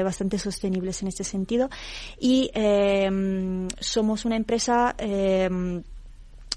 bastante 0.00 0.38
sostenibles 0.38 1.02
en 1.02 1.08
este 1.08 1.22
sentido 1.22 1.68
y 2.18 2.50
em, 2.54 3.68
somos 3.78 4.24
una 4.24 4.36
empresa 4.36 4.94
em, 4.96 5.82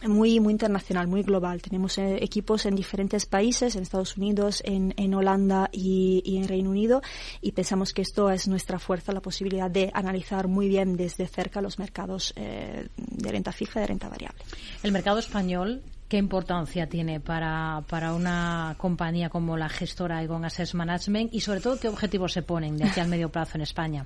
muy 0.08 0.40
muy 0.40 0.54
internacional, 0.54 1.10
muy 1.10 1.22
global. 1.22 1.62
Tenemos 1.62 1.98
eh, 1.98 2.24
equipos 2.24 2.66
en 2.66 2.76
diferentes 2.76 3.26
países, 3.26 3.76
en 3.76 3.82
Estados 3.82 4.16
Unidos, 4.16 4.62
en, 4.64 4.94
en 4.96 5.14
Holanda 5.14 5.70
y, 5.74 6.22
y, 6.24 6.38
en 6.38 6.48
Reino 6.48 6.70
Unido, 6.70 7.02
y 7.42 7.52
pensamos 7.52 7.92
que 7.92 8.04
esto 8.04 8.30
es 8.30 8.48
nuestra 8.48 8.80
fuerza, 8.80 9.12
la 9.12 9.22
posibilidad 9.22 9.70
de 9.70 9.92
analizar 9.94 10.48
muy 10.48 10.70
bien 10.70 10.96
desde 10.96 11.28
cerca 11.28 11.60
los 11.60 11.78
mercados 11.78 12.32
eh, 12.38 12.88
de 12.96 13.32
renta 13.32 13.52
fija 13.52 13.80
y 13.80 13.82
de 13.82 13.88
renta 13.88 14.08
variable. 14.08 14.40
El 14.82 14.94
mercado 14.94 15.20
español 15.20 15.82
¿Qué 16.16 16.20
importancia 16.20 16.88
tiene 16.88 17.20
para, 17.20 17.84
para 17.90 18.14
una 18.14 18.76
compañía 18.78 19.28
como 19.28 19.58
la 19.58 19.68
gestora 19.68 20.24
Egon 20.24 20.46
Assets 20.46 20.74
Management 20.74 21.34
y 21.34 21.42
sobre 21.42 21.60
todo 21.60 21.78
qué 21.78 21.90
objetivos 21.90 22.32
se 22.32 22.42
ponen 22.42 22.78
de 22.78 22.86
aquí 22.86 23.02
al 23.02 23.10
medio 23.10 23.28
plazo 23.28 23.58
en 23.58 23.64
España? 23.64 24.06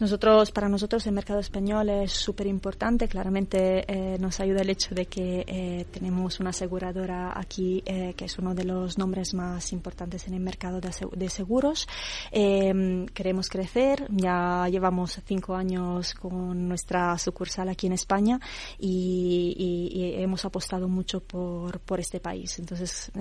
Nosotros, 0.00 0.50
para 0.50 0.70
nosotros 0.70 1.06
el 1.06 1.12
mercado 1.12 1.40
español 1.40 1.90
es 1.90 2.12
súper 2.12 2.46
importante. 2.46 3.06
Claramente 3.06 3.84
eh, 3.86 4.16
nos 4.18 4.40
ayuda 4.40 4.62
el 4.62 4.70
hecho 4.70 4.94
de 4.94 5.04
que 5.04 5.44
eh, 5.46 5.84
tenemos 5.90 6.40
una 6.40 6.50
aseguradora 6.50 7.38
aquí 7.38 7.82
eh, 7.84 8.14
que 8.16 8.24
es 8.24 8.38
uno 8.38 8.54
de 8.54 8.64
los 8.64 8.96
nombres 8.96 9.34
más 9.34 9.74
importantes 9.74 10.26
en 10.26 10.32
el 10.32 10.40
mercado 10.40 10.80
de, 10.80 10.88
de 11.12 11.28
seguros. 11.28 11.86
Em, 12.30 13.04
queremos 13.08 13.50
crecer. 13.50 14.06
Ya 14.08 14.66
llevamos 14.70 15.20
cinco 15.26 15.54
años 15.54 16.14
con 16.14 16.66
nuestra 16.66 17.18
sucursal 17.18 17.68
aquí 17.68 17.86
en 17.86 17.92
España 17.92 18.40
y, 18.78 19.54
y, 19.58 20.22
hemos 20.22 20.46
apostado 20.46 20.88
mucho 20.88 21.20
por, 21.20 21.78
por 21.80 22.00
este 22.00 22.20
país. 22.20 22.58
Entonces, 22.58 23.12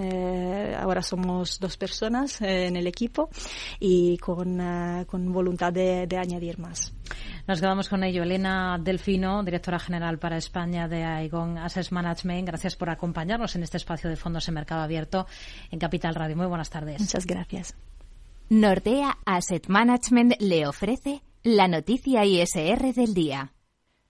ahora 0.78 1.02
somos 1.02 1.60
dos 1.60 1.76
personas 1.76 2.42
en 2.42 2.78
el 2.78 2.88
equipo 2.88 3.30
y 3.82 4.18
con, 4.18 5.06
con 5.06 5.34
voluntad 5.34 5.74
de, 5.74 6.08
de 6.08 6.18
añadir 6.18 6.58
más. 6.58 6.69
Nos 7.48 7.60
quedamos 7.60 7.90
con 7.90 8.04
ello. 8.04 8.24
Elena 8.24 8.78
Delfino, 8.80 9.44
directora 9.44 9.80
general 9.80 10.20
para 10.20 10.38
España 10.38 10.88
de 10.88 11.04
Aegon 11.04 11.58
Asset 11.58 11.92
Management. 11.92 12.48
Gracias 12.48 12.76
por 12.76 12.90
acompañarnos 12.90 13.56
en 13.56 13.64
este 13.64 13.78
espacio 13.78 14.10
de 14.10 14.16
fondos 14.16 14.48
en 14.48 14.54
mercado 14.54 14.82
abierto 14.82 15.26
en 15.72 15.80
Capital 15.80 16.16
Radio. 16.16 16.36
Muy 16.36 16.48
buenas 16.48 16.70
tardes. 16.70 17.00
Muchas 17.00 17.26
gracias. 17.26 17.76
Nordea 18.50 19.18
Asset 19.26 19.68
Management 19.68 20.36
le 20.40 20.68
ofrece 20.68 21.22
la 21.44 21.68
noticia 21.68 22.26
ISR 22.26 22.94
del 22.94 23.14
día. 23.14 23.54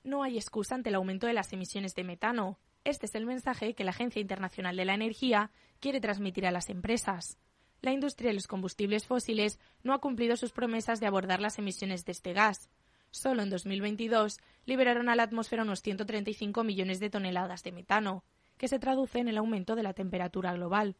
No 0.03 0.23
hay 0.23 0.37
excusa 0.37 0.75
ante 0.75 0.89
el 0.89 0.95
aumento 0.95 1.27
de 1.27 1.33
las 1.33 1.51
emisiones 1.53 1.93
de 1.93 2.03
metano. 2.03 2.57
Este 2.83 3.05
es 3.05 3.15
el 3.15 3.25
mensaje 3.25 3.73
que 3.73 3.83
la 3.83 3.91
Agencia 3.91 4.21
Internacional 4.21 4.75
de 4.75 4.85
la 4.85 4.93
Energía 4.93 5.51
quiere 5.79 5.99
transmitir 5.99 6.47
a 6.47 6.51
las 6.51 6.69
empresas 6.69 7.37
la 7.81 7.91
industria 7.91 8.29
de 8.29 8.35
los 8.35 8.47
combustibles 8.47 9.05
fósiles 9.05 9.59
no 9.83 9.93
ha 9.93 9.99
cumplido 9.99 10.35
sus 10.35 10.51
promesas 10.51 10.99
de 10.99 11.07
abordar 11.07 11.41
las 11.41 11.57
emisiones 11.59 12.05
de 12.05 12.11
este 12.11 12.33
gas. 12.33 12.69
Solo 13.11 13.41
en 13.41 13.49
2022 13.49 14.37
liberaron 14.65 15.09
a 15.09 15.15
la 15.15 15.23
atmósfera 15.23 15.63
unos 15.63 15.81
135 15.81 16.63
millones 16.63 16.99
de 16.99 17.09
toneladas 17.09 17.63
de 17.63 17.71
metano, 17.71 18.23
que 18.57 18.67
se 18.67 18.79
traduce 18.79 19.19
en 19.19 19.27
el 19.27 19.37
aumento 19.37 19.75
de 19.75 19.83
la 19.83 19.93
temperatura 19.93 20.53
global. 20.53 20.97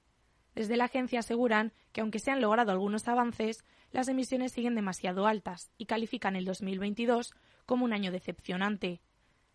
Desde 0.56 0.78
la 0.78 0.86
agencia 0.86 1.20
aseguran 1.20 1.74
que 1.92 2.02
aunque 2.02 2.20
se 2.20 2.32
han 2.32 2.42
logrado 2.42 2.72
algunos 2.72 3.08
avances, 3.08 3.64
las 3.92 4.08
emisiones 4.08 4.52
siguen 4.54 4.76
demasiado 4.76 5.28
altas 5.28 5.72
y 5.78 5.86
califican 5.86 6.36
el 6.36 6.46
2022 6.46 7.34
como 7.66 7.86
un 7.86 7.94
año 7.94 8.12
decepcionante. 8.12 9.02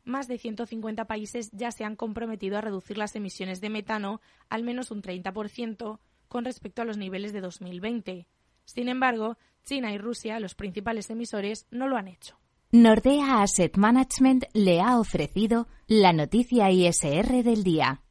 Más 0.04 0.28
de 0.28 0.38
150 0.38 1.06
países 1.06 1.50
ya 1.52 1.72
se 1.72 1.84
han 1.84 1.96
comprometido 1.96 2.58
a 2.58 2.60
reducir 2.60 2.98
las 2.98 3.16
emisiones 3.16 3.60
de 3.60 3.70
metano 3.70 4.20
al 4.50 4.62
menos 4.62 4.90
un 4.90 5.02
30% 5.02 5.98
con 6.34 6.44
respecto 6.44 6.82
a 6.82 6.84
los 6.84 6.96
niveles 6.96 7.32
de 7.32 7.40
2020. 7.40 8.26
Sin 8.64 8.88
embargo, 8.88 9.38
China 9.64 9.92
y 9.92 9.98
Rusia, 9.98 10.40
los 10.40 10.56
principales 10.56 11.08
emisores, 11.08 11.64
no 11.70 11.86
lo 11.86 11.96
han 11.96 12.08
hecho. 12.08 12.36
Nordea 12.72 13.40
Asset 13.40 13.76
Management 13.76 14.46
le 14.52 14.80
ha 14.80 14.98
ofrecido 14.98 15.68
la 15.86 16.12
noticia 16.12 16.72
ISR 16.72 17.44
del 17.44 17.62
día. 17.62 18.02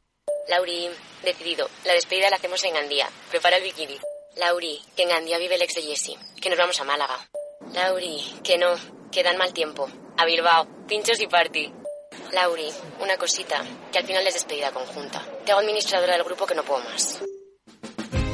Lauri, 0.48 0.88
decidido. 1.22 1.68
La 1.84 1.92
despedida 1.92 2.30
la 2.30 2.36
hacemos 2.36 2.64
en 2.64 2.72
Gandía. 2.72 3.06
Prepara 3.30 3.58
el 3.58 3.62
bikini. 3.62 3.98
Lauri, 4.38 4.78
que 4.96 5.02
en 5.02 5.10
Gandía 5.10 5.36
vive 5.36 5.56
el 5.56 5.62
ex 5.62 5.74
de 5.74 5.82
Jesse. 5.82 6.16
Que 6.40 6.48
nos 6.48 6.56
vamos 6.56 6.80
a 6.80 6.84
Málaga. 6.84 7.28
Lauri, 7.74 8.16
que 8.42 8.56
no. 8.56 8.74
Que 9.12 9.22
dan 9.22 9.36
mal 9.36 9.52
tiempo. 9.52 9.86
A 10.16 10.24
Bilbao. 10.24 10.66
Pinchos 10.88 11.20
y 11.20 11.26
party. 11.26 11.70
Lauri, 12.32 12.70
una 13.02 13.18
cosita. 13.18 13.62
Que 13.92 13.98
al 13.98 14.06
final 14.06 14.26
es 14.26 14.32
despedida 14.32 14.72
conjunta. 14.72 15.22
Te 15.44 15.52
hago 15.52 15.60
administradora 15.60 16.14
del 16.14 16.24
grupo 16.24 16.46
que 16.46 16.54
no 16.54 16.64
puedo 16.64 16.82
más. 16.84 17.22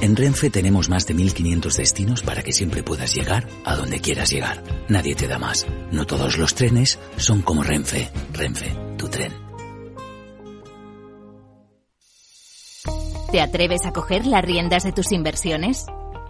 En 0.01 0.17
Renfe 0.17 0.49
tenemos 0.49 0.89
más 0.89 1.07
de 1.07 1.13
1500 1.13 1.77
destinos 1.77 2.23
para 2.23 2.43
que 2.43 2.53
siempre 2.53 2.83
puedas 2.83 3.15
llegar 3.15 3.47
a 3.67 3.77
donde 3.77 4.01
quieras 4.01 4.31
llegar. 4.31 4.63
Nadie 4.89 5.15
te 5.15 5.29
da 5.29 5.39
más. 5.39 5.67
No 5.93 6.07
todos 6.07 6.39
los 6.39 6.55
trenes 6.55 6.99
son 7.19 7.43
como 7.43 7.63
Renfe. 7.63 8.11
Renfe, 8.33 8.75
tu 8.97 9.09
tren. 9.09 9.33
¿Te 13.31 13.41
atreves 13.43 13.85
a 13.85 13.93
coger 13.93 14.27
las 14.27 14.43
riendas 14.43 14.85
de 14.85 14.93
tus 14.93 15.13
inversiones? 15.13 15.87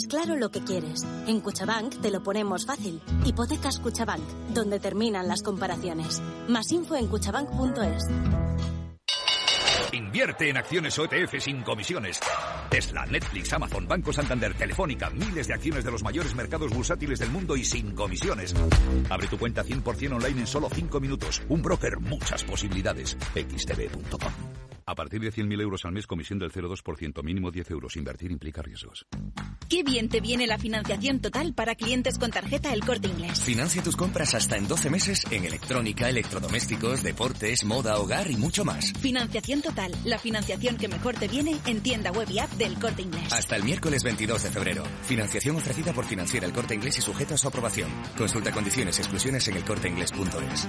Tienes 0.00 0.24
claro 0.24 0.40
lo 0.40 0.50
que 0.50 0.64
quieres. 0.64 1.02
En 1.26 1.40
Cuchabank 1.40 2.00
te 2.00 2.10
lo 2.10 2.22
ponemos 2.22 2.64
fácil. 2.64 3.02
Hipotecas 3.26 3.78
Cuchabank, 3.80 4.22
donde 4.54 4.80
terminan 4.80 5.28
las 5.28 5.42
comparaciones. 5.42 6.22
Más 6.48 6.72
info 6.72 6.96
en 6.96 7.06
cuchabank.es. 7.06 8.04
Invierte 9.92 10.48
en 10.48 10.56
acciones 10.56 10.98
OETF 10.98 11.34
sin 11.40 11.62
comisiones. 11.62 12.18
Tesla, 12.70 13.04
Netflix, 13.04 13.52
Amazon, 13.52 13.86
Banco 13.86 14.10
Santander, 14.10 14.54
Telefónica, 14.54 15.10
miles 15.10 15.48
de 15.48 15.54
acciones 15.54 15.84
de 15.84 15.90
los 15.90 16.02
mayores 16.02 16.34
mercados 16.34 16.72
bursátiles 16.72 17.18
del 17.18 17.30
mundo 17.30 17.54
y 17.54 17.64
sin 17.64 17.94
comisiones. 17.94 18.54
Abre 19.10 19.26
tu 19.26 19.36
cuenta 19.36 19.62
100% 19.62 20.14
online 20.14 20.40
en 20.40 20.46
solo 20.46 20.70
5 20.72 20.98
minutos. 21.00 21.42
Un 21.50 21.60
broker, 21.60 22.00
muchas 22.00 22.42
posibilidades. 22.44 23.18
xtb.com. 23.34 24.32
A 24.90 24.94
partir 24.96 25.20
de 25.20 25.30
100.000 25.30 25.60
euros 25.62 25.84
al 25.84 25.92
mes, 25.92 26.04
comisión 26.04 26.40
del 26.40 26.50
0,2%, 26.50 27.22
mínimo 27.22 27.52
10 27.52 27.70
euros. 27.70 27.94
Invertir 27.94 28.32
implica 28.32 28.60
riesgos. 28.60 29.06
Qué 29.68 29.84
bien 29.84 30.08
te 30.08 30.20
viene 30.20 30.48
la 30.48 30.58
financiación 30.58 31.20
total 31.20 31.54
para 31.54 31.76
clientes 31.76 32.18
con 32.18 32.32
tarjeta 32.32 32.72
El 32.72 32.84
Corte 32.84 33.06
Inglés. 33.06 33.40
Financia 33.40 33.84
tus 33.84 33.94
compras 33.94 34.34
hasta 34.34 34.56
en 34.56 34.66
12 34.66 34.90
meses 34.90 35.24
en 35.30 35.44
electrónica, 35.44 36.08
electrodomésticos, 36.08 37.04
deportes, 37.04 37.62
moda, 37.64 37.98
hogar 37.98 38.32
y 38.32 38.36
mucho 38.36 38.64
más. 38.64 38.92
Financiación 38.94 39.62
total, 39.62 39.92
la 40.04 40.18
financiación 40.18 40.76
que 40.76 40.88
mejor 40.88 41.14
te 41.14 41.28
viene 41.28 41.56
en 41.66 41.82
tienda 41.82 42.10
web 42.10 42.28
y 42.28 42.40
app 42.40 42.50
del 42.54 42.74
Corte 42.80 43.02
Inglés. 43.02 43.32
Hasta 43.32 43.54
el 43.54 43.62
miércoles 43.62 44.02
22 44.02 44.42
de 44.42 44.50
febrero. 44.50 44.82
Financiación 45.02 45.54
ofrecida 45.54 45.92
por 45.92 46.04
Financiera 46.04 46.48
El 46.48 46.52
Corte 46.52 46.74
Inglés 46.74 46.98
y 46.98 47.02
sujeta 47.02 47.34
a 47.34 47.38
su 47.38 47.46
aprobación. 47.46 47.92
Consulta 48.18 48.50
condiciones 48.50 48.98
y 48.98 49.02
exclusiones 49.02 49.46
en 49.46 49.56
elcorteinglés.es. 49.56 50.68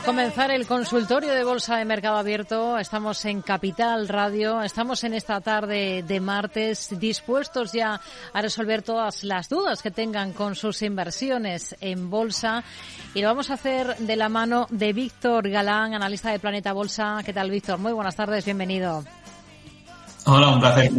Comenzar 0.00 0.50
el 0.50 0.66
consultorio 0.66 1.32
de 1.34 1.44
Bolsa 1.44 1.76
de 1.76 1.84
Mercado 1.84 2.16
Abierto. 2.16 2.78
Estamos 2.78 3.24
en 3.26 3.42
Capital 3.42 4.08
Radio. 4.08 4.62
Estamos 4.62 5.04
en 5.04 5.14
esta 5.14 5.40
tarde 5.40 6.02
de 6.02 6.20
martes 6.20 6.98
dispuestos 6.98 7.72
ya 7.72 8.00
a 8.32 8.42
resolver 8.42 8.82
todas 8.82 9.22
las 9.24 9.48
dudas 9.48 9.82
que 9.82 9.90
tengan 9.90 10.32
con 10.32 10.54
sus 10.54 10.82
inversiones 10.82 11.76
en 11.80 12.10
bolsa. 12.10 12.64
Y 13.14 13.20
lo 13.20 13.28
vamos 13.28 13.50
a 13.50 13.54
hacer 13.54 13.96
de 13.98 14.16
la 14.16 14.28
mano 14.28 14.66
de 14.70 14.92
Víctor 14.92 15.48
Galán, 15.48 15.94
analista 15.94 16.30
de 16.30 16.38
Planeta 16.38 16.72
Bolsa. 16.72 17.20
¿Qué 17.24 17.32
tal, 17.32 17.50
Víctor? 17.50 17.78
Muy 17.78 17.92
buenas 17.92 18.16
tardes, 18.16 18.44
bienvenido. 18.44 19.04
Hola, 20.26 20.48
un 20.48 20.60
placer. 20.60 20.90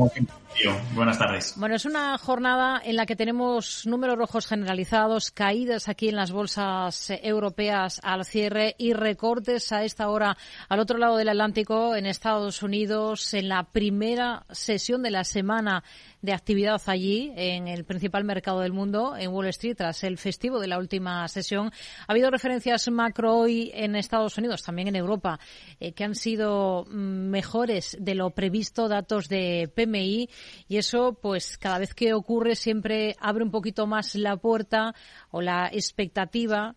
Buenas 0.93 1.19
tardes. 1.19 1.53
Bueno, 1.57 1.75
es 1.75 1.85
una 1.85 2.17
jornada 2.17 2.81
en 2.83 2.95
la 2.95 3.05
que 3.05 3.15
tenemos 3.15 3.85
números 3.85 4.17
rojos 4.17 4.47
generalizados, 4.47 5.31
caídas 5.31 5.89
aquí 5.89 6.07
en 6.07 6.15
las 6.15 6.31
bolsas 6.31 7.09
europeas 7.21 7.99
al 8.03 8.25
cierre 8.25 8.75
y 8.77 8.93
recortes 8.93 9.71
a 9.71 9.83
esta 9.83 10.09
hora 10.09 10.37
al 10.69 10.79
otro 10.79 10.97
lado 10.97 11.17
del 11.17 11.29
Atlántico 11.29 11.95
en 11.95 12.05
Estados 12.05 12.63
Unidos 12.63 13.33
en 13.33 13.49
la 13.49 13.63
primera 13.63 14.45
sesión 14.49 15.03
de 15.03 15.11
la 15.11 15.23
semana 15.23 15.83
de 16.25 16.33
actividad 16.33 16.81
allí, 16.87 17.31
en 17.35 17.67
el 17.67 17.85
principal 17.85 18.23
mercado 18.23 18.59
del 18.61 18.73
mundo, 18.73 19.15
en 19.15 19.31
Wall 19.31 19.47
Street, 19.47 19.77
tras 19.77 20.03
el 20.03 20.17
festivo 20.17 20.59
de 20.59 20.67
la 20.67 20.77
última 20.77 21.27
sesión. 21.27 21.71
Ha 22.07 22.11
habido 22.11 22.31
referencias 22.31 22.89
macro 22.89 23.37
hoy 23.37 23.71
en 23.73 23.95
Estados 23.95 24.37
Unidos, 24.37 24.63
también 24.63 24.87
en 24.87 24.95
Europa, 24.95 25.39
eh, 25.79 25.93
que 25.93 26.03
han 26.03 26.15
sido 26.15 26.85
mm, 26.85 27.29
mejores 27.29 27.95
de 27.99 28.15
lo 28.15 28.31
previsto, 28.31 28.87
datos 28.87 29.29
de 29.29 29.71
PMI, 29.73 30.29
y 30.67 30.77
eso, 30.77 31.13
pues, 31.21 31.57
cada 31.57 31.77
vez 31.77 31.93
que 31.93 32.13
ocurre, 32.13 32.55
siempre 32.55 33.15
abre 33.19 33.43
un 33.43 33.51
poquito 33.51 33.87
más 33.87 34.15
la 34.15 34.37
puerta 34.37 34.95
o 35.31 35.41
la 35.41 35.69
expectativa 35.71 36.75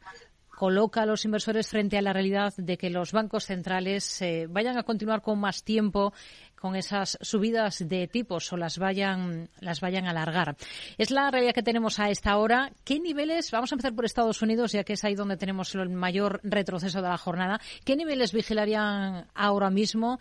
coloca 0.59 1.03
a 1.03 1.07
los 1.07 1.25
inversores 1.25 1.69
frente 1.69 1.97
a 1.97 2.03
la 2.03 2.13
realidad 2.13 2.53
de 2.57 2.77
que 2.77 2.91
los 2.91 3.13
bancos 3.13 3.45
centrales 3.45 4.21
eh, 4.23 4.49
vayan 4.51 4.77
a 4.77 4.83
continuar 4.83 5.23
con 5.23 5.39
más 5.39 5.63
tiempo 5.63 6.13
con 6.59 6.77
esas 6.77 7.19
subidas 7.21 7.89
de 7.89 8.09
tipos 8.09 8.53
o 8.53 8.57
las 8.57 8.79
vayan 8.79 9.49
las 9.61 9.81
vayan 9.81 10.07
a 10.07 10.11
alargar. 10.11 10.57
Es 10.99 11.11
la 11.11 11.31
realidad 11.31 11.55
que 11.55 11.63
tenemos 11.63 11.99
a 11.99 12.11
esta 12.11 12.37
hora. 12.37 12.73
¿Qué 12.85 13.01
niveles? 13.01 13.51
Vamos 13.51 13.73
a 13.73 13.75
empezar 13.75 13.95
por 13.95 14.05
Estados 14.05 14.43
Unidos, 14.43 14.73
ya 14.73 14.85
que 14.85 14.95
es 14.95 15.05
ahí 15.05 15.15
donde 15.15 15.37
tenemos 15.37 15.75
el 15.75 15.89
mayor 15.91 16.41
retroceso 16.43 17.03
de 17.03 17.09
la 17.09 17.19
jornada. 17.19 17.61
¿Qué 17.85 17.97
niveles 17.97 18.33
vigilarían 18.33 19.27
ahora 19.35 19.71
mismo? 19.71 20.19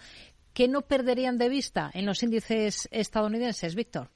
¿Qué 0.53 0.67
no 0.67 0.81
perderían 0.81 1.37
de 1.37 1.49
vista 1.49 1.91
en 1.93 2.05
los 2.05 2.23
índices 2.23 2.87
estadounidenses, 2.91 3.75
Víctor? 3.75 4.09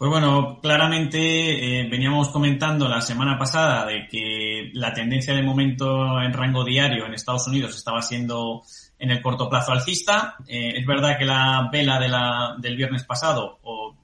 Pues 0.00 0.10
bueno, 0.10 0.60
claramente 0.62 1.18
eh, 1.18 1.86
veníamos 1.90 2.30
comentando 2.30 2.88
la 2.88 3.02
semana 3.02 3.38
pasada 3.38 3.84
de 3.84 4.08
que 4.08 4.70
la 4.72 4.94
tendencia 4.94 5.34
de 5.34 5.42
momento 5.42 6.18
en 6.22 6.32
rango 6.32 6.64
diario 6.64 7.04
en 7.04 7.12
Estados 7.12 7.46
Unidos 7.48 7.76
estaba 7.76 8.00
siendo 8.00 8.62
en 9.00 9.10
el 9.10 9.22
corto 9.22 9.48
plazo 9.48 9.72
alcista. 9.72 10.36
Eh, 10.46 10.74
es 10.76 10.86
verdad 10.86 11.18
que 11.18 11.24
la 11.24 11.68
vela 11.72 11.98
de 11.98 12.08
la, 12.08 12.54
del 12.58 12.76
viernes 12.76 13.04
pasado 13.04 13.58
o, 13.62 13.96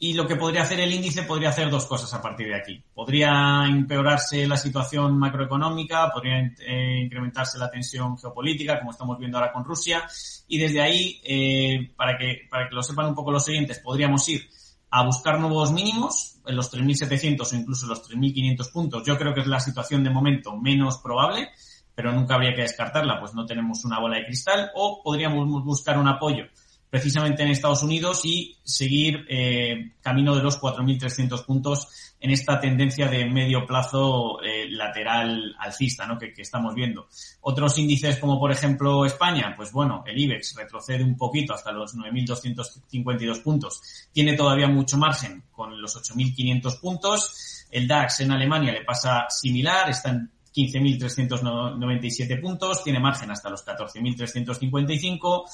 y 0.00 0.12
lo 0.12 0.28
que 0.28 0.36
podría 0.36 0.62
hacer 0.62 0.78
el 0.78 0.92
índice 0.92 1.24
podría 1.24 1.48
hacer 1.48 1.68
dos 1.70 1.86
cosas 1.86 2.14
a 2.14 2.22
partir 2.22 2.46
de 2.46 2.54
aquí. 2.54 2.80
Podría 2.94 3.64
empeorarse 3.66 4.46
la 4.46 4.56
situación 4.56 5.18
macroeconómica, 5.18 6.10
podría 6.12 6.38
eh, 6.38 7.00
incrementarse 7.02 7.58
la 7.58 7.68
tensión 7.68 8.16
geopolítica, 8.16 8.78
como 8.78 8.92
estamos 8.92 9.18
viendo 9.18 9.38
ahora 9.38 9.52
con 9.52 9.64
Rusia, 9.64 10.04
y 10.46 10.58
desde 10.58 10.80
ahí, 10.80 11.20
eh, 11.24 11.92
para, 11.96 12.16
que, 12.16 12.46
para 12.48 12.68
que 12.68 12.76
lo 12.76 12.82
sepan 12.82 13.06
un 13.06 13.14
poco 13.14 13.32
los 13.32 13.44
siguientes, 13.44 13.80
podríamos 13.80 14.28
ir 14.28 14.48
a 14.90 15.04
buscar 15.04 15.40
nuevos 15.40 15.72
mínimos 15.72 16.40
en 16.46 16.54
los 16.54 16.72
3.700 16.72 17.52
o 17.52 17.56
incluso 17.56 17.86
los 17.88 18.08
3.500 18.08 18.72
puntos. 18.72 19.02
Yo 19.04 19.18
creo 19.18 19.34
que 19.34 19.40
es 19.40 19.48
la 19.48 19.58
situación 19.58 20.04
de 20.04 20.10
momento 20.10 20.56
menos 20.56 20.98
probable, 20.98 21.50
pero 21.96 22.12
nunca 22.12 22.36
habría 22.36 22.54
que 22.54 22.62
descartarla, 22.62 23.18
pues 23.18 23.34
no 23.34 23.44
tenemos 23.44 23.84
una 23.84 23.98
bola 23.98 24.18
de 24.18 24.26
cristal, 24.26 24.70
o 24.76 25.02
podríamos 25.02 25.64
buscar 25.64 25.98
un 25.98 26.06
apoyo 26.06 26.44
precisamente 26.90 27.42
en 27.42 27.50
Estados 27.50 27.82
Unidos 27.82 28.24
y 28.24 28.56
seguir 28.62 29.26
eh, 29.28 29.92
camino 30.00 30.34
de 30.34 30.42
los 30.42 30.60
4.300 30.60 31.44
puntos 31.44 31.88
en 32.20 32.30
esta 32.30 32.58
tendencia 32.58 33.06
de 33.08 33.26
medio 33.26 33.64
plazo 33.64 34.42
eh, 34.42 34.68
lateral 34.70 35.54
alcista 35.58 36.06
¿no? 36.06 36.18
que, 36.18 36.32
que, 36.32 36.42
estamos 36.42 36.74
viendo. 36.74 37.08
Otros 37.42 37.78
índices 37.78 38.18
como 38.18 38.40
por 38.40 38.50
ejemplo 38.50 39.04
España, 39.04 39.54
pues 39.56 39.70
bueno, 39.72 40.02
el 40.06 40.18
IBEX 40.18 40.56
retrocede 40.56 41.04
un 41.04 41.16
poquito 41.16 41.54
hasta 41.54 41.72
los 41.72 41.94
9.252 41.96 43.42
puntos. 43.42 44.08
Tiene 44.12 44.34
todavía 44.34 44.68
mucho 44.68 44.96
margen 44.96 45.44
con 45.52 45.80
los 45.80 45.96
8.500 45.96 46.80
puntos. 46.80 47.66
El 47.70 47.86
DAX 47.86 48.20
en 48.20 48.32
Alemania 48.32 48.72
le 48.72 48.84
pasa 48.84 49.26
similar, 49.28 49.90
está 49.90 50.10
en 50.10 50.30
15.397 50.54 52.40
puntos, 52.40 52.82
tiene 52.84 53.00
margen 53.00 53.30
hasta 53.30 53.50
los 53.50 53.64
14.355 53.66 55.44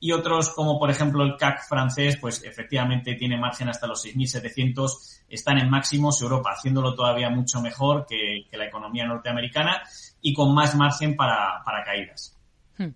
y 0.00 0.12
otros 0.12 0.50
como 0.50 0.78
por 0.78 0.90
ejemplo 0.90 1.22
el 1.24 1.36
CAC 1.36 1.68
francés, 1.68 2.18
pues 2.20 2.42
efectivamente 2.44 3.14
tiene 3.14 3.38
margen 3.38 3.68
hasta 3.68 3.86
los 3.86 4.04
6.700, 4.04 5.22
están 5.28 5.58
en 5.58 5.70
máximos, 5.70 6.20
Europa 6.20 6.50
haciéndolo 6.56 6.94
todavía 6.94 7.30
mucho 7.30 7.60
mejor 7.60 8.06
que, 8.06 8.46
la 8.52 8.66
economía 8.66 9.06
norteamericana 9.06 9.82
y 10.20 10.34
con 10.34 10.54
más 10.54 10.74
margen 10.74 11.16
para, 11.16 11.62
para 11.64 11.82
caídas. 11.84 12.36
Hmm. 12.78 12.94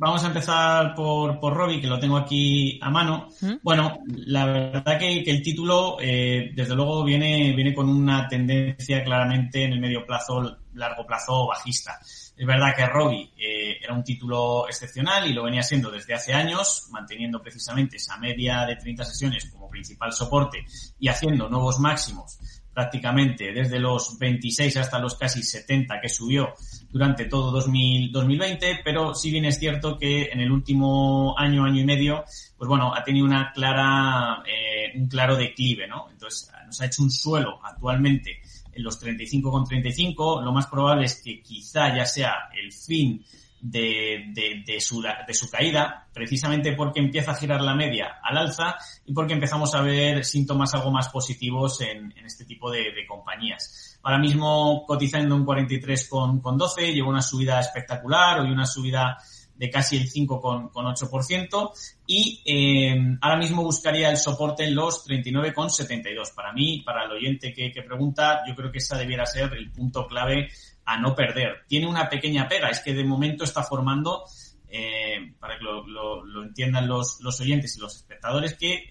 Vamos 0.00 0.24
a 0.24 0.28
empezar 0.28 0.94
por, 0.94 1.38
por 1.38 1.52
Robbie, 1.52 1.78
que 1.78 1.86
lo 1.86 2.00
tengo 2.00 2.16
aquí 2.16 2.78
a 2.80 2.88
mano. 2.88 3.28
¿Mm? 3.42 3.56
Bueno, 3.62 3.98
la 4.06 4.46
verdad 4.46 4.98
que, 4.98 5.22
que 5.22 5.30
el 5.30 5.42
título, 5.42 5.98
eh, 6.00 6.52
desde 6.54 6.74
luego, 6.74 7.04
viene, 7.04 7.52
viene 7.54 7.74
con 7.74 7.86
una 7.86 8.26
tendencia 8.26 9.04
claramente 9.04 9.62
en 9.62 9.74
el 9.74 9.80
medio 9.80 10.06
plazo, 10.06 10.56
largo 10.72 11.06
plazo 11.06 11.48
bajista. 11.48 11.98
Es 12.00 12.46
verdad 12.46 12.74
que 12.74 12.86
Robbie 12.86 13.30
eh, 13.36 13.76
era 13.82 13.92
un 13.92 14.02
título 14.02 14.66
excepcional 14.66 15.28
y 15.28 15.34
lo 15.34 15.44
venía 15.44 15.62
siendo 15.62 15.90
desde 15.90 16.14
hace 16.14 16.32
años, 16.32 16.88
manteniendo 16.90 17.42
precisamente 17.42 17.98
esa 17.98 18.16
media 18.16 18.64
de 18.64 18.76
30 18.76 19.04
sesiones 19.04 19.50
como 19.50 19.68
principal 19.68 20.14
soporte 20.14 20.64
y 20.98 21.08
haciendo 21.08 21.50
nuevos 21.50 21.78
máximos 21.78 22.38
prácticamente 22.72 23.52
desde 23.52 23.78
los 23.78 24.18
26 24.18 24.78
hasta 24.78 24.98
los 24.98 25.16
casi 25.16 25.42
70 25.42 26.00
que 26.00 26.08
subió 26.08 26.54
durante 26.90 27.26
todo 27.26 27.50
2000, 27.52 28.10
2020, 28.10 28.80
pero 28.84 29.14
sí 29.14 29.30
bien 29.30 29.44
es 29.44 29.58
cierto 29.58 29.96
que 29.96 30.24
en 30.24 30.40
el 30.40 30.50
último 30.50 31.34
año, 31.38 31.64
año 31.64 31.80
y 31.80 31.84
medio, 31.84 32.24
pues 32.56 32.68
bueno, 32.68 32.92
ha 32.94 33.04
tenido 33.04 33.24
una 33.24 33.52
clara, 33.52 34.42
eh, 34.46 34.98
un 34.98 35.06
claro 35.06 35.36
declive, 35.36 35.86
¿no? 35.86 36.08
Entonces, 36.10 36.50
nos 36.66 36.80
ha 36.80 36.86
hecho 36.86 37.02
un 37.02 37.10
suelo 37.10 37.60
actualmente 37.62 38.40
en 38.72 38.82
los 38.82 39.00
35,35. 39.02 40.42
Lo 40.42 40.52
más 40.52 40.66
probable 40.66 41.06
es 41.06 41.22
que 41.22 41.40
quizá 41.40 41.94
ya 41.94 42.04
sea 42.04 42.50
el 42.52 42.72
fin 42.72 43.24
de, 43.60 44.32
de, 44.32 44.62
de, 44.66 44.80
su, 44.80 45.02
de 45.02 45.34
su 45.34 45.50
caída, 45.50 46.08
precisamente 46.12 46.72
porque 46.72 47.00
empieza 47.00 47.32
a 47.32 47.36
girar 47.36 47.60
la 47.60 47.74
media 47.74 48.18
al 48.22 48.38
alza 48.38 48.76
y 49.04 49.12
porque 49.12 49.34
empezamos 49.34 49.74
a 49.74 49.82
ver 49.82 50.24
síntomas 50.24 50.74
algo 50.74 50.90
más 50.90 51.08
positivos 51.08 51.80
en, 51.80 52.12
en 52.16 52.26
este 52.26 52.44
tipo 52.44 52.70
de, 52.70 52.92
de, 52.92 53.06
compañías. 53.06 53.98
Ahora 54.02 54.18
mismo 54.18 54.84
cotizando 54.86 55.34
un 55.34 55.44
43,12, 55.44 56.92
lleva 56.92 57.08
una 57.08 57.22
subida 57.22 57.60
espectacular, 57.60 58.40
hoy 58.40 58.50
una 58.50 58.66
subida 58.66 59.18
de 59.60 59.68
casi 59.68 59.98
el 59.98 60.10
5,8% 60.10 61.70
y 62.06 62.42
eh, 62.46 63.18
ahora 63.20 63.36
mismo 63.36 63.62
buscaría 63.62 64.08
el 64.10 64.16
soporte 64.16 64.64
en 64.64 64.74
los 64.74 65.06
39,72. 65.06 66.34
Para 66.34 66.54
mí, 66.54 66.82
para 66.82 67.04
el 67.04 67.10
oyente 67.10 67.52
que, 67.52 67.70
que 67.70 67.82
pregunta, 67.82 68.40
yo 68.48 68.54
creo 68.54 68.72
que 68.72 68.78
esa 68.78 68.96
debiera 68.96 69.26
ser 69.26 69.52
el 69.52 69.70
punto 69.70 70.06
clave 70.06 70.48
a 70.90 70.98
no 70.98 71.14
perder. 71.14 71.64
Tiene 71.68 71.86
una 71.86 72.08
pequeña 72.08 72.48
pega, 72.48 72.68
es 72.68 72.80
que 72.80 72.92
de 72.92 73.04
momento 73.04 73.44
está 73.44 73.62
formando, 73.62 74.24
eh, 74.68 75.34
para 75.38 75.56
que 75.56 75.64
lo, 75.64 76.42
entiendan 76.42 76.88
los, 76.88 77.20
los, 77.20 77.40
oyentes 77.40 77.76
y 77.76 77.80
los 77.80 77.94
espectadores, 77.94 78.54
que 78.54 78.84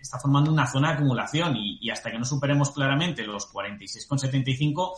está 0.00 0.18
formando 0.18 0.52
una 0.52 0.66
zona 0.66 0.88
de 0.88 0.94
acumulación 0.96 1.56
y, 1.56 1.78
y 1.80 1.90
hasta 1.90 2.10
que 2.10 2.18
no 2.18 2.26
superemos 2.26 2.72
claramente 2.72 3.26
los 3.26 3.50
46,75 3.52 4.92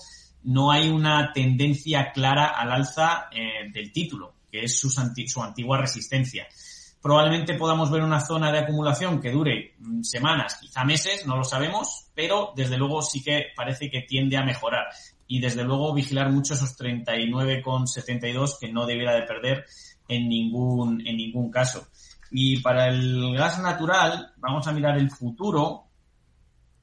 no 0.45 0.71
hay 0.71 0.89
una 0.89 1.33
tendencia 1.33 2.13
clara 2.13 2.49
al 2.49 2.73
alza 2.73 3.29
eh, 3.31 3.71
del 3.73 3.93
título, 3.93 4.35
que 4.51 4.65
es 4.65 4.79
su, 4.79 4.91
su 4.91 5.43
antigua 5.43 5.79
resistencia 5.79 6.47
probablemente 7.01 7.55
podamos 7.55 7.91
ver 7.91 8.03
una 8.03 8.21
zona 8.21 8.51
de 8.51 8.59
acumulación 8.59 9.21
que 9.21 9.31
dure 9.31 9.75
mm, 9.79 10.03
semanas, 10.03 10.59
quizá 10.61 10.85
meses, 10.85 11.27
no 11.27 11.37
lo 11.37 11.45
sabemos, 11.45 12.09
pero 12.15 12.53
desde 12.57 12.77
luego 12.77 13.03
sí 13.03 13.23
que 13.23 13.47
parece 13.55 13.91
que 13.91 14.03
tiende 14.03 14.37
a 14.37 14.45
mejorar 14.45 14.89
y 15.29 15.41
desde 15.41 15.63
luego 15.63 15.95
vigilar 15.95 16.33
mucho 16.33 16.55
esos 16.55 16.77
39,72 16.79 18.59
que 18.59 18.73
no 18.73 18.87
debiera 18.87 19.15
de 19.15 19.23
perder 19.23 19.67
en 20.09 20.29
ningún, 20.29 21.07
en 21.07 21.17
ningún 21.17 21.51
caso. 21.51 21.87
Y 22.31 22.61
para 22.61 22.89
el 22.89 23.37
gas 23.37 23.61
natural, 23.61 24.33
vamos 24.39 24.67
a 24.67 24.73
mirar 24.73 24.97
el 24.99 25.11
futuro. 25.11 25.85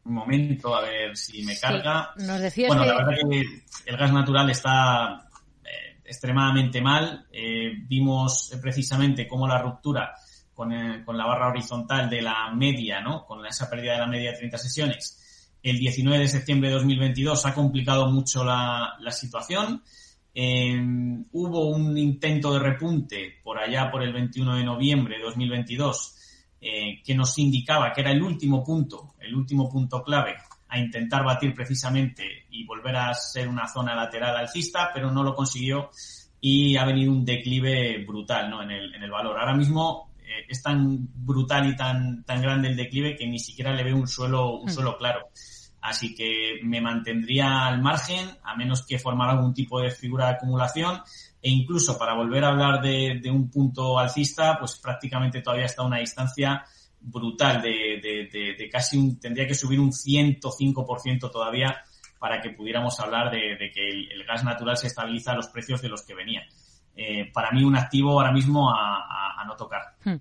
Un 0.05 0.13
momento, 0.13 0.75
a 0.75 0.81
ver 0.81 1.17
si 1.17 1.43
me 1.43 1.57
carga. 1.57 2.11
Sí, 2.15 2.25
nos 2.25 2.39
decías 2.39 2.67
bueno, 2.67 2.83
que... 2.83 2.89
la 2.89 2.97
verdad 2.97 3.17
que 3.29 3.63
el 3.87 3.97
gas 3.97 4.13
natural 4.13 4.49
está 4.51 5.27
eh, 5.63 6.01
extremadamente 6.05 6.81
mal. 6.81 7.25
Eh, 7.31 7.73
vimos 7.87 8.53
eh, 8.53 8.57
precisamente 8.61 9.27
cómo 9.27 9.47
la 9.47 9.59
ruptura 9.59 10.13
con, 10.53 10.71
el, 10.71 11.03
con 11.03 11.17
la 11.17 11.25
barra 11.25 11.47
horizontal 11.47 12.07
de 12.09 12.21
la 12.21 12.51
media, 12.53 13.01
¿no? 13.01 13.25
Con 13.25 13.43
esa 13.45 13.67
pérdida 13.67 13.93
de 13.93 13.99
la 13.99 14.07
media 14.07 14.31
de 14.31 14.37
30 14.37 14.57
sesiones, 14.59 15.24
el 15.65 15.79
19 15.79 16.19
de 16.19 16.27
septiembre 16.27 16.69
de 16.69 16.75
2022 16.75 17.43
ha 17.47 17.53
complicado 17.55 18.11
mucho 18.11 18.43
la, 18.43 18.93
la 18.99 19.11
situación. 19.11 19.81
Eh, 20.31 20.79
hubo 21.31 21.69
un 21.69 21.97
intento 21.97 22.53
de 22.53 22.59
repunte 22.59 23.39
por 23.43 23.57
allá 23.57 23.89
por 23.89 24.03
el 24.03 24.13
21 24.13 24.57
de 24.57 24.63
noviembre 24.63 25.17
de 25.17 25.23
2022 25.23 26.15
eh, 26.61 27.01
que 27.03 27.15
nos 27.15 27.39
indicaba 27.39 27.91
que 27.93 28.01
era 28.01 28.11
el 28.11 28.21
último 28.21 28.63
punto, 28.63 29.15
el 29.19 29.33
último 29.33 29.67
punto 29.67 30.03
clave 30.03 30.35
a 30.67 30.77
intentar 30.77 31.23
batir 31.23 31.53
precisamente 31.55 32.45
y 32.51 32.63
volver 32.63 32.95
a 32.97 33.13
ser 33.15 33.47
una 33.47 33.67
zona 33.67 33.95
lateral 33.95 34.37
alcista, 34.37 34.91
pero 34.93 35.09
no 35.09 35.23
lo 35.23 35.33
consiguió 35.33 35.89
y 36.39 36.77
ha 36.77 36.85
venido 36.85 37.11
un 37.11 37.25
declive 37.25 38.05
brutal 38.05 38.51
¿no? 38.51 38.61
en, 38.61 38.69
el, 38.69 38.93
en 38.93 39.01
el 39.01 39.09
valor. 39.09 39.39
Ahora 39.39 39.55
mismo 39.55 40.11
eh, 40.19 40.45
es 40.47 40.61
tan 40.61 41.07
brutal 41.13 41.69
y 41.69 41.75
tan, 41.75 42.23
tan 42.23 42.41
grande 42.41 42.67
el 42.67 42.75
declive 42.75 43.15
que 43.15 43.27
ni 43.27 43.39
siquiera 43.39 43.73
le 43.73 43.83
veo 43.83 43.95
un 43.95 44.07
suelo, 44.07 44.57
un 44.57 44.69
suelo 44.69 44.97
claro. 44.97 45.29
Así 45.85 46.15
que 46.15 46.59
me 46.63 46.81
mantendría 46.81 47.67
al 47.67 47.79
margen, 47.79 48.27
a 48.43 48.55
menos 48.55 48.85
que 48.87 48.97
formara 48.97 49.33
algún 49.33 49.53
tipo 49.53 49.79
de 49.79 49.91
figura 49.91 50.25
de 50.25 50.31
acumulación. 50.33 50.99
E 51.39 51.49
incluso 51.51 51.95
para 51.95 52.15
volver 52.15 52.43
a 52.43 52.47
hablar 52.47 52.81
de, 52.81 53.19
de 53.21 53.29
un 53.29 53.51
punto 53.51 53.99
alcista, 53.99 54.57
pues 54.57 54.79
prácticamente 54.81 55.41
todavía 55.41 55.65
está 55.65 55.83
a 55.83 55.85
una 55.85 55.99
distancia 55.99 56.65
brutal 56.99 57.61
de, 57.61 58.01
de, 58.01 58.55
de, 58.57 58.69
casi 58.69 58.97
un, 58.97 59.19
tendría 59.19 59.45
que 59.45 59.53
subir 59.53 59.79
un 59.79 59.91
105% 59.91 61.31
todavía 61.31 61.83
para 62.17 62.41
que 62.41 62.49
pudiéramos 62.49 62.99
hablar 62.99 63.29
de, 63.29 63.71
que 63.71 63.87
el, 63.87 64.11
el, 64.11 64.23
gas 64.25 64.43
natural 64.43 64.77
se 64.77 64.87
estabiliza 64.87 65.33
a 65.33 65.35
los 65.35 65.49
precios 65.49 65.83
de 65.83 65.89
los 65.89 66.01
que 66.01 66.15
venía. 66.15 66.41
Eh, 66.97 67.29
para 67.33 67.51
mí 67.51 67.63
un 67.63 67.75
activo 67.75 68.11
ahora 68.11 68.31
mismo 68.31 68.69
a, 68.69 68.97
a, 68.99 69.41
a, 69.41 69.45
no 69.45 69.55
tocar. 69.57 69.81
Hmm. 70.05 70.15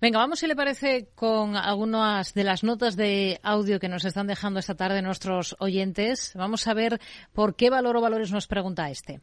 Venga, 0.00 0.18
vamos 0.18 0.38
si 0.38 0.46
le 0.46 0.54
parece 0.54 1.08
con 1.16 1.56
algunas 1.56 2.34
de 2.34 2.44
las 2.44 2.62
notas 2.62 2.94
de 2.94 3.40
audio 3.42 3.80
que 3.80 3.88
nos 3.88 4.04
están 4.04 4.28
dejando 4.28 4.60
esta 4.60 4.76
tarde 4.76 5.02
nuestros 5.02 5.56
oyentes. 5.58 6.32
Vamos 6.36 6.68
a 6.68 6.74
ver 6.74 7.00
por 7.32 7.56
qué 7.56 7.68
valor 7.68 7.96
o 7.96 8.00
valores 8.00 8.30
nos 8.30 8.46
pregunta 8.46 8.90
este. 8.90 9.20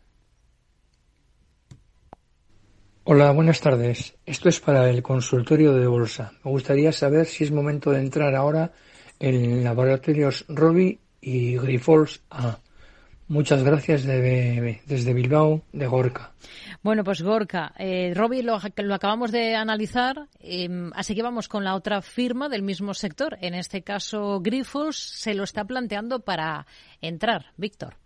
Hola, 3.06 3.32
buenas 3.32 3.62
tardes. 3.62 4.18
Esto 4.26 4.50
es 4.50 4.60
para 4.60 4.90
el 4.90 5.02
consultorio 5.02 5.72
de 5.74 5.88
bolsa. 5.88 6.34
Me 6.44 6.52
gustaría 6.52 6.92
saber 6.92 7.26
si 7.26 7.46
es 7.46 7.52
momento 7.54 7.92
de 7.92 8.02
entrar 8.02 8.36
ahora 8.36 8.74
en 9.18 9.64
laboratorios 9.64 10.44
Robi 10.50 11.00
y 11.22 11.56
Grifols 11.58 12.22
A. 12.30 12.60
Muchas 13.29 13.62
gracias 13.62 14.05
desde 14.05 15.13
Bilbao, 15.13 15.62
de 15.74 15.86
Gorka. 15.86 16.31
Bueno, 16.81 17.03
pues 17.03 17.22
Gorka, 17.22 17.74
eh, 17.77 18.13
Robbie 18.15 18.41
lo, 18.41 18.57
lo, 18.77 18.96
acabamos 18.96 19.34
de 19.34 19.55
analizar, 19.55 20.29
em, 20.39 20.91
así 20.96 21.13
que 21.13 21.24
vamos 21.24 21.50
con 21.50 21.65
la 21.65 21.75
otra 21.75 22.01
firma 22.01 22.48
del 22.48 22.62
mismo 22.62 22.93
sector. 22.93 23.38
En 23.41 23.53
este 23.53 23.81
caso, 23.81 24.39
Grifols 24.39 24.96
se 24.96 25.34
lo 25.34 25.43
está 25.43 25.65
planteando 25.65 26.22
para 26.22 26.65
entrar. 27.01 27.48
Víctor. 27.57 27.98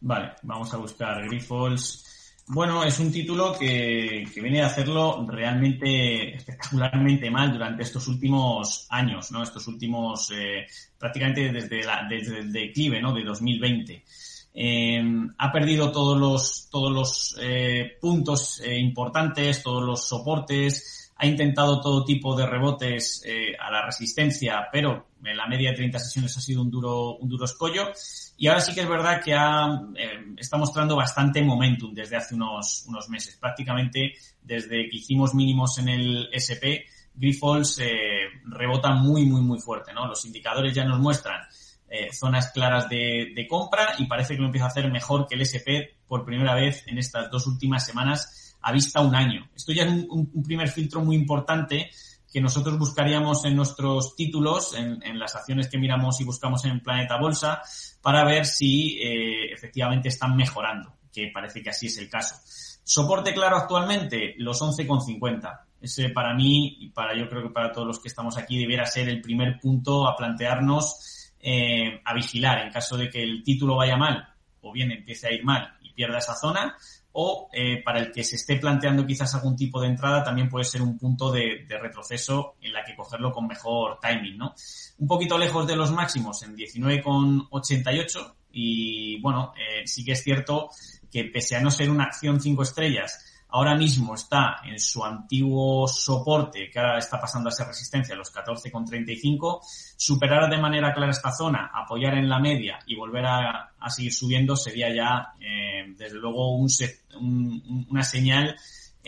Vale, 0.00 0.34
vamos 0.42 0.72
a 0.72 0.76
buscar 0.76 1.26
Grifols. 1.26 2.04
Bueno, 2.48 2.84
es 2.84 3.00
un 3.00 3.10
título 3.10 3.58
que, 3.58 4.24
viene 4.36 4.62
a 4.62 4.66
hacerlo 4.66 5.26
realmente 5.28 6.36
espectacularmente 6.36 7.28
mal 7.28 7.52
durante 7.52 7.82
estos 7.82 8.06
últimos 8.06 8.86
años, 8.90 9.32
¿no? 9.32 9.42
Estos 9.42 9.66
últimos, 9.66 10.30
eh, 10.30 10.64
prácticamente 10.96 11.50
desde, 11.50 11.82
la, 11.82 12.06
desde 12.08 12.38
el 12.38 12.52
declive, 12.52 13.02
¿no? 13.02 13.12
De 13.12 13.24
2020. 13.24 14.04
Eh, 14.58 15.02
ha 15.36 15.52
perdido 15.52 15.92
todos 15.92 16.18
los, 16.18 16.68
todos 16.70 16.90
los 16.90 17.38
eh, 17.42 17.98
puntos 18.00 18.60
eh, 18.60 18.78
importantes, 18.78 19.62
todos 19.62 19.84
los 19.84 20.08
soportes, 20.08 21.06
ha 21.18 21.26
intentado 21.26 21.80
todo 21.80 22.04
tipo 22.04 22.36
de 22.36 22.46
rebotes 22.46 23.22
eh, 23.24 23.56
a 23.58 23.70
la 23.70 23.86
resistencia, 23.86 24.68
pero 24.70 25.08
en 25.24 25.36
la 25.36 25.46
media 25.46 25.70
de 25.70 25.76
30 25.76 25.98
sesiones 25.98 26.36
ha 26.36 26.40
sido 26.40 26.60
un 26.60 26.70
duro, 26.70 27.16
un 27.16 27.28
duro 27.28 27.46
escollo. 27.46 27.90
Y 28.36 28.46
ahora 28.48 28.60
sí 28.60 28.74
que 28.74 28.82
es 28.82 28.88
verdad 28.88 29.22
que 29.22 29.34
ha, 29.34 29.80
eh, 29.96 30.34
está 30.36 30.58
mostrando 30.58 30.94
bastante 30.94 31.42
momentum 31.42 31.94
desde 31.94 32.16
hace 32.16 32.34
unos, 32.34 32.84
unos 32.86 33.08
meses. 33.08 33.36
Prácticamente 33.36 34.12
desde 34.42 34.88
que 34.90 34.96
hicimos 34.96 35.34
mínimos 35.34 35.78
en 35.78 35.88
el 35.88 36.28
SP, 36.36 36.84
Grifols 37.14 37.78
eh, 37.78 38.28
rebota 38.44 38.92
muy, 38.92 39.24
muy, 39.24 39.40
muy 39.40 39.58
fuerte. 39.58 39.94
¿no? 39.94 40.06
Los 40.06 40.24
indicadores 40.26 40.74
ya 40.74 40.84
nos 40.84 41.00
muestran 41.00 41.40
eh, 41.88 42.12
zonas 42.12 42.50
claras 42.52 42.88
de, 42.88 43.32
de, 43.34 43.46
compra 43.46 43.94
y 43.98 44.06
parece 44.06 44.34
que 44.34 44.40
lo 44.40 44.46
empieza 44.46 44.66
a 44.66 44.68
hacer 44.70 44.90
mejor 44.90 45.26
que 45.26 45.34
el 45.36 45.42
SP 45.46 46.02
por 46.06 46.24
primera 46.24 46.54
vez 46.54 46.84
en 46.86 46.98
estas 46.98 47.30
dos 47.30 47.46
últimas 47.46 47.86
semanas 47.86 48.56
a 48.60 48.72
vista 48.72 49.00
un 49.00 49.14
año. 49.14 49.48
Esto 49.54 49.72
ya 49.72 49.84
es 49.84 49.92
un, 49.92 50.30
un 50.32 50.42
primer 50.42 50.68
filtro 50.68 51.00
muy 51.00 51.16
importante 51.16 51.90
que 52.32 52.40
nosotros 52.40 52.78
buscaríamos 52.78 53.44
en 53.44 53.56
nuestros 53.56 54.14
títulos, 54.16 54.74
en, 54.74 55.02
en, 55.02 55.18
las 55.18 55.36
acciones 55.36 55.68
que 55.68 55.78
miramos 55.78 56.20
y 56.20 56.24
buscamos 56.24 56.64
en 56.64 56.80
Planeta 56.80 57.16
Bolsa, 57.18 57.62
para 58.02 58.24
ver 58.24 58.44
si 58.44 58.98
eh, 59.00 59.52
efectivamente 59.52 60.08
están 60.08 60.36
mejorando, 60.36 60.96
que 61.12 61.30
parece 61.32 61.62
que 61.62 61.70
así 61.70 61.86
es 61.86 61.96
el 61.98 62.10
caso. 62.10 62.34
Soporte 62.84 63.32
claro 63.32 63.56
actualmente, 63.56 64.34
los 64.38 64.60
11,50. 64.60 65.60
Ese 65.80 66.10
para 66.10 66.34
mí 66.34 66.76
y 66.80 66.90
para 66.90 67.16
yo 67.16 67.28
creo 67.28 67.44
que 67.44 67.54
para 67.54 67.72
todos 67.72 67.86
los 67.86 68.00
que 68.00 68.08
estamos 68.08 68.36
aquí 68.36 68.58
debiera 68.58 68.84
ser 68.86 69.08
el 69.08 69.20
primer 69.20 69.58
punto 69.58 70.06
a 70.06 70.14
plantearnos, 70.14 71.15
eh, 71.48 72.02
a 72.04 72.12
vigilar 72.12 72.58
en 72.58 72.72
caso 72.72 72.96
de 72.96 73.08
que 73.08 73.22
el 73.22 73.44
título 73.44 73.76
vaya 73.76 73.96
mal 73.96 74.34
o 74.62 74.72
bien 74.72 74.90
empiece 74.90 75.28
a 75.28 75.32
ir 75.32 75.44
mal 75.44 75.76
y 75.80 75.92
pierda 75.92 76.18
esa 76.18 76.34
zona, 76.34 76.76
o 77.12 77.48
eh, 77.52 77.80
para 77.84 78.00
el 78.00 78.10
que 78.10 78.24
se 78.24 78.34
esté 78.34 78.56
planteando 78.56 79.06
quizás 79.06 79.32
algún 79.36 79.54
tipo 79.54 79.80
de 79.80 79.86
entrada 79.86 80.24
también 80.24 80.48
puede 80.48 80.64
ser 80.64 80.82
un 80.82 80.98
punto 80.98 81.30
de, 81.30 81.64
retroceso 81.80 82.56
en 82.60 82.72
la 82.72 82.82
que 82.82 82.96
cogerlo 82.96 83.30
con 83.30 83.46
mejor 83.46 84.00
timing, 84.00 84.36
¿no? 84.36 84.54
Un 84.98 85.06
poquito 85.06 85.38
lejos 85.38 85.68
de 85.68 85.76
los 85.76 85.92
máximos 85.92 86.42
en 86.42 86.56
19,88 86.56 88.34
y 88.50 89.20
bueno, 89.20 89.52
eh, 89.56 89.86
sí 89.86 90.04
que 90.04 90.12
es 90.12 90.24
cierto 90.24 90.68
que 91.12 91.26
pese 91.26 91.54
a 91.54 91.60
no 91.60 91.70
ser 91.70 91.90
una 91.90 92.04
acción 92.04 92.40
5 92.40 92.60
estrellas, 92.64 93.35
ahora 93.56 93.74
mismo 93.74 94.14
está 94.14 94.58
en 94.64 94.78
su 94.78 95.02
antiguo 95.02 95.88
soporte, 95.88 96.70
que 96.70 96.78
ahora 96.78 96.98
está 96.98 97.18
pasando 97.18 97.48
a 97.48 97.52
ser 97.52 97.66
resistencia, 97.66 98.14
los 98.14 98.30
14,35, 98.30 99.60
superar 99.96 100.50
de 100.50 100.58
manera 100.58 100.92
clara 100.92 101.10
esta 101.10 101.32
zona, 101.32 101.70
apoyar 101.72 102.18
en 102.18 102.28
la 102.28 102.38
media 102.38 102.78
y 102.86 102.94
volver 102.94 103.24
a, 103.24 103.72
a 103.80 103.90
seguir 103.90 104.12
subiendo 104.12 104.56
sería 104.56 104.94
ya, 104.94 105.32
eh, 105.40 105.86
desde 105.96 106.18
luego, 106.18 106.54
un, 106.54 106.68
un, 107.18 107.86
una 107.88 108.02
señal 108.02 108.56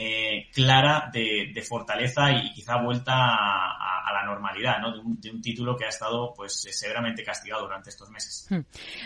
eh, 0.01 0.49
clara 0.55 1.11
de, 1.13 1.51
de, 1.53 1.63
fortaleza 1.63 2.31
y 2.31 2.53
quizá 2.53 2.81
vuelta 2.81 3.15
a, 3.15 4.13
la 4.13 4.25
normalidad, 4.25 4.79
¿no? 4.81 4.93
De 4.93 5.01
un, 5.01 5.43
título 5.43 5.77
que 5.77 5.87
ha 5.87 5.89
estado 5.89 6.33
pues 6.37 6.53
severamente 6.71 7.25
castigado 7.25 7.63
durante 7.63 7.91
estos 7.91 8.09
meses. 8.09 8.47
Hmm. 8.49 8.61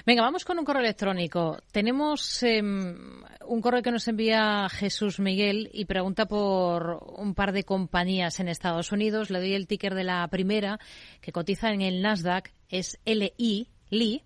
Venga, 0.04 0.20
vamos 0.20 0.44
con 0.44 0.58
un 0.58 0.66
correo 0.66 0.82
electrónico. 0.82 1.56
Tenemos 1.72 2.42
eh, 2.42 2.61
un 2.61 3.61
correo 3.62 3.82
que 3.82 3.90
nos 3.90 4.06
envía 4.06 4.68
Jesús 4.68 5.18
Miguel 5.18 5.70
y 5.72 5.87
pregunta 5.87 6.26
por 6.26 7.02
un 7.16 7.34
par 7.34 7.52
de 7.52 7.64
compañías 7.64 8.38
en 8.38 8.49
Estados 8.49 8.93
Unidos. 8.93 9.30
Le 9.30 9.38
doy 9.38 9.54
el 9.54 9.67
ticker 9.67 9.95
de 9.95 10.04
la 10.04 10.28
primera 10.28 10.78
que 11.23 11.32
cotiza 11.32 11.71
en 11.71 11.80
el 11.80 12.02
Nasdaq, 12.02 12.52
es 12.69 13.00
LI, 13.06 13.67
LI. 13.88 14.23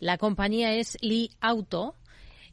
La 0.00 0.18
compañía 0.18 0.74
es 0.74 0.98
Li 1.00 1.30
Auto 1.40 1.94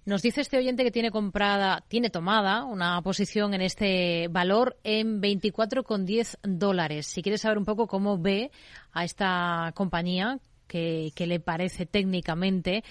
nos 0.10 0.24
dice 0.24 0.42
este 0.42 0.58
oyente 0.58 0.84
que 0.84 0.92
tiene 0.92 1.12
comprada, 1.12 1.86
tiene 1.88 2.10
tomada 2.10 2.64
una 2.64 3.02
posición 3.02 3.54
en 3.54 3.62
este 3.62 4.28
valor 4.28 4.78
en 4.84 5.22
24,10 5.22 6.40
dólares. 6.42 7.06
Si 7.06 7.22
quiere 7.22 7.38
saber 7.38 7.60
un 7.60 7.66
poco 7.66 7.88
cómo 7.88 8.18
ve 8.18 8.52
a 8.92 9.06
esta 9.06 9.72
compañía, 9.76 10.40
que, 10.68 11.14
le 11.16 11.40
parece 11.40 11.86
técnicamente. 11.86 12.84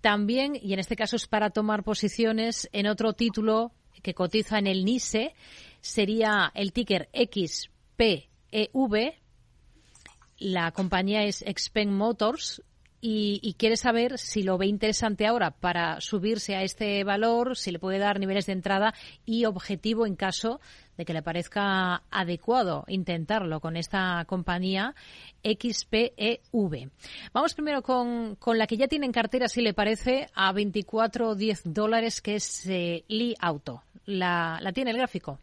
También, 0.00 0.56
y 0.60 0.72
en 0.72 0.78
este 0.78 0.96
caso 0.96 1.16
es 1.16 1.26
para 1.26 1.50
tomar 1.50 1.82
posiciones 1.82 2.68
en 2.72 2.86
otro 2.86 3.12
título 3.12 3.72
que 4.02 4.14
cotiza 4.14 4.58
en 4.58 4.66
el 4.66 4.84
NISE, 4.84 5.34
sería 5.80 6.50
el 6.54 6.72
ticker 6.72 7.08
XPEV. 7.12 8.28
La 10.38 10.72
compañía 10.72 11.24
es 11.24 11.44
Xpeng 11.46 11.92
Motors 11.92 12.62
y, 13.04 13.40
y, 13.42 13.54
quiere 13.54 13.76
saber 13.76 14.16
si 14.16 14.44
lo 14.44 14.56
ve 14.58 14.66
interesante 14.66 15.26
ahora 15.26 15.50
para 15.50 16.00
subirse 16.00 16.54
a 16.54 16.62
este 16.62 17.02
valor, 17.02 17.56
si 17.56 17.72
le 17.72 17.80
puede 17.80 17.98
dar 17.98 18.20
niveles 18.20 18.46
de 18.46 18.52
entrada 18.52 18.94
y 19.26 19.44
objetivo 19.44 20.06
en 20.06 20.14
caso 20.14 20.60
de 20.96 21.04
que 21.04 21.12
le 21.12 21.22
parezca 21.22 22.04
adecuado 22.12 22.84
intentarlo 22.86 23.58
con 23.58 23.76
esta 23.76 24.24
compañía 24.26 24.94
XPEV. 25.42 26.90
Vamos 27.32 27.54
primero 27.54 27.82
con, 27.82 28.36
con 28.36 28.56
la 28.56 28.68
que 28.68 28.76
ya 28.76 28.86
tiene 28.86 29.06
en 29.06 29.12
cartera, 29.12 29.48
si 29.48 29.62
le 29.62 29.74
parece, 29.74 30.28
a 30.34 30.52
24,10 30.52 31.62
dólares, 31.64 32.20
que 32.20 32.36
es 32.36 32.66
eh, 32.66 33.04
Li 33.08 33.34
Auto. 33.40 33.82
¿La, 34.06 34.58
¿La 34.62 34.72
tiene 34.72 34.92
el 34.92 34.98
gráfico? 34.98 35.40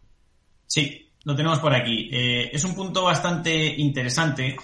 Sí, 0.65 1.10
lo 1.26 1.36
tenemos 1.36 1.60
por 1.60 1.74
aquí. 1.74 2.10
Eh, 2.12 2.52
es 2.54 2.63
un 2.63 2.74
punto 2.74 3.04
bastante 3.04 3.54
interesante 3.78 4.56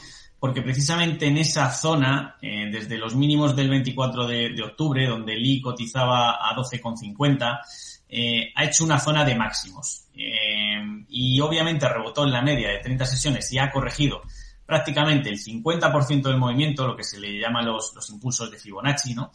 porque 0.45 0.61
precisamente 0.61 1.25
en 1.25 1.39
esa 1.39 1.71
zona, 1.71 2.37
eh, 2.39 2.69
desde 2.71 2.99
los 2.99 3.15
mínimos 3.15 3.55
del 3.55 3.67
24 3.67 4.27
de, 4.27 4.61
octubre, 4.61 5.07
donde 5.07 5.33
el 5.33 5.43
I 5.43 5.59
cotizaba 5.59 6.33
a 6.33 6.55
12,50, 6.55 7.61
eh, 8.07 8.51
ha 8.53 8.63
hecho 8.63 8.83
una 8.83 8.99
zona 8.99 9.25
de 9.25 9.33
máximos. 9.33 10.03
Eh, 10.15 10.83
y 11.09 11.41
obviamente 11.41 11.89
rebotó 11.89 12.25
en 12.25 12.31
la 12.31 12.43
media 12.43 12.69
de 12.69 12.77
30 12.77 13.07
sesiones 13.07 13.51
y 13.53 13.57
ha 13.57 13.71
corregido 13.71 14.21
prácticamente 14.67 15.29
el 15.29 15.39
50% 15.39 16.21
del 16.21 16.37
movimiento, 16.37 16.85
lo 16.85 16.95
que 16.95 17.03
se 17.03 17.19
le 17.19 17.39
llama 17.39 17.63
los, 17.63 17.95
los 17.95 18.07
impulsos 18.11 18.51
de 18.51 18.59
Fibonacci, 18.59 19.15
¿no? 19.15 19.31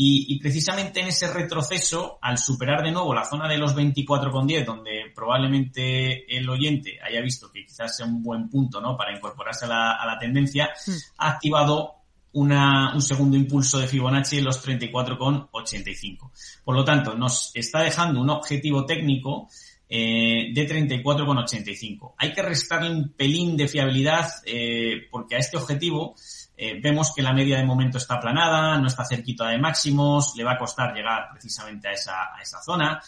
Y, 0.00 0.26
y, 0.32 0.38
precisamente 0.38 1.00
en 1.00 1.08
ese 1.08 1.26
retroceso, 1.32 2.20
al 2.22 2.38
superar 2.38 2.84
de 2.84 2.92
nuevo 2.92 3.12
la 3.12 3.24
zona 3.24 3.48
de 3.48 3.58
los 3.58 3.74
24,10, 3.74 4.64
donde 4.64 5.10
probablemente 5.12 6.36
el 6.36 6.48
oyente 6.48 7.00
haya 7.02 7.20
visto 7.20 7.50
que 7.50 7.64
quizás 7.64 7.96
sea 7.96 8.06
un 8.06 8.22
buen 8.22 8.48
punto 8.48 8.80
¿no? 8.80 8.96
para 8.96 9.12
incorporarse 9.12 9.64
a 9.64 9.68
la, 9.68 9.92
a 9.94 10.06
la 10.06 10.16
tendencia, 10.16 10.70
mm. 10.86 10.92
ha 11.18 11.30
activado 11.30 11.98
una, 12.32 12.94
un 12.94 13.02
segundo 13.02 13.36
impulso 13.36 13.78
de 13.78 13.88
Fibonacci 13.88 14.38
en 14.38 14.44
los 14.44 14.64
34,85. 14.64 16.30
Por 16.64 16.76
lo 16.76 16.84
tanto, 16.84 17.14
nos 17.14 17.50
está 17.54 17.80
dejando 17.82 18.20
un 18.20 18.30
objetivo 18.30 18.86
técnico 18.86 19.48
eh, 19.88 20.50
de 20.52 20.68
34,85. 20.68 22.14
Hay 22.18 22.32
que 22.32 22.42
restarle 22.42 22.90
un 22.90 23.12
pelín 23.14 23.56
de 23.56 23.68
fiabilidad 23.68 24.28
eh, 24.44 25.08
porque 25.10 25.36
a 25.36 25.38
este 25.38 25.56
objetivo 25.56 26.14
eh, 26.60 26.80
vemos 26.82 27.12
que 27.14 27.22
la 27.22 27.32
media 27.32 27.56
de 27.56 27.64
momento 27.64 27.98
está 27.98 28.14
aplanada, 28.14 28.76
no 28.78 28.88
está 28.88 29.04
cerquita 29.04 29.48
de 29.48 29.58
máximos, 29.58 30.34
le 30.36 30.42
va 30.42 30.54
a 30.54 30.58
costar 30.58 30.92
llegar 30.92 31.28
precisamente 31.30 31.86
a 31.86 31.92
esa, 31.92 32.34
a 32.36 32.42
esa 32.42 32.60
zona, 32.60 33.00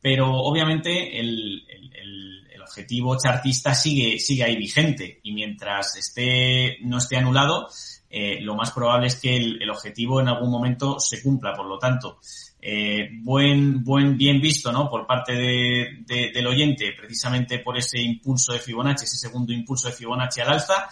pero 0.00 0.30
obviamente 0.32 1.18
el, 1.18 1.66
el, 1.68 2.62
objetivo 2.62 3.18
chartista 3.18 3.74
sigue, 3.74 4.20
sigue 4.20 4.44
ahí 4.44 4.56
vigente 4.56 5.18
y 5.24 5.32
mientras 5.32 5.96
esté, 5.96 6.78
no 6.82 6.98
esté 6.98 7.16
anulado, 7.16 7.68
eh, 8.08 8.40
lo 8.40 8.54
más 8.54 8.70
probable 8.70 9.08
es 9.08 9.16
que 9.16 9.36
el, 9.36 9.60
el, 9.60 9.68
objetivo 9.68 10.20
en 10.20 10.28
algún 10.28 10.48
momento 10.48 10.98
se 11.00 11.20
cumpla. 11.20 11.52
Por 11.52 11.66
lo 11.66 11.78
tanto, 11.78 12.20
eh, 12.62 13.10
buen, 13.20 13.82
buen, 13.82 14.16
bien 14.16 14.40
visto, 14.40 14.70
¿no? 14.70 14.88
Por 14.88 15.06
parte 15.06 15.32
de, 15.34 16.04
de, 16.06 16.30
del 16.32 16.46
oyente, 16.46 16.94
precisamente 16.96 17.58
por 17.58 17.76
ese 17.76 18.00
impulso 18.00 18.52
de 18.52 18.60
Fibonacci, 18.60 19.04
ese 19.04 19.16
segundo 19.16 19.52
impulso 19.52 19.88
de 19.88 19.94
Fibonacci 19.94 20.40
al 20.40 20.52
alza 20.52 20.88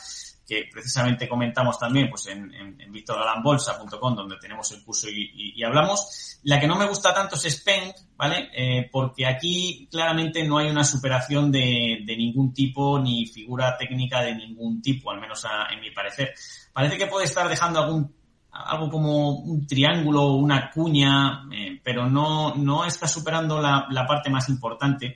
que 0.50 0.68
precisamente 0.68 1.28
comentamos 1.28 1.78
también 1.78 2.10
pues 2.10 2.26
en, 2.26 2.52
en, 2.52 2.80
en 2.80 2.90
victorgalanbolsa.com 2.90 4.16
donde 4.16 4.36
tenemos 4.38 4.68
el 4.72 4.82
curso 4.82 5.08
y, 5.08 5.30
y, 5.32 5.60
y, 5.60 5.62
hablamos. 5.62 6.40
La 6.42 6.58
que 6.58 6.66
no 6.66 6.74
me 6.74 6.88
gusta 6.88 7.14
tanto 7.14 7.36
es 7.36 7.42
Spend, 7.42 7.94
¿vale? 8.16 8.50
Eh, 8.52 8.88
porque 8.90 9.26
aquí 9.26 9.86
claramente 9.88 10.42
no 10.42 10.58
hay 10.58 10.68
una 10.68 10.82
superación 10.82 11.52
de, 11.52 12.00
de, 12.04 12.16
ningún 12.16 12.52
tipo 12.52 12.98
ni 12.98 13.26
figura 13.26 13.76
técnica 13.78 14.22
de 14.22 14.34
ningún 14.34 14.82
tipo, 14.82 15.12
al 15.12 15.20
menos 15.20 15.44
a, 15.44 15.72
en 15.72 15.80
mi 15.80 15.92
parecer. 15.92 16.34
Parece 16.72 16.98
que 16.98 17.06
puede 17.06 17.26
estar 17.26 17.48
dejando 17.48 17.78
algún 17.78 18.12
algo 18.52 18.90
como 18.90 19.30
un 19.38 19.64
triángulo 19.68 20.24
o 20.24 20.36
una 20.36 20.68
cuña, 20.70 21.44
eh, 21.52 21.80
pero 21.84 22.10
no, 22.10 22.56
no 22.56 22.84
está 22.84 23.06
superando 23.06 23.60
la, 23.60 23.86
la, 23.90 24.04
parte 24.04 24.30
más 24.30 24.48
importante, 24.48 25.14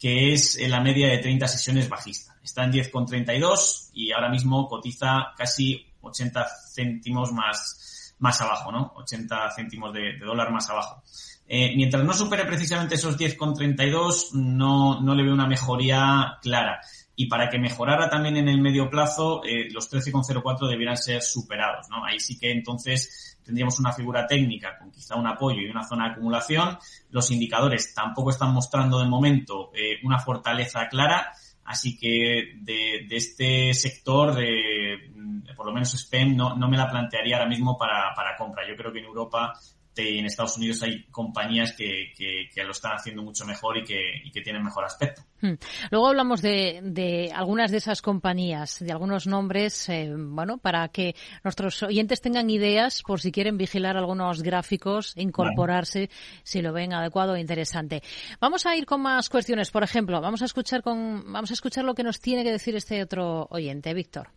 que 0.00 0.32
es 0.32 0.58
la 0.66 0.80
media 0.80 1.08
de 1.08 1.18
30 1.18 1.46
sesiones 1.46 1.88
bajista. 1.88 2.34
Está 2.42 2.64
en 2.64 2.72
10,32 2.72 3.90
y 3.92 4.12
ahora 4.12 4.30
mismo 4.30 4.66
cotiza 4.66 5.34
casi 5.36 5.86
80 6.00 6.46
céntimos 6.74 7.32
más, 7.32 8.16
más 8.18 8.40
abajo, 8.40 8.72
¿no? 8.72 8.94
80 8.96 9.50
céntimos 9.54 9.92
de, 9.92 10.14
de 10.14 10.24
dólar 10.24 10.50
más 10.50 10.70
abajo. 10.70 11.02
Eh, 11.46 11.74
mientras 11.76 12.02
no 12.02 12.14
supere 12.14 12.46
precisamente 12.46 12.94
esos 12.94 13.18
10,32, 13.18 14.32
no, 14.32 15.02
no 15.02 15.14
le 15.14 15.22
veo 15.22 15.34
una 15.34 15.46
mejoría 15.46 16.38
clara 16.40 16.80
y 17.20 17.26
para 17.26 17.50
que 17.50 17.58
mejorara 17.58 18.08
también 18.08 18.38
en 18.38 18.48
el 18.48 18.62
medio 18.62 18.88
plazo, 18.88 19.42
eh, 19.44 19.68
los 19.70 19.92
13,04 19.92 20.66
debieran 20.70 20.96
ser 20.96 21.20
superados, 21.20 21.86
¿no? 21.90 22.02
Ahí 22.02 22.18
sí 22.18 22.38
que 22.38 22.50
entonces 22.50 23.38
tendríamos 23.50 23.80
una 23.80 23.92
figura 23.92 24.28
técnica 24.28 24.78
con 24.78 24.92
quizá 24.92 25.16
un 25.16 25.26
apoyo 25.26 25.60
y 25.60 25.68
una 25.68 25.82
zona 25.82 26.04
de 26.04 26.12
acumulación. 26.12 26.78
Los 27.10 27.32
indicadores 27.32 27.92
tampoco 27.92 28.30
están 28.30 28.52
mostrando 28.54 29.00
de 29.00 29.06
momento 29.06 29.72
eh, 29.74 29.98
una 30.04 30.20
fortaleza 30.20 30.88
clara, 30.88 31.32
así 31.64 31.98
que 31.98 32.54
de, 32.60 33.04
este 33.10 33.74
sector, 33.74 34.36
de, 34.36 35.10
por 35.56 35.66
lo 35.66 35.72
menos 35.72 35.90
SPEM, 35.90 36.36
no, 36.36 36.54
no 36.54 36.68
me 36.68 36.76
la 36.76 36.88
plantearía 36.88 37.38
ahora 37.38 37.48
mismo 37.48 37.76
para, 37.76 38.14
para 38.14 38.36
compra. 38.36 38.62
Yo 38.68 38.76
creo 38.76 38.92
que 38.92 39.00
en 39.00 39.06
Europa 39.06 39.52
en 39.96 40.26
Estados 40.26 40.56
Unidos 40.56 40.82
hay 40.82 41.04
compañías 41.04 41.72
que, 41.72 42.12
que, 42.16 42.64
lo 42.64 42.72
están 42.72 42.92
haciendo 42.92 43.22
mucho 43.22 43.44
mejor 43.44 43.78
y 43.78 43.84
que, 43.84 44.00
y 44.24 44.30
que 44.30 44.40
tienen 44.40 44.62
mejor 44.62 44.84
aspecto. 44.84 45.22
Hmm. 45.40 45.54
Luego 45.90 46.08
hablamos 46.08 46.42
de, 46.42 46.80
de, 46.82 47.32
algunas 47.34 47.70
de 47.70 47.78
esas 47.78 48.02
compañías, 48.02 48.78
de 48.80 48.92
algunos 48.92 49.26
nombres, 49.26 49.88
eh, 49.88 50.12
bueno, 50.16 50.58
para 50.58 50.88
que 50.88 51.14
nuestros 51.42 51.82
oyentes 51.82 52.20
tengan 52.20 52.50
ideas 52.50 53.02
por 53.02 53.20
si 53.20 53.32
quieren 53.32 53.56
vigilar 53.56 53.96
algunos 53.96 54.42
gráficos, 54.42 55.14
incorporarse 55.16 56.10
si 56.42 56.62
lo 56.62 56.72
ven 56.72 56.92
adecuado 56.92 57.34
e 57.34 57.40
interesante. 57.40 58.02
Vamos 58.40 58.66
a 58.66 58.76
ir 58.76 58.86
con 58.86 59.02
más 59.02 59.28
cuestiones. 59.28 59.70
Por 59.70 59.82
ejemplo, 59.82 60.20
vamos 60.20 60.42
a 60.42 60.44
escuchar 60.44 60.82
con, 60.82 61.32
vamos 61.32 61.50
a 61.50 61.54
escuchar 61.54 61.84
lo 61.84 61.94
que 61.94 62.02
nos 62.02 62.20
tiene 62.20 62.44
que 62.44 62.52
decir 62.52 62.76
este 62.76 63.02
otro 63.02 63.46
oyente, 63.50 63.92
Víctor. 63.94 64.28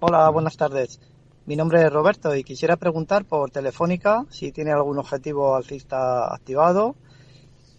Hola, 0.00 0.28
buenas 0.30 0.56
tardes. 0.56 1.00
Mi 1.46 1.56
nombre 1.56 1.82
es 1.82 1.92
Roberto 1.92 2.34
y 2.34 2.42
quisiera 2.42 2.76
preguntar 2.76 3.26
por 3.26 3.50
Telefónica 3.50 4.24
si 4.30 4.50
tiene 4.50 4.72
algún 4.72 4.98
objetivo 4.98 5.54
alcista 5.54 6.32
activado 6.34 6.96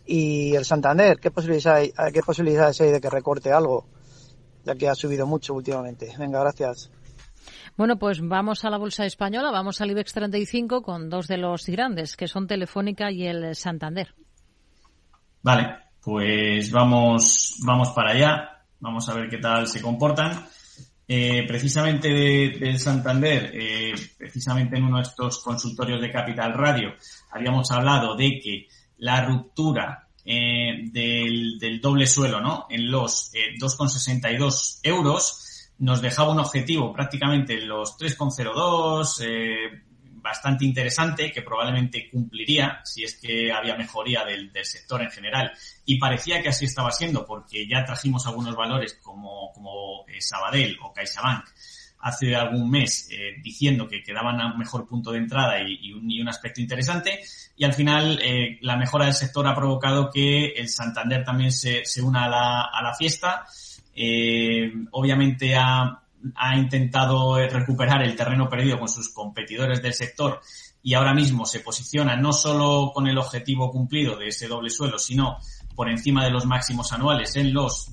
y 0.06 0.56
el 0.56 0.66
Santander, 0.66 1.20
¿qué 1.20 1.32
posibilidades 1.32 1.94
hay, 1.98 2.12
qué 2.14 2.22
posibilidades 2.22 2.80
hay 2.82 2.92
de 2.92 3.02
que 3.02 3.10
recorte 3.10 3.52
algo? 3.52 3.88
Ya 4.64 4.76
que 4.76 4.88
ha 4.88 4.96
subido 4.96 5.26
mucho 5.26 5.54
últimamente. 5.54 6.14
Venga, 6.18 6.40
gracias. 6.40 6.92
Bueno, 7.76 7.98
pues 7.98 8.22
vamos 8.22 8.64
a 8.66 8.70
la 8.70 8.78
bolsa 8.78 9.06
española, 9.06 9.52
vamos 9.52 9.82
al 9.82 9.92
IBEX 9.92 10.14
35 10.14 10.82
con 10.82 11.10
dos 11.10 11.28
de 11.28 11.38
los 11.38 11.66
grandes, 11.66 12.16
que 12.16 12.28
son 12.28 12.48
Telefónica 12.48 13.12
y 13.12 13.26
el 13.26 13.56
Santander. 13.56 14.14
Vale, 15.42 15.76
pues 16.04 16.72
vamos, 16.72 17.58
vamos 17.66 17.90
para 17.90 18.12
allá. 18.12 18.50
Vamos 18.80 19.10
a 19.10 19.16
ver 19.16 19.30
qué 19.30 19.38
tal 19.38 19.68
se 19.68 19.82
comportan. 19.82 20.46
Eh, 21.08 21.46
precisamente 21.48 22.10
del 22.10 22.80
Santander, 22.80 23.52
eh, 23.54 23.94
precisamente 24.18 24.78
en 24.78 24.86
uno 24.86 24.98
de 24.98 25.04
estos 25.04 25.40
consultorios 25.44 26.02
de 26.02 26.12
Capital 26.12 26.54
Radio, 26.54 26.96
habíamos 27.32 27.70
hablado 27.70 28.16
de 28.16 28.40
que 28.40 28.68
la 28.98 29.24
ruptura 29.24 30.08
eh, 30.26 30.90
del, 30.92 31.60
del, 31.60 31.80
doble 31.80 32.08
suelo 32.08 32.42
¿no? 32.42 32.66
en 32.72 32.90
los 32.90 33.32
2,62 33.34 34.80
euros 34.82 35.70
nos 35.78 36.02
dejaba 36.02 36.32
un 36.32 36.40
objetivo 36.40 36.92
prácticamente 36.92 37.54
en 37.54 37.68
los 37.68 38.00
3,02, 38.00 39.84
bastante 40.26 40.66
interesante 40.66 41.32
que 41.32 41.44
probablemente 41.44 42.10
cumpliría 42.10 42.82
si 42.84 43.04
es 43.04 43.16
que 43.22 43.52
había 43.52 43.78
mejoría 43.78 44.26
del, 44.26 44.52
sector 44.64 45.04
en 45.04 45.12
general. 45.12 45.52
Y 45.86 46.00
parecía 46.00 46.42
que 46.42 46.50
así 46.50 46.66
estaba 46.66 46.92
siendo 46.92 47.28
porque 47.28 47.68
ya 47.68 47.86
trajimos 47.86 48.26
algunos 48.26 48.56
valores 48.56 48.98
como, 49.04 49.52
como 49.54 50.04
eh, 50.08 50.20
Sabadell 50.20 50.80
o 50.82 50.92
CaixaBank 50.92 51.46
hace 52.00 52.36
algún 52.36 52.70
mes 52.70 53.08
eh, 53.12 53.36
diciendo 53.42 53.88
que 53.88 54.02
quedaban 54.02 54.42
a 54.42 54.52
un 54.52 54.58
mejor 54.60 54.88
punto 54.88 55.12
de 55.12 55.20
entrada 55.20 55.58
y, 55.62 55.94
un, 55.94 56.28
aspecto 56.28 56.60
interesante. 56.60 57.20
Y 57.56 57.64
al 57.64 57.74
final 57.74 58.20
eh, 58.22 58.58
la 58.62 58.78
mejora 58.78 59.06
del 59.06 59.14
sector 59.14 59.46
ha 59.48 59.56
provocado 59.56 60.10
que 60.12 60.54
el 60.54 60.70
Santander 60.70 61.24
también 61.24 61.52
se, 61.52 61.86
se 61.86 62.02
una 62.02 62.26
a 62.26 62.30
la, 62.30 62.62
a 62.64 62.82
la 62.82 62.96
fiesta. 62.96 63.46
obviamente 64.92 65.56
ha 65.56 66.02
ha 66.36 66.58
intentado 66.58 67.38
recuperar 67.38 68.04
el 68.04 68.16
terreno 68.16 68.50
perdido 68.50 68.80
con 68.80 68.88
sus 68.88 69.14
competidores 69.14 69.82
del 69.82 69.94
sector 69.94 70.42
y 70.82 70.94
ahora 70.94 71.14
mismo 71.14 71.46
se 71.46 71.62
posiciona 71.62 72.16
no 72.16 72.32
solo 72.34 72.92
con 72.94 73.08
el 73.08 73.18
objetivo 73.18 73.72
cumplido 73.72 74.18
de 74.18 74.28
ese 74.28 74.48
doble 74.48 74.70
suelo, 74.70 75.00
sino 75.00 75.38
por 75.76 75.90
encima 75.90 76.24
de 76.24 76.32
los 76.32 76.46
máximos 76.46 76.94
anuales 76.94 77.36
en 77.36 77.54
los 77.54 77.92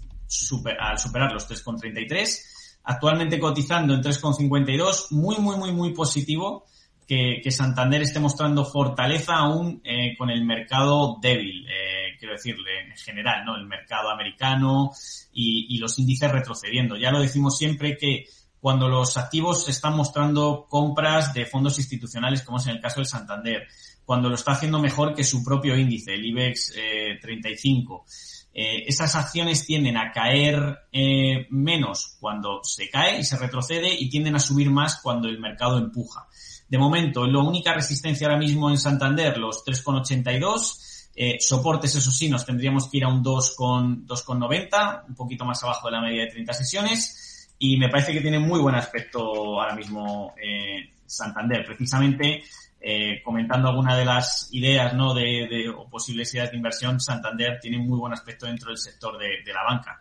al 0.81 0.99
superar 0.99 1.33
los 1.33 1.49
3,33, 1.49 2.81
actualmente 2.85 3.39
cotizando 3.39 3.95
en 3.95 4.03
3,52, 4.03 5.11
muy, 5.11 5.37
muy, 5.37 5.57
muy, 5.57 5.73
muy 5.73 5.93
positivo 5.93 6.65
que, 7.07 7.51
Santander 7.51 8.03
esté 8.03 8.21
mostrando 8.21 8.65
fortaleza 8.65 9.35
aún 9.35 9.83
eh, 9.85 10.17
con 10.17 10.31
el 10.31 10.45
mercado 10.45 11.19
débil. 11.21 11.67
Eh, 11.67 11.82
quiero 12.23 12.35
decirle, 12.35 12.83
en 12.87 12.97
general, 12.97 13.45
¿no? 13.45 13.57
El 13.57 13.67
mercado 13.67 14.09
americano 14.09 14.93
y, 15.33 15.77
los 15.79 15.99
índices 15.99 16.31
retrocediendo. 16.31 16.97
Ya 16.97 17.11
lo 17.11 17.21
decimos 17.21 17.59
siempre 17.59 17.97
que 17.97 18.27
cuando 18.61 18.89
los 18.89 19.17
activos 19.17 19.69
están 19.69 19.97
mostrando 19.97 20.69
compras 20.69 21.35
de 21.35 21.47
fondos 21.47 21.81
institucionales, 21.81 22.43
como 22.43 22.59
es 22.59 22.67
en 22.67 22.77
el 22.77 22.81
caso 22.81 23.01
del 23.01 23.07
Santander, 23.07 23.67
cuando 24.05 24.29
lo 24.29 24.37
está 24.37 24.53
haciendo 24.53 24.79
mejor 24.79 25.17
que 25.17 25.25
su 25.25 25.43
propio 25.43 25.77
índice, 25.77 26.15
el 26.15 26.25
IBEX 26.25 26.75
35. 27.21 28.05
Eh, 28.07 28.13
eh, 28.55 28.85
esas 28.87 29.17
acciones 29.17 29.67
tienden 29.67 29.97
a 29.97 30.13
caer 30.13 30.79
eh, 30.93 31.49
menos 31.51 32.19
cuando 32.21 32.61
se 32.63 32.89
cae 32.89 33.19
y 33.19 33.25
se 33.25 33.37
retrocede 33.37 33.93
y 33.93 34.09
tienden 34.09 34.37
a 34.37 34.39
subir 34.39 34.71
más 34.71 35.01
cuando 35.03 35.27
el 35.27 35.41
mercado 35.41 35.77
empuja. 35.77 36.29
De 36.69 36.79
momento, 36.79 37.27
la 37.27 37.41
única 37.41 37.75
resistencia 37.75 38.29
ahora 38.29 38.39
mismo 38.39 38.71
en 38.71 38.79
Santander, 38.79 39.39
los 39.39 39.65
3,82, 39.65 40.92
eh, 41.15 41.37
soportes, 41.41 41.95
eso 41.95 42.11
sí, 42.11 42.29
nos 42.29 42.47
tendríamos 42.47 42.89
que 42.89 42.99
ir 42.99 43.05
a 43.05 43.09
un 43.09 43.23
2,90, 43.23 45.05
un 45.09 45.15
poquito 45.15 45.45
más 45.45 45.63
abajo 45.63 45.89
de 45.89 45.93
la 45.93 46.01
media 46.01 46.23
de 46.23 46.31
30 46.31 46.53
sesiones. 46.55 47.49
Y 47.59 47.77
me 47.77 47.89
parece 47.89 48.13
que 48.13 48.21
tiene 48.21 48.39
muy 48.39 48.61
buen 48.61 48.75
aspecto 48.75 49.21
ahora 49.61 49.75
mismo 49.75 50.35
eh, 50.43 50.91
Santander. 51.05 51.65
Precisamente, 51.65 52.43
eh, 52.81 53.23
comentando 53.23 53.69
alguna 53.69 53.97
de 53.97 54.05
las 54.05 54.49
ideas 54.53 54.95
¿no? 54.95 55.15
de, 55.15 55.69
o 55.69 55.89
posibles 55.89 56.35
ideas 56.35 56.51
de 56.51 56.57
inversión, 56.57 56.99
Santander 56.99 57.61
tiene 57.61 57.79
muy 57.79 57.99
buen 57.99 58.13
aspecto 58.13 58.47
dentro 58.47 58.71
del 58.71 58.79
sector 58.79 59.19
de, 59.19 59.43
de 59.45 59.53
la 59.53 59.63
banca. 59.63 60.01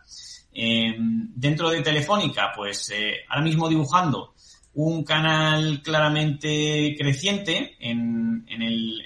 dentro 0.52 1.70
de 1.70 1.82
Telefónica, 1.82 2.50
pues 2.54 2.92
ahora 3.28 3.42
mismo 3.42 3.68
dibujando 3.68 4.34
un 4.74 5.04
canal 5.04 5.82
claramente 5.82 6.94
creciente 6.98 7.76
en, 7.78 8.44
en, 8.48 8.62
el, 8.62 9.02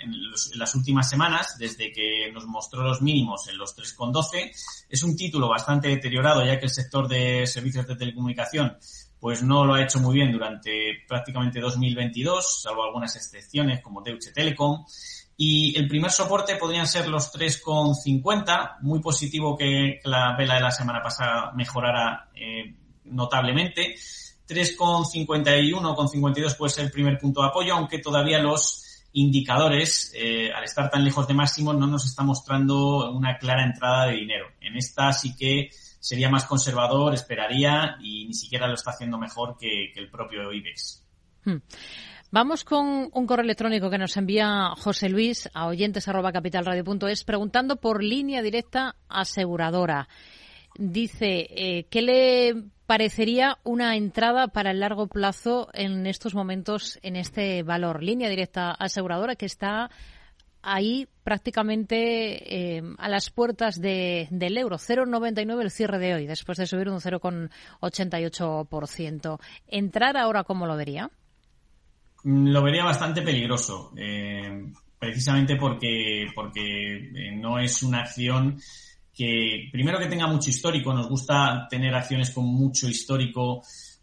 las 0.55 0.75
últimas 0.75 1.11
semanas, 1.11 1.57
desde 1.59 1.91
que 1.91 2.31
nos 2.33 2.47
mostró 2.47 2.83
los 2.83 3.03
mínimos 3.03 3.49
en 3.49 3.59
los 3.59 3.77
3,12. 3.77 4.53
Es 4.89 5.03
un 5.03 5.17
título 5.17 5.49
bastante 5.49 5.89
deteriorado, 5.89 6.45
ya 6.45 6.59
que 6.59 6.67
el 6.67 6.71
sector 6.71 7.09
de 7.09 7.47
servicios 7.47 7.87
de 7.87 7.97
telecomunicación 7.97 8.77
pues 9.19 9.43
no 9.43 9.65
lo 9.65 9.75
ha 9.75 9.83
hecho 9.83 9.99
muy 9.99 10.15
bien 10.15 10.31
durante 10.31 10.99
prácticamente 11.09 11.59
2022, 11.59 12.63
salvo 12.63 12.85
algunas 12.85 13.17
excepciones 13.17 13.81
como 13.81 14.03
Deutsche 14.03 14.31
Telekom. 14.31 14.85
Y 15.39 15.77
el 15.77 15.89
primer 15.89 16.11
soporte 16.11 16.57
podrían 16.57 16.87
ser 16.87 17.09
los 17.09 17.33
3,50, 17.33 18.77
muy 18.83 19.01
positivo 19.01 19.57
que 19.57 20.01
la 20.05 20.37
vela 20.37 20.55
de 20.55 20.61
la 20.61 20.71
semana 20.71 21.03
pasada 21.03 21.53
mejorara 21.53 22.31
eh, 22.35 22.75
notablemente 23.05 23.97
3,51 24.49 25.95
con 25.95 26.09
52 26.09 26.55
puede 26.55 26.73
ser 26.73 26.85
el 26.87 26.91
primer 26.91 27.19
punto 27.19 27.43
de 27.43 27.49
apoyo, 27.49 27.75
aunque 27.75 27.99
todavía 27.99 28.39
los 28.39 28.85
indicadores, 29.13 30.13
eh, 30.15 30.53
al 30.53 30.65
estar 30.65 30.91
tan 30.91 31.03
lejos 31.03 31.27
de 31.27 31.35
máximo, 31.35 31.73
no 31.73 31.87
nos 31.87 32.05
está 32.05 32.23
mostrando 32.23 33.11
una 33.13 33.39
clara 33.39 33.65
entrada 33.65 34.07
de 34.07 34.17
dinero. 34.17 34.47
En 34.61 34.77
esta 34.77 35.13
sí 35.13 35.35
que 35.35 35.71
sería 35.99 36.29
más 36.29 36.45
conservador, 36.45 37.15
esperaría 37.15 37.97
y 38.01 38.27
ni 38.27 38.35
siquiera 38.35 38.69
lo 38.69 38.75
está 38.75 38.91
haciendo 38.91 39.19
mejor 39.19 39.57
que, 39.59 39.93
el 39.97 40.11
propio 40.11 40.53
IBEX. 40.53 41.03
Hmm. 41.45 41.57
Vamos 42.31 42.65
con 42.65 43.09
un 43.13 43.27
correo 43.27 43.45
electrónico 43.45 43.89
que 43.89 43.99
nos 43.99 44.17
envía 44.17 44.71
José 44.77 45.09
Luis 45.09 45.49
a 45.55 45.67
oyentes 45.67 46.07
preguntando 47.25 47.77
por 47.77 48.03
línea 48.03 48.43
directa 48.43 48.97
aseguradora. 49.09 50.09
Dice, 50.79 51.49
eh, 51.51 51.87
¿qué 51.91 52.03
le 52.03 52.55
parecería 52.87 53.59
una 53.65 53.97
entrada 53.97 54.47
para 54.49 54.71
el 54.71 54.81
largo 54.81 55.07
plazo 55.09 55.69
en 55.75 56.07
estos 56.07 56.35
momentos 56.35 56.99
en 57.03 57.17
este 57.17 57.63
valor. 57.63 58.03
Línea 58.03 58.31
directa 58.31 58.71
aseguradora 58.71 59.37
que 59.37 59.45
está 59.47 59.91
ahí 60.63 61.07
prácticamente 61.23 62.77
eh, 62.77 62.83
a 62.99 63.09
las 63.09 63.31
puertas 63.31 63.81
de, 63.81 64.29
del 64.31 64.59
euro. 64.59 64.79
0,99 64.79 65.63
el 65.63 65.71
cierre 65.71 65.99
de 65.99 66.15
hoy, 66.15 66.27
después 66.27 66.59
de 66.59 66.67
subir 66.67 66.89
un 66.89 67.01
0,88%. 67.01 69.39
¿Entrar 69.69 70.17
ahora 70.17 70.43
cómo 70.45 70.67
lo 70.67 70.77
vería? 70.77 71.11
Mm, 72.25 72.49
lo 72.49 72.63
vería 72.63 72.85
bastante 72.85 73.23
peligroso, 73.23 73.93
eh, 73.97 74.73
precisamente 74.99 75.57
porque, 75.57 76.27
porque 76.35 76.97
eh, 76.97 77.33
no 77.37 77.59
es 77.59 77.83
una 77.83 78.01
acción 78.01 78.59
que, 79.17 79.69
primero 79.73 79.99
que 79.99 80.07
tenga 80.07 80.27
mucho 80.27 80.51
histórico, 80.51 80.93
nos 80.93 81.09
gusta 81.09 81.67
tener 81.71 81.95
acciones 81.95 82.31
con 82.31 82.45
mucho 82.45 82.87
histórico 82.87 83.63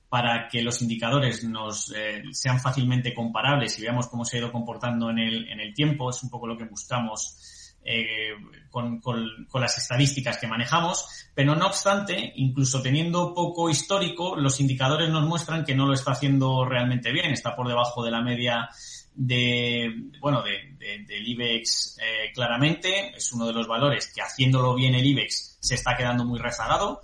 para 0.09 0.47
que 0.47 0.61
los 0.61 0.81
indicadores 0.81 1.43
nos 1.43 1.93
eh, 1.95 2.23
sean 2.31 2.59
fácilmente 2.59 3.13
comparables 3.13 3.77
y 3.77 3.83
veamos 3.83 4.07
cómo 4.07 4.25
se 4.25 4.37
ha 4.37 4.39
ido 4.39 4.51
comportando 4.51 5.09
en 5.09 5.19
el, 5.19 5.47
en 5.49 5.59
el 5.59 5.73
tiempo. 5.73 6.09
Es 6.09 6.21
un 6.23 6.29
poco 6.29 6.47
lo 6.47 6.57
que 6.57 6.65
buscamos 6.65 7.77
eh, 7.85 8.29
con, 8.69 9.01
con, 9.01 9.61
las 9.61 9.77
estadísticas 9.77 10.37
que 10.37 10.47
manejamos, 10.47 11.05
pero 11.35 11.55
no 11.55 11.67
obstante, 11.67 12.33
incluso 12.37 12.81
teniendo 12.81 13.33
poco 13.33 13.69
histórico, 13.69 14.35
los 14.35 14.59
indicadores 14.59 15.09
nos 15.09 15.27
muestran 15.27 15.65
que 15.65 15.75
no 15.75 15.85
lo 15.85 15.93
está 15.93 16.11
haciendo 16.11 16.65
realmente 16.65 17.11
bien, 17.11 17.31
está 17.31 17.55
por 17.55 17.67
debajo 17.67 18.03
de 18.03 18.11
la 18.11 18.21
media 18.21 18.69
de, 19.15 19.91
bueno, 20.19 20.41
de, 20.41 20.75
del 21.07 21.27
IBEX 21.27 21.97
eh, 21.99 22.31
claramente, 22.33 23.15
es 23.15 23.31
uno 23.31 23.47
de 23.47 23.53
los 23.53 23.67
valores 23.67 24.11
que 24.13 24.21
haciéndolo 24.21 24.75
bien 24.75 24.95
el 24.95 25.05
IBEX 25.05 25.57
se 25.59 25.75
está 25.75 25.95
quedando 25.95 26.25
muy 26.25 26.39
rezagado. 26.39 27.01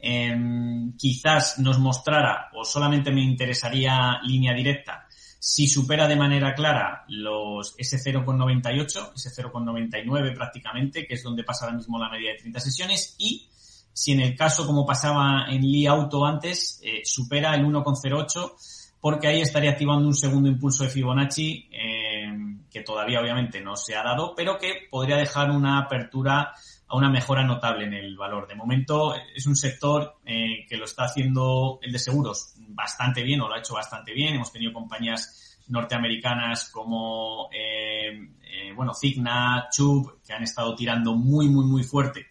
Em, 0.00 0.96
quizás 0.96 1.58
nos 1.58 1.78
mostrara, 1.78 2.50
o 2.54 2.64
solamente 2.64 3.10
me 3.10 3.22
interesaría 3.22 4.20
línea 4.22 4.54
directa, 4.54 5.08
si 5.40 5.66
supera 5.66 6.06
de 6.06 6.16
manera 6.16 6.54
clara 6.54 7.04
los 7.08 7.74
ese 7.78 7.98
0,98, 7.98 9.12
ese 9.14 9.42
0,99 9.42 10.34
prácticamente, 10.34 11.06
que 11.06 11.14
es 11.14 11.22
donde 11.22 11.42
pasa 11.42 11.64
ahora 11.64 11.76
mismo 11.76 11.98
la 11.98 12.10
media 12.10 12.32
de 12.32 12.38
30 12.38 12.60
sesiones, 12.60 13.16
y 13.18 13.48
si 13.92 14.12
en 14.12 14.20
el 14.20 14.36
caso 14.36 14.64
como 14.66 14.86
pasaba 14.86 15.46
en 15.48 15.62
Li 15.62 15.86
Auto 15.86 16.24
antes, 16.24 16.80
eh, 16.84 17.00
supera 17.04 17.54
el 17.54 17.64
1,08, 17.64 18.52
porque 19.00 19.28
ahí 19.28 19.40
estaría 19.40 19.70
activando 19.70 20.06
un 20.06 20.14
segundo 20.14 20.48
impulso 20.48 20.84
de 20.84 20.90
Fibonacci, 20.90 21.68
em, 21.70 22.64
que 22.70 22.82
todavía 22.82 23.20
obviamente 23.20 23.60
no 23.60 23.76
se 23.76 23.96
ha 23.96 24.02
dado, 24.02 24.34
pero 24.34 24.58
que 24.58 24.88
podría 24.90 25.16
dejar 25.16 25.50
una 25.50 25.78
apertura 25.78 26.52
a 26.88 26.96
una 26.96 27.10
mejora 27.10 27.44
notable 27.44 27.84
en 27.84 27.94
el 27.94 28.16
valor. 28.16 28.48
De 28.48 28.54
momento 28.54 29.14
es 29.34 29.46
un 29.46 29.56
sector 29.56 30.16
eh, 30.24 30.66
que 30.68 30.76
lo 30.76 30.84
está 30.84 31.04
haciendo 31.04 31.78
el 31.82 31.92
de 31.92 31.98
seguros 31.98 32.54
bastante 32.68 33.22
bien 33.22 33.40
o 33.40 33.48
lo 33.48 33.54
ha 33.54 33.58
hecho 33.58 33.74
bastante 33.74 34.12
bien. 34.12 34.34
Hemos 34.34 34.52
tenido 34.52 34.72
compañías 34.72 35.58
norteamericanas 35.68 36.70
como 36.70 37.50
eh, 37.52 38.08
eh, 38.42 38.72
bueno 38.74 38.94
Cigna, 38.94 39.68
Chubb 39.70 40.22
que 40.26 40.32
han 40.32 40.42
estado 40.42 40.74
tirando 40.74 41.14
muy 41.14 41.48
muy 41.48 41.66
muy 41.66 41.82
fuerte 41.82 42.26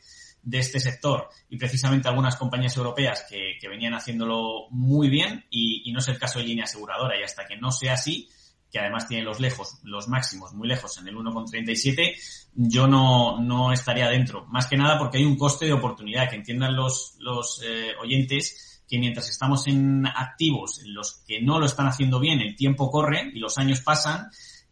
de 0.47 0.59
este 0.59 0.79
sector 0.79 1.27
y 1.49 1.57
precisamente 1.57 2.07
algunas 2.07 2.37
compañías 2.37 2.77
europeas 2.77 3.25
que, 3.29 3.57
que 3.59 3.67
venían 3.67 3.93
haciéndolo 3.93 4.69
muy 4.71 5.09
bien 5.09 5.45
y, 5.49 5.89
y, 5.89 5.91
no 5.91 5.99
es 5.99 6.07
el 6.07 6.17
caso 6.17 6.39
de 6.39 6.45
línea 6.45 6.63
aseguradora 6.63 7.19
y 7.19 7.23
hasta 7.23 7.45
que 7.45 7.57
no 7.57 7.69
sea 7.69 7.93
así 7.93 8.29
que 8.71 8.79
además 8.79 9.07
tiene 9.07 9.23
los 9.23 9.39
lejos, 9.39 9.79
los 9.83 10.07
máximos 10.07 10.53
muy 10.53 10.67
lejos 10.67 10.97
en 10.97 11.07
el 11.07 11.15
1,37, 11.15 12.15
yo 12.53 12.87
no, 12.87 13.39
no 13.39 13.71
estaría 13.71 14.09
dentro. 14.09 14.45
Más 14.47 14.67
que 14.67 14.75
nada 14.75 14.97
porque 14.97 15.17
hay 15.17 15.23
un 15.23 15.37
coste 15.37 15.65
de 15.65 15.73
oportunidad, 15.73 16.29
que 16.29 16.35
entiendan 16.35 16.75
los, 16.75 17.15
los 17.19 17.61
eh, 17.63 17.91
oyentes 18.01 18.83
que 18.87 18.99
mientras 18.99 19.29
estamos 19.29 19.67
en 19.67 20.05
activos, 20.05 20.81
en 20.83 20.93
los 20.93 21.23
que 21.25 21.41
no 21.41 21.59
lo 21.59 21.65
están 21.65 21.87
haciendo 21.87 22.19
bien, 22.19 22.41
el 22.41 22.55
tiempo 22.55 22.91
corre 22.91 23.31
y 23.33 23.39
los 23.39 23.57
años 23.57 23.81
pasan 23.81 24.29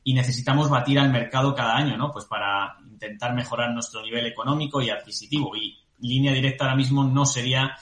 y 0.08 0.14
necesitamos 0.14 0.70
batir 0.70 1.00
al 1.00 1.12
mercado 1.12 1.56
cada 1.56 1.76
año, 1.76 1.98
¿no? 1.98 2.12
Pues 2.12 2.26
para 2.26 2.78
intentar 2.88 3.34
mejorar 3.34 3.74
nuestro 3.74 4.04
nivel 4.04 4.28
económico 4.28 4.80
y 4.80 4.92
adquisitivo. 4.92 5.56
Y 5.56 5.80
línea 5.98 6.32
directa 6.32 6.66
ahora 6.66 6.76
mismo 6.78 7.04
no 7.04 7.26
sería 7.26 7.76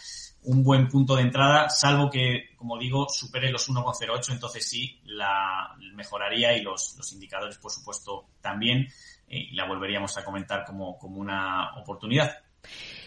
un 0.44 0.64
buen 0.64 0.88
punto 0.88 1.18
de 1.18 1.24
entrada, 1.24 1.70
salvo 1.70 2.10
que, 2.10 2.56
como 2.56 2.78
digo, 2.78 3.08
supere 3.10 3.52
los 3.52 3.70
1,08, 3.70 4.32
entonces 4.32 4.66
sí 4.68 5.02
la 5.04 5.76
mejoraría 5.96 6.56
y 6.56 6.62
los, 6.62 6.96
los 6.98 7.12
indicadores, 7.12 7.58
por 7.58 7.72
supuesto, 7.72 8.28
también, 8.40 8.88
eh, 9.28 9.50
y 9.52 9.56
la 9.56 9.68
volveríamos 9.68 10.18
a 10.18 10.24
comentar 10.24 10.64
como, 10.64 10.98
como 10.98 11.18
una 11.18 11.76
oportunidad. 11.76 12.38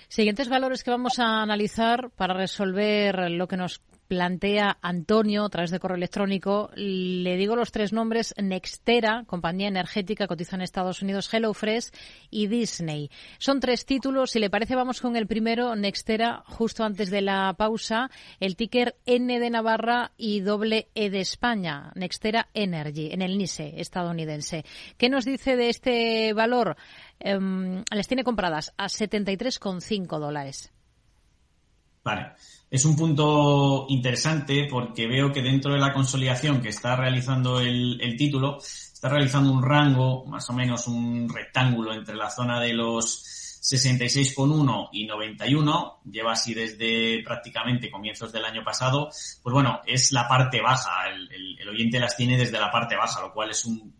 Siguientes 0.09 0.51
valores 0.51 0.85
que 0.85 0.91
vamos 0.91 1.19
a 1.19 1.41
analizar 1.41 2.11
para 2.11 2.35
resolver 2.35 3.31
lo 3.31 3.49
que 3.49 3.57
nos 3.57 3.81
plantea 4.09 4.79
Antonio 4.83 5.45
a 5.45 5.49
través 5.49 5.71
de 5.71 5.79
correo 5.79 5.97
electrónico. 5.97 6.71
Le 6.75 7.37
digo 7.37 7.57
los 7.57 7.73
tres 7.73 7.92
nombres: 7.92 8.35
Nextera, 8.40 9.25
compañía 9.27 9.69
energética, 9.69 10.27
cotiza 10.27 10.57
en 10.57 10.62
Estados 10.62 11.03
Unidos, 11.03 11.33
HelloFresh 11.33 11.90
y 12.31 12.47
Disney. 12.47 13.11
Son 13.38 13.61
tres 13.61 13.87
títulos. 13.87 14.31
Si 14.31 14.38
le 14.38 14.51
parece, 14.51 14.75
vamos 14.75 15.01
con 15.01 15.16
el 15.16 15.27
primero, 15.27 15.75
Nextera, 15.77 16.42
justo 16.47 16.85
antes 16.85 17.11
de 17.11 17.23
la 17.23 17.55
pausa. 17.57 18.11
El 18.40 18.57
ticker 18.57 18.97
N 19.07 19.38
de 19.38 19.51
Navarra 19.51 20.12
y 20.16 20.40
doble 20.40 20.88
E 20.95 21.11
de 21.11 21.21
España. 21.21 21.92
Nextera 21.95 22.49
Energy, 22.55 23.11
en 23.12 23.23
el 23.23 23.38
NISE 23.38 23.81
estadounidense. 23.81 24.64
¿Qué 24.97 25.09
nos 25.09 25.25
dice 25.25 25.57
de 25.57 25.69
este 25.69 26.33
valor? 26.33 26.77
Um, 27.25 27.83
les 27.90 28.09
tiene 28.09 28.25
compradas 28.25 28.75
a 28.77 28.87
73,5 28.87 30.19
dólares. 30.19 30.73
Vale. 32.05 32.33
Es 32.69 32.85
un 32.85 32.97
punto 32.97 33.87
interesante 33.89 34.67
porque 34.69 35.07
veo 35.07 35.33
que 35.33 35.43
dentro 35.43 35.73
de 35.73 35.79
la 35.79 35.93
consolidación 35.93 36.61
que 36.61 36.71
está 36.71 36.97
realizando 36.97 37.61
el, 37.61 38.01
el, 38.01 38.17
título, 38.17 38.59
está 38.59 39.09
realizando 39.09 39.53
un 39.53 39.63
rango, 39.63 40.25
más 40.27 40.51
o 40.51 40.53
menos 40.53 40.89
un 40.89 41.29
rectángulo 41.29 41.95
entre 41.95 42.17
la 42.17 42.29
zona 42.29 42.61
de 42.61 42.73
los 42.73 43.61
66,1 43.63 44.89
y 44.93 45.07
91, 45.07 46.01
lleva 46.11 46.33
así 46.33 46.55
desde 46.55 47.23
prácticamente 47.25 47.91
comienzos 47.91 48.33
del 48.33 48.45
año 48.45 48.63
pasado, 48.65 49.11
pues 49.43 49.53
bueno, 49.53 49.81
es 49.87 50.13
la 50.13 50.29
parte 50.29 50.61
baja, 50.61 51.09
el, 51.09 51.33
el, 51.33 51.59
el 51.61 51.69
oyente 51.69 52.01
las 52.01 52.17
tiene 52.17 52.37
desde 52.37 52.59
la 52.59 52.71
parte 52.71 52.97
baja, 52.97 53.21
lo 53.21 53.33
cual 53.33 53.51
es 53.51 53.65
un, 53.65 53.95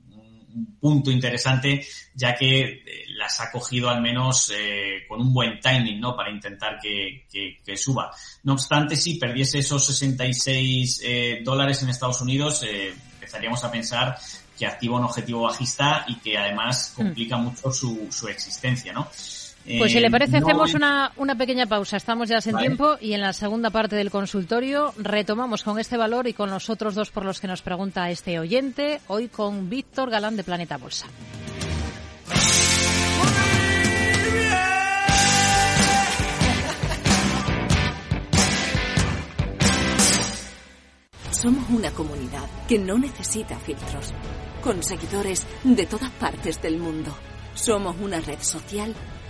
punto 0.81 1.11
interesante, 1.11 1.85
ya 2.15 2.35
que 2.35 2.61
eh, 2.61 2.83
las 3.17 3.41
ha 3.41 3.51
cogido 3.51 3.89
al 3.89 4.01
menos 4.01 4.53
eh, 4.55 5.05
con 5.09 5.21
un 5.21 5.33
buen 5.33 5.61
timing, 5.61 6.01
¿no? 6.01 6.17
Para 6.17 6.31
intentar 6.31 6.79
que, 6.81 7.27
que, 7.31 7.59
que, 7.65 7.77
suba. 7.77 8.11
No 8.45 8.55
obstante, 8.55 8.97
si 8.97 9.15
perdiese 9.15 9.59
esos 9.59 9.85
66 9.87 11.03
eh, 11.05 11.41
dólares 11.43 11.83
en 11.83 11.89
Estados 11.89 12.21
Unidos, 12.21 12.63
eh, 12.63 12.95
empezaríamos 13.15 13.63
a 13.65 13.71
pensar 13.71 14.19
que 14.59 14.67
activa 14.67 14.97
un 14.97 15.05
objetivo 15.05 15.43
bajista 15.43 16.05
y 16.09 16.17
que 16.17 16.39
además 16.39 16.93
complica 16.95 17.37
mm. 17.37 17.45
mucho 17.45 17.73
su, 17.73 18.09
su 18.11 18.29
existencia, 18.29 18.93
¿no? 18.93 19.11
Pues 19.67 19.93
si 19.93 20.01
le 20.01 20.11
parece, 20.11 20.41
no 20.41 20.47
hacemos 20.47 20.75
una, 20.75 21.13
una, 21.17 21.35
pequeña 21.35 21.67
pausa. 21.67 21.97
Estamos 21.97 22.29
ya 22.29 22.41
sin 22.41 22.53
vale. 22.53 22.67
tiempo 22.67 22.97
y 23.01 23.15
en 23.15 23.21
la 23.21 23.33
segunda 23.33 23.71
parte 23.71 23.97
del 23.97 24.11
consultorio 24.11 24.95
retomamos 24.97 25.65
con 25.65 25.79
este 25.81 25.97
valor 25.97 26.29
y 26.29 26.35
con 26.35 26.51
los 26.51 26.71
otros 26.71 26.95
dos 26.95 27.11
por 27.11 27.25
los 27.25 27.41
que 27.41 27.49
nos 27.49 27.63
pregunta 27.63 28.09
este 28.11 28.39
oyente, 28.39 29.01
hoy 29.09 29.29
con 29.29 29.69
Víctor 29.69 30.11
Galán 30.11 30.37
de 30.37 30.45
Planeta 30.45 30.77
Bolsa. 30.77 31.07
Somos 41.33 41.69
una 41.71 41.91
comunidad 41.91 42.49
que 42.69 42.79
no 42.79 42.99
necesita 42.99 43.59
filtros, 43.59 44.15
con 44.63 44.83
seguidores 44.83 45.47
de 45.65 45.87
todas 45.87 46.11
partes 46.13 46.63
del 46.63 46.79
mundo. 46.79 47.15
Somos 47.55 47.97
una 48.01 48.21
red 48.21 48.41
social 48.41 48.95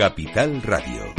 Capital 0.00 0.62
Radio. 0.62 1.09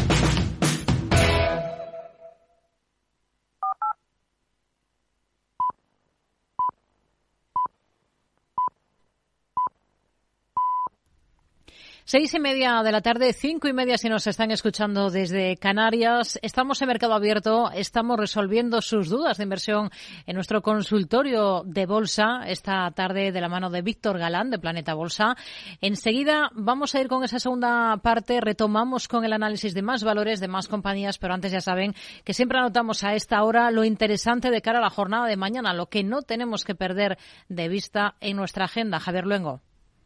Seis 12.11 12.33
y 12.33 12.41
media 12.41 12.83
de 12.83 12.91
la 12.91 12.99
tarde, 12.99 13.31
cinco 13.31 13.69
y 13.69 13.73
media 13.73 13.97
si 13.97 14.09
nos 14.09 14.27
están 14.27 14.51
escuchando 14.51 15.09
desde 15.09 15.55
Canarias. 15.55 16.37
Estamos 16.41 16.81
en 16.81 16.89
Mercado 16.89 17.13
Abierto, 17.13 17.71
estamos 17.71 18.19
resolviendo 18.19 18.81
sus 18.81 19.07
dudas 19.07 19.37
de 19.37 19.43
inversión 19.43 19.89
en 20.25 20.35
nuestro 20.35 20.61
consultorio 20.61 21.63
de 21.65 21.85
bolsa 21.85 22.41
esta 22.47 22.91
tarde 22.91 23.31
de 23.31 23.39
la 23.39 23.47
mano 23.47 23.69
de 23.69 23.81
Víctor 23.81 24.17
Galán 24.17 24.49
de 24.49 24.59
Planeta 24.59 24.93
Bolsa. 24.93 25.37
Enseguida 25.79 26.49
vamos 26.53 26.95
a 26.95 26.99
ir 26.99 27.07
con 27.07 27.23
esa 27.23 27.39
segunda 27.39 27.95
parte, 28.03 28.41
retomamos 28.41 29.07
con 29.07 29.23
el 29.23 29.31
análisis 29.31 29.73
de 29.73 29.81
más 29.81 30.03
valores, 30.03 30.41
de 30.41 30.49
más 30.49 30.67
compañías, 30.67 31.17
pero 31.17 31.33
antes 31.33 31.53
ya 31.53 31.61
saben 31.61 31.95
que 32.25 32.33
siempre 32.33 32.59
anotamos 32.59 33.05
a 33.05 33.15
esta 33.15 33.41
hora 33.41 33.71
lo 33.71 33.85
interesante 33.85 34.51
de 34.51 34.61
cara 34.61 34.79
a 34.79 34.81
la 34.81 34.89
jornada 34.89 35.27
de 35.27 35.37
mañana, 35.37 35.73
lo 35.73 35.85
que 35.85 36.03
no 36.03 36.23
tenemos 36.23 36.65
que 36.65 36.75
perder 36.75 37.17
de 37.47 37.69
vista 37.69 38.15
en 38.19 38.35
nuestra 38.35 38.65
agenda. 38.65 38.99
Javier 38.99 39.25
Luengo. 39.25 39.61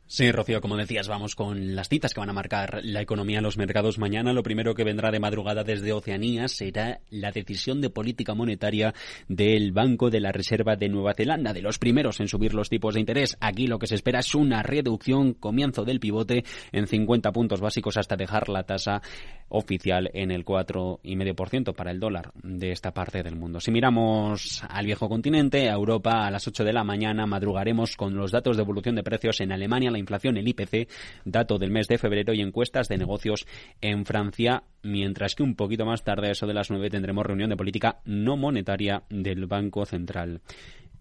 Sí, 0.07 0.31
Rocío, 0.31 0.61
como 0.61 0.77
decías, 0.77 1.07
vamos 1.07 1.33
con 1.33 1.75
las 1.75 1.89
citas 1.89 2.13
que 2.13 2.19
van 2.19 2.29
a 2.29 2.33
marcar 2.33 2.81
la 2.83 3.01
economía 3.01 3.39
en 3.39 3.43
los 3.43 3.57
mercados 3.57 3.97
mañana. 3.97 4.33
Lo 4.33 4.43
primero 4.43 4.75
que 4.75 4.83
vendrá 4.83 5.09
de 5.09 5.19
madrugada 5.19 5.63
desde 5.63 5.93
Oceanía 5.93 6.47
será 6.47 6.99
la 7.09 7.31
decisión 7.31 7.81
de 7.81 7.89
política 7.89 8.35
monetaria 8.35 8.93
del 9.27 9.71
Banco 9.71 10.11
de 10.11 10.19
la 10.19 10.31
Reserva 10.31 10.75
de 10.75 10.89
Nueva 10.89 11.15
Zelanda, 11.15 11.53
de 11.53 11.63
los 11.63 11.79
primeros 11.79 12.19
en 12.19 12.27
subir 12.27 12.53
los 12.53 12.69
tipos 12.69 12.93
de 12.93 12.99
interés. 12.99 13.35
Aquí 13.41 13.65
lo 13.65 13.79
que 13.79 13.87
se 13.87 13.95
espera 13.95 14.19
es 14.19 14.35
una 14.35 14.61
reducción, 14.61 15.33
comienzo 15.33 15.83
del 15.83 15.99
pivote 15.99 16.45
en 16.71 16.85
50 16.85 17.31
puntos 17.31 17.59
básicos 17.59 17.97
hasta 17.97 18.15
dejar 18.15 18.47
la 18.47 18.61
tasa 18.61 19.01
oficial 19.49 20.11
en 20.13 20.29
el 20.29 20.45
4,5% 20.45 21.73
para 21.73 21.89
el 21.89 21.99
dólar 21.99 22.31
de 22.43 22.71
esta 22.71 22.93
parte 22.93 23.23
del 23.23 23.35
mundo. 23.35 23.59
Si 23.59 23.71
miramos 23.71 24.63
al 24.69 24.85
viejo 24.85 25.09
continente, 25.09 25.69
a 25.69 25.73
Europa, 25.73 26.27
a 26.27 26.31
las 26.31 26.47
8 26.47 26.63
de 26.63 26.73
la 26.73 26.83
mañana 26.83 27.25
madrugaremos 27.25 27.95
con 27.95 28.15
los 28.15 28.31
datos 28.31 28.55
de 28.55 28.63
evolución 28.63 28.95
de 28.95 29.03
precios 29.03 29.41
en 29.41 29.51
Alemania, 29.51 29.94
la 29.95 29.99
inflación, 29.99 30.37
el 30.37 30.47
IPC, 30.47 30.89
dato 31.25 31.57
del 31.57 31.71
mes 31.71 31.87
de 31.87 31.97
febrero 31.97 32.33
y 32.33 32.41
encuestas 32.41 32.87
de 32.87 32.97
negocios 32.97 33.47
en 33.81 34.05
Francia, 34.05 34.63
mientras 34.83 35.35
que 35.35 35.43
un 35.43 35.55
poquito 35.55 35.85
más 35.85 36.03
tarde, 36.03 36.31
eso 36.31 36.45
de 36.45 36.53
las 36.53 36.69
9, 36.69 36.89
tendremos 36.89 37.25
reunión 37.25 37.49
de 37.49 37.57
política 37.57 38.01
no 38.05 38.37
monetaria 38.37 39.03
del 39.09 39.47
Banco 39.47 39.85
Central 39.85 40.41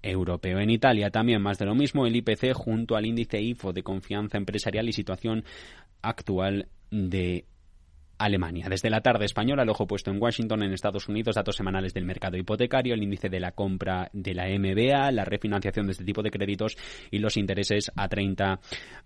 europeo. 0.03 0.59
En 0.61 0.71
Italia 0.71 1.11
también 1.11 1.43
más 1.43 1.59
de 1.59 1.67
lo 1.67 1.75
mismo, 1.75 2.07
el 2.07 2.17
IPC 2.17 2.53
junto 2.53 2.97
al 2.97 3.07
índice 3.07 3.41
IFO 3.41 3.73
de 3.73 3.83
confianza 3.83 4.37
empresarial 4.37 4.89
y 4.89 4.93
situación 4.93 5.45
actual 6.03 6.69
de 6.91 7.47
Alemania. 8.25 8.67
Desde 8.71 8.89
la 8.89 9.03
tarde 9.03 9.27
española, 9.27 9.63
el 9.63 9.69
ojo 9.69 9.87
puesto 9.87 10.11
en 10.11 10.21
Washington, 10.21 10.63
en 10.63 10.73
Estados 10.73 11.09
Unidos, 11.09 11.35
datos 11.35 11.57
semanales 11.57 11.93
del 11.93 12.07
mercado 12.07 12.39
hipotecario, 12.39 12.95
el 12.95 13.03
índice 13.03 13.29
de 13.29 13.39
la 13.39 13.53
compra 13.53 14.09
de 14.13 14.35
la 14.35 14.47
MBA, 14.47 15.13
la 15.13 15.25
refinanciación 15.25 15.87
de 15.87 15.93
este 15.93 16.05
tipo 16.05 16.23
de 16.23 16.31
créditos 16.31 16.77
y 17.11 17.19
los 17.19 17.37
intereses 17.37 17.93
a 17.95 18.09
30 18.09 18.61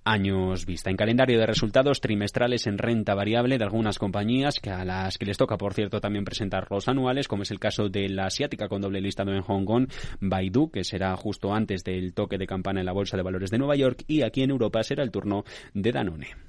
años 0.04 0.66
vista. 0.66 0.90
En 0.90 0.96
calendario 0.96 1.38
de 1.38 1.46
resultados 1.46 2.00
trimestrales 2.00 2.66
en 2.66 2.78
renta 2.78 3.14
variable 3.14 3.58
de 3.58 3.64
algunas 3.64 3.98
compañías, 3.98 4.60
que 4.60 4.70
a 4.70 4.84
las 4.84 5.18
que 5.18 5.26
les 5.26 5.36
toca, 5.36 5.58
por 5.58 5.74
cierto, 5.74 6.00
también 6.00 6.24
presentar 6.24 6.68
los 6.70 6.88
anuales, 6.88 7.26
como 7.26 7.42
es 7.42 7.50
el 7.50 7.58
caso 7.58 7.88
de 7.88 8.08
la 8.08 8.26
asiática 8.26 8.68
con 8.68 8.80
doble 8.80 9.00
listado 9.00 9.32
en 9.32 9.42
Hong 9.42 9.64
Kong, 9.64 9.88
Baidu, 10.20 10.70
que 10.70 10.84
será 10.84 11.16
justo 11.16 11.52
antes 11.52 11.82
del 11.82 12.14
toque 12.14 12.38
de 12.38 12.46
campana 12.46 12.80
en 12.80 12.86
la 12.86 12.92
Bolsa 12.92 13.16
de 13.16 13.24
Valores 13.24 13.50
de 13.50 13.58
Nueva 13.58 13.74
York, 13.74 14.04
y 14.06 14.22
aquí 14.22 14.42
en 14.42 14.50
Europa 14.50 14.82
será 14.84 15.02
el 15.02 15.10
turno 15.10 15.44
de 15.74 15.90
Danone. 15.92 16.48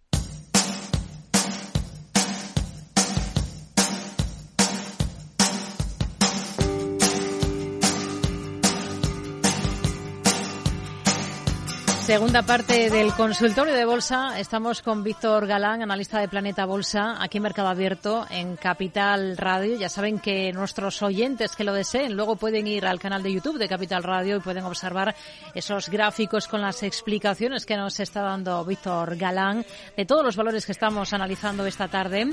Segunda 12.11 12.43
parte 12.43 12.89
del 12.89 13.13
consultorio 13.13 13.73
de 13.73 13.85
bolsa. 13.85 14.37
Estamos 14.37 14.81
con 14.81 15.01
Víctor 15.01 15.47
Galán, 15.47 15.81
analista 15.81 16.19
de 16.19 16.27
Planeta 16.27 16.65
Bolsa, 16.65 17.15
aquí 17.23 17.37
en 17.37 17.43
Mercado 17.43 17.69
Abierto, 17.69 18.27
en 18.29 18.57
Capital 18.57 19.37
Radio. 19.37 19.77
Ya 19.77 19.87
saben 19.87 20.19
que 20.19 20.51
nuestros 20.51 21.01
oyentes 21.03 21.55
que 21.55 21.63
lo 21.63 21.73
deseen 21.73 22.17
luego 22.17 22.35
pueden 22.35 22.67
ir 22.67 22.85
al 22.85 22.99
canal 22.99 23.23
de 23.23 23.31
YouTube 23.31 23.57
de 23.57 23.69
Capital 23.69 24.03
Radio 24.03 24.35
y 24.35 24.39
pueden 24.41 24.65
observar 24.65 25.15
esos 25.55 25.87
gráficos 25.87 26.49
con 26.49 26.59
las 26.59 26.83
explicaciones 26.83 27.65
que 27.65 27.77
nos 27.77 27.97
está 28.01 28.21
dando 28.23 28.65
Víctor 28.65 29.15
Galán 29.15 29.65
de 29.95 30.05
todos 30.05 30.25
los 30.25 30.35
valores 30.35 30.65
que 30.65 30.73
estamos 30.73 31.13
analizando 31.13 31.65
esta 31.65 31.87
tarde. 31.87 32.31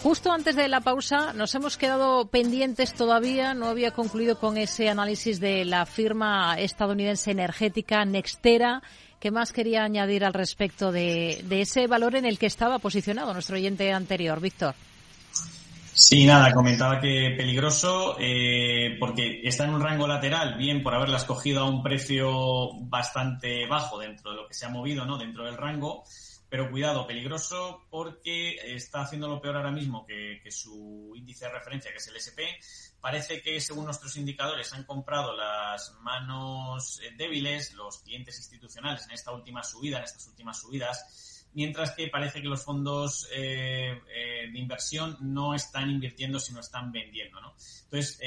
Justo 0.00 0.30
antes 0.30 0.54
de 0.54 0.68
la 0.68 0.80
pausa 0.80 1.32
nos 1.32 1.52
hemos 1.56 1.76
quedado 1.76 2.28
pendientes 2.28 2.94
todavía, 2.94 3.52
no 3.52 3.66
había 3.66 3.90
concluido 3.90 4.38
con 4.38 4.56
ese 4.56 4.88
análisis 4.88 5.40
de 5.40 5.64
la 5.64 5.86
firma 5.86 6.54
estadounidense 6.56 7.32
energética 7.32 8.04
Nextera 8.04 8.80
¿Qué 9.20 9.32
más 9.32 9.52
quería 9.52 9.82
añadir 9.82 10.24
al 10.24 10.32
respecto 10.32 10.92
de, 10.92 11.44
ese 11.50 11.88
valor 11.88 12.14
en 12.14 12.24
el 12.24 12.38
que 12.38 12.46
estaba 12.46 12.78
posicionado 12.78 13.32
nuestro 13.32 13.56
oyente 13.56 13.92
anterior, 13.92 14.40
Víctor? 14.40 14.74
Sí, 15.92 16.24
nada, 16.24 16.52
comentaba 16.52 17.00
que 17.00 17.34
peligroso 17.36 18.16
eh, 18.20 18.96
porque 19.00 19.40
está 19.42 19.64
en 19.64 19.74
un 19.74 19.80
rango 19.80 20.06
lateral, 20.06 20.56
bien 20.56 20.84
por 20.84 20.94
haberla 20.94 21.16
escogido 21.16 21.62
a 21.62 21.68
un 21.68 21.82
precio 21.82 22.74
bastante 22.82 23.66
bajo 23.66 23.98
dentro 23.98 24.30
de 24.30 24.36
lo 24.36 24.46
que 24.46 24.54
se 24.54 24.66
ha 24.66 24.68
movido, 24.68 25.04
¿no? 25.04 25.18
Dentro 25.18 25.44
del 25.44 25.56
rango, 25.56 26.04
pero 26.48 26.70
cuidado, 26.70 27.06
peligroso 27.06 27.86
porque 27.90 28.56
está 28.74 29.02
haciendo 29.02 29.28
lo 29.28 29.40
peor 29.40 29.56
ahora 29.56 29.70
mismo 29.70 30.06
que, 30.06 30.40
su 30.50 31.12
índice 31.14 31.44
de 31.44 31.52
referencia, 31.52 31.90
que 31.90 31.98
es 31.98 32.08
el 32.08 32.16
SP. 32.16 32.40
Parece 33.00 33.42
que, 33.42 33.60
según 33.60 33.84
nuestros 33.84 34.16
indicadores, 34.16 34.72
han 34.72 34.84
comprado 34.84 35.36
las 35.36 35.94
manos 36.00 37.00
eh, 37.02 37.10
débiles, 37.16 37.74
los 37.74 37.98
clientes 37.98 38.38
institucionales 38.38 39.04
en 39.04 39.12
esta 39.12 39.32
última 39.32 39.62
subida, 39.62 39.98
en 39.98 40.04
estas 40.04 40.26
últimas 40.26 40.58
subidas, 40.58 41.46
mientras 41.52 41.92
que 41.92 42.08
parece 42.08 42.40
que 42.40 42.48
los 42.48 42.64
fondos 42.64 43.28
eh, 43.30 44.00
eh, 44.08 44.50
de 44.50 44.58
inversión 44.58 45.18
no 45.20 45.54
están 45.54 45.90
invirtiendo, 45.90 46.40
sino 46.40 46.60
están 46.60 46.90
vendiendo. 46.90 47.40
¿no? 47.40 47.54
Entonces, 47.84 48.18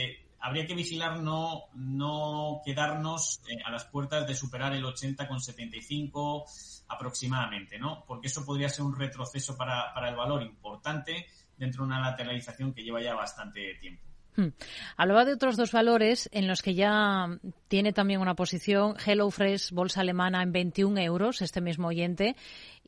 habría 0.41 0.65
que 0.65 0.73
vigilar 0.73 1.21
no, 1.21 1.65
no 1.73 2.61
quedarnos 2.65 3.41
a 3.63 3.71
las 3.71 3.85
puertas 3.85 4.27
de 4.27 4.35
superar 4.35 4.73
el 4.73 4.83
80 4.83 5.27
con 5.27 5.39
75 5.39 6.45
aproximadamente, 6.89 7.79
¿no? 7.79 8.03
Porque 8.05 8.27
eso 8.27 8.45
podría 8.45 8.69
ser 8.69 8.85
un 8.85 8.97
retroceso 8.97 9.55
para, 9.55 9.93
para 9.93 10.09
el 10.09 10.15
valor 10.15 10.41
importante 10.41 11.27
dentro 11.57 11.83
de 11.83 11.87
una 11.87 12.01
lateralización 12.01 12.73
que 12.73 12.83
lleva 12.83 13.01
ya 13.01 13.13
bastante 13.13 13.75
tiempo. 13.79 14.11
Hmm. 14.35 14.47
Hablaba 14.95 15.25
de 15.25 15.33
otros 15.33 15.57
dos 15.57 15.71
valores 15.71 16.29
en 16.31 16.47
los 16.47 16.61
que 16.61 16.73
ya 16.73 17.27
tiene 17.67 17.91
también 17.91 18.21
una 18.21 18.35
posición 18.35 18.95
HelloFresh, 18.97 19.71
bolsa 19.71 20.01
alemana 20.01 20.41
en 20.41 20.53
21 20.53 20.99
euros, 21.01 21.41
este 21.41 21.59
mismo 21.59 21.89
oyente, 21.89 22.35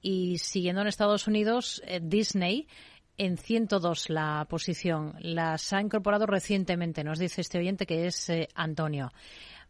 y 0.01 0.37
siguiendo 0.37 0.81
en 0.81 0.87
Estados 0.87 1.27
Unidos, 1.27 1.81
eh, 1.85 1.99
Disney 2.01 2.67
en 3.17 3.37
102 3.37 4.09
la 4.09 4.45
posición. 4.49 5.15
Las 5.19 5.73
ha 5.73 5.81
incorporado 5.81 6.25
recientemente, 6.25 7.03
nos 7.03 7.19
dice 7.19 7.41
este 7.41 7.59
oyente 7.59 7.85
que 7.85 8.07
es 8.07 8.29
eh, 8.29 8.47
Antonio. 8.55 9.11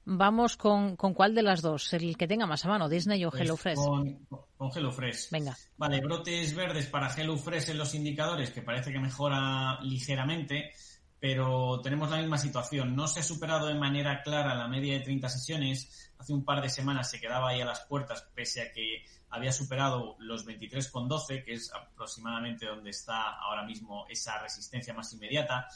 Vamos 0.05 0.57
con, 0.57 0.97
con 0.97 1.13
cuál 1.13 1.33
de 1.33 1.43
las 1.43 1.61
dos, 1.61 1.93
el 1.93 2.17
que 2.17 2.27
tenga 2.27 2.45
más 2.45 2.65
a 2.65 2.67
mano, 2.67 2.89
Disney 2.89 3.23
o 3.23 3.29
pues 3.29 3.43
HelloFresh. 3.43 3.75
Con, 3.75 4.25
con 4.57 4.69
HelloFresh. 4.75 5.29
Venga. 5.31 5.55
Vale, 5.77 6.01
brotes 6.01 6.53
verdes 6.53 6.87
para 6.87 7.13
HelloFresh 7.13 7.69
en 7.69 7.77
los 7.77 7.95
indicadores, 7.95 8.51
que 8.51 8.61
parece 8.61 8.91
que 8.91 8.99
mejora 8.99 9.79
ligeramente, 9.81 10.73
pero 11.19 11.79
tenemos 11.81 12.09
la 12.09 12.17
misma 12.17 12.37
situación. 12.37 12.97
No 12.97 13.07
se 13.07 13.21
ha 13.21 13.23
superado 13.23 13.67
de 13.67 13.75
manera 13.75 14.21
clara 14.23 14.55
la 14.55 14.67
media 14.67 14.95
de 14.95 15.05
30 15.05 15.29
sesiones. 15.29 16.11
Hace 16.17 16.33
un 16.33 16.43
par 16.43 16.61
de 16.61 16.69
semanas 16.69 17.09
se 17.09 17.21
quedaba 17.21 17.51
ahí 17.51 17.61
a 17.61 17.65
las 17.65 17.85
puertas, 17.85 18.27
pese 18.35 18.61
a 18.61 18.73
que 18.73 19.05
había 19.33 19.51
superado 19.51 20.15
los 20.19 20.45
23,12, 20.45 21.43
que 21.43 21.53
es 21.53 21.73
aproximadamente 21.73 22.67
donde 22.67 22.91
está 22.91 23.31
ahora 23.39 23.63
mismo 23.63 24.05
esa 24.07 24.37
resistencia 24.37 24.93
más 24.93 25.11
inmediata 25.11 25.67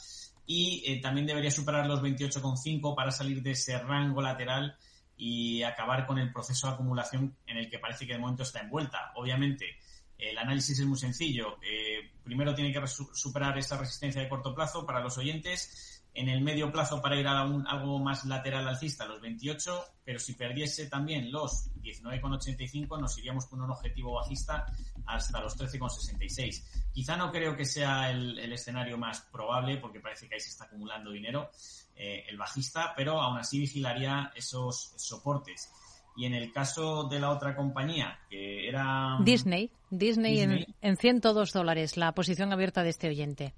y 0.46 0.84
eh, 0.86 1.00
también 1.00 1.26
debería 1.26 1.50
superar 1.50 1.86
los 1.86 2.00
28,5 2.00 2.94
para 2.94 3.10
salir 3.10 3.42
de 3.42 3.50
ese 3.50 3.76
rango 3.80 4.22
lateral 4.22 4.76
y 5.16 5.64
acabar 5.64 6.06
con 6.06 6.18
el 6.18 6.32
proceso 6.32 6.68
de 6.68 6.74
acumulación 6.74 7.36
en 7.46 7.56
el 7.58 7.68
que 7.68 7.80
parece 7.80 8.06
que 8.06 8.12
de 8.12 8.20
momento 8.20 8.44
está 8.44 8.60
envuelta. 8.60 9.10
Obviamente, 9.16 9.76
el 10.16 10.38
análisis 10.38 10.78
es 10.78 10.86
muy 10.86 10.98
sencillo. 10.98 11.58
Eh, 11.60 12.12
primero 12.22 12.54
tiene 12.54 12.72
que 12.72 12.86
superar 12.86 13.58
esa 13.58 13.76
resistencia 13.76 14.22
de 14.22 14.28
corto 14.28 14.54
plazo 14.54 14.86
para 14.86 15.00
los 15.00 15.18
oyentes 15.18 15.97
en 16.14 16.28
el 16.28 16.40
medio 16.40 16.72
plazo 16.72 17.00
para 17.00 17.18
ir 17.18 17.26
a 17.26 17.44
un, 17.44 17.66
algo 17.66 17.98
más 17.98 18.24
lateral 18.24 18.66
alcista, 18.66 19.06
los 19.06 19.20
28, 19.20 19.84
pero 20.04 20.18
si 20.18 20.34
perdiese 20.34 20.88
también 20.88 21.30
los 21.30 21.70
19,85 21.80 23.00
nos 23.00 23.16
iríamos 23.18 23.46
con 23.46 23.60
un 23.60 23.70
objetivo 23.70 24.14
bajista 24.14 24.66
hasta 25.06 25.40
los 25.40 25.56
13,66. 25.58 26.90
Quizá 26.92 27.16
no 27.16 27.30
creo 27.30 27.56
que 27.56 27.64
sea 27.64 28.10
el, 28.10 28.52
escenario 28.52 28.98
más 28.98 29.20
probable 29.32 29.76
porque 29.76 30.00
parece 30.00 30.28
que 30.28 30.34
ahí 30.34 30.40
se 30.40 30.50
está 30.50 30.64
acumulando 30.64 31.10
dinero 31.10 31.50
eh, 31.94 32.24
el 32.28 32.36
bajista, 32.36 32.94
pero 32.96 33.20
aún 33.20 33.38
así 33.38 33.60
vigilaría 33.60 34.32
esos 34.34 34.94
soportes. 34.96 35.72
Y 36.16 36.26
en 36.26 36.34
el 36.34 36.52
caso 36.52 37.04
de 37.04 37.20
la 37.20 37.30
otra 37.30 37.54
compañía, 37.54 38.18
que 38.28 38.68
era... 38.68 39.18
Disney, 39.20 39.70
Disney, 39.88 40.40
En, 40.40 40.66
en 40.82 40.96
102 40.96 41.52
dólares, 41.52 41.96
la 41.96 42.12
posición 42.12 42.52
abierta 42.52 42.82
de 42.82 42.90
este 42.90 43.08
oyente. 43.08 43.54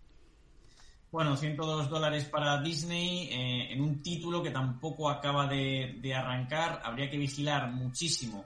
Bueno, 1.13 1.37
102 1.37 1.91
dólares 1.91 2.27
para 2.27 2.63
Disney 2.63 3.29
eh, 3.33 3.73
en 3.73 3.81
un 3.81 4.01
título 4.01 4.41
que 4.41 4.51
tampoco 4.51 5.11
acaba 5.11 5.49
de, 5.49 6.15
arrancar. 6.15 6.81
Habría 6.85 7.11
que 7.11 7.19
vigilar 7.19 7.69
muchísimo 7.73 8.45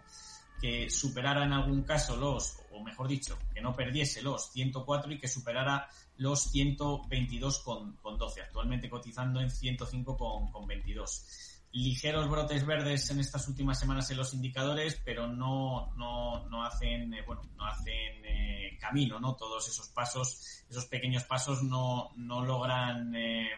que 0.58 0.88
superara 0.88 1.44
en 1.44 1.52
algún 1.52 1.82
caso 1.82 2.16
los, 2.16 2.56
o 2.72 2.82
mejor 2.82 3.06
dicho, 3.06 3.38
que 3.52 3.60
no 3.60 3.76
perdiese 3.76 4.22
los 4.22 4.50
104 4.50 5.12
y 5.12 5.18
que 5.18 5.28
superara 5.28 5.86
los 6.16 6.40
122 6.44 7.58
con, 7.58 7.98
12, 8.02 8.40
actualmente 8.40 8.88
cotizando 8.88 9.42
en 9.42 9.50
105 9.50 10.16
con, 10.16 10.50
con 10.50 10.66
22 10.66 11.53
ligeros 11.74 12.30
brotes 12.30 12.64
verdes 12.64 13.10
en 13.10 13.18
estas 13.18 13.48
últimas 13.48 13.80
semanas 13.80 14.08
en 14.10 14.16
los 14.16 14.32
indicadores, 14.32 15.00
pero 15.04 15.26
no, 15.26 15.92
no, 15.96 16.48
no 16.48 16.64
hacen, 16.64 17.12
eh, 17.12 17.22
bueno, 17.26 17.42
no 17.56 17.66
hacen 17.66 18.24
eh, 18.24 18.78
camino, 18.80 19.18
¿no? 19.18 19.34
Todos 19.34 19.68
esos 19.68 19.88
pasos, 19.88 20.64
esos 20.70 20.86
pequeños 20.86 21.24
pasos 21.24 21.64
no, 21.64 22.12
no 22.16 22.44
logran 22.44 23.12
eh, 23.16 23.50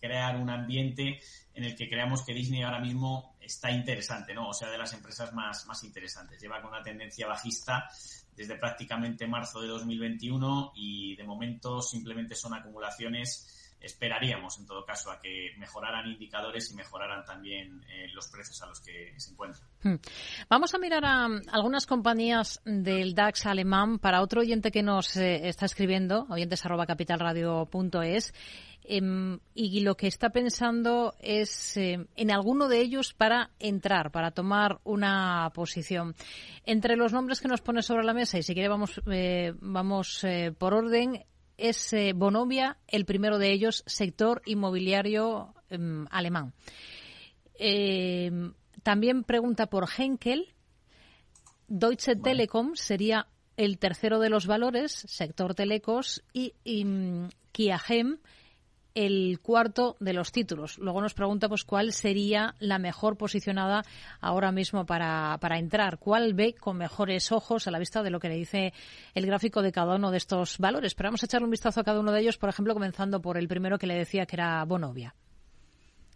crear 0.00 0.36
un 0.36 0.48
ambiente 0.48 1.18
en 1.52 1.64
el 1.64 1.74
que 1.74 1.88
creamos 1.88 2.22
que 2.22 2.32
Disney 2.32 2.62
ahora 2.62 2.78
mismo 2.78 3.36
está 3.40 3.72
interesante, 3.72 4.32
¿no? 4.32 4.50
O 4.50 4.54
sea, 4.54 4.70
de 4.70 4.78
las 4.78 4.92
empresas 4.92 5.32
más, 5.32 5.66
más 5.66 5.82
interesantes. 5.82 6.40
Lleva 6.40 6.62
con 6.62 6.70
una 6.70 6.84
tendencia 6.84 7.26
bajista 7.26 7.88
desde 8.36 8.56
prácticamente 8.58 9.26
marzo 9.26 9.60
de 9.60 9.66
2021 9.66 10.72
y 10.76 11.16
de 11.16 11.24
momento 11.24 11.82
simplemente 11.82 12.36
son 12.36 12.54
acumulaciones 12.54 13.59
esperaríamos 13.80 14.58
en 14.58 14.66
todo 14.66 14.84
caso 14.84 15.10
a 15.10 15.20
que 15.20 15.52
mejoraran 15.58 16.06
indicadores 16.06 16.70
y 16.70 16.74
mejoraran 16.74 17.24
también 17.24 17.82
eh, 17.88 18.08
los 18.12 18.28
precios 18.28 18.60
a 18.62 18.66
los 18.66 18.80
que 18.80 19.14
se 19.16 19.32
encuentran. 19.32 19.68
Hmm. 19.82 19.96
Vamos 20.48 20.74
a 20.74 20.78
mirar 20.78 21.04
a 21.04 21.26
algunas 21.50 21.86
compañías 21.86 22.60
del 22.64 23.14
DAX 23.14 23.46
alemán 23.46 23.98
para 23.98 24.20
otro 24.20 24.42
oyente 24.42 24.70
que 24.70 24.82
nos 24.82 25.16
eh, 25.16 25.48
está 25.48 25.66
escribiendo, 25.66 26.26
oyentes 26.28 26.64
arroba 26.64 26.86
capitalradio.es, 26.86 28.34
em, 28.84 29.38
y 29.54 29.80
lo 29.80 29.96
que 29.96 30.08
está 30.08 30.30
pensando 30.30 31.14
es 31.18 31.76
eh, 31.78 32.06
en 32.16 32.30
alguno 32.30 32.68
de 32.68 32.80
ellos 32.80 33.14
para 33.14 33.50
entrar, 33.58 34.10
para 34.10 34.32
tomar 34.32 34.80
una 34.84 35.50
posición. 35.54 36.14
Entre 36.66 36.96
los 36.96 37.12
nombres 37.12 37.40
que 37.40 37.48
nos 37.48 37.62
pone 37.62 37.82
sobre 37.82 38.04
la 38.04 38.12
mesa, 38.12 38.38
y 38.38 38.42
si 38.42 38.52
quiere 38.52 38.68
vamos, 38.68 39.00
vamos 39.60 40.26
por 40.58 40.74
orden, 40.74 41.24
es 41.60 41.92
eh, 41.92 42.12
Bonovia, 42.14 42.78
el 42.88 43.04
primero 43.04 43.38
de 43.38 43.52
ellos, 43.52 43.84
sector 43.86 44.42
inmobiliario 44.46 45.54
em, 45.68 46.06
alemán. 46.10 46.52
Em, 47.54 48.54
también 48.82 49.24
pregunta 49.24 49.66
por 49.66 49.88
Henkel. 49.96 50.54
Deutsche 51.68 52.16
Telekom 52.16 52.74
sería 52.74 53.26
el 53.56 53.78
tercero 53.78 54.18
de 54.18 54.30
los 54.30 54.46
valores, 54.46 54.92
sector 54.92 55.54
telecos, 55.54 56.24
y, 56.32 56.54
y 56.64 56.84
mm, 56.84 57.28
Kiahem 57.52 58.18
el 59.00 59.40
cuarto 59.40 59.96
de 59.98 60.12
los 60.12 60.30
títulos. 60.30 60.76
Luego 60.78 61.00
nos 61.00 61.14
pregunta 61.14 61.48
pues 61.48 61.64
cuál 61.64 61.92
sería 61.92 62.54
la 62.58 62.78
mejor 62.78 63.16
posicionada 63.16 63.82
ahora 64.20 64.52
mismo 64.52 64.84
para, 64.84 65.38
para 65.40 65.58
entrar. 65.58 65.98
¿Cuál 65.98 66.34
ve 66.34 66.54
con 66.54 66.76
mejores 66.76 67.32
ojos 67.32 67.66
a 67.66 67.70
la 67.70 67.78
vista 67.78 68.02
de 68.02 68.10
lo 68.10 68.20
que 68.20 68.28
le 68.28 68.36
dice 68.36 68.74
el 69.14 69.24
gráfico 69.24 69.62
de 69.62 69.72
cada 69.72 69.96
uno 69.96 70.10
de 70.10 70.18
estos 70.18 70.58
valores? 70.58 70.94
Pero 70.94 71.08
vamos 71.08 71.22
a 71.22 71.26
echarle 71.26 71.46
un 71.46 71.50
vistazo 71.50 71.80
a 71.80 71.84
cada 71.84 71.98
uno 71.98 72.12
de 72.12 72.20
ellos, 72.20 72.36
por 72.36 72.50
ejemplo, 72.50 72.74
comenzando 72.74 73.22
por 73.22 73.38
el 73.38 73.48
primero 73.48 73.78
que 73.78 73.86
le 73.86 73.94
decía 73.94 74.26
que 74.26 74.36
era 74.36 74.62
Bonovia. 74.66 75.14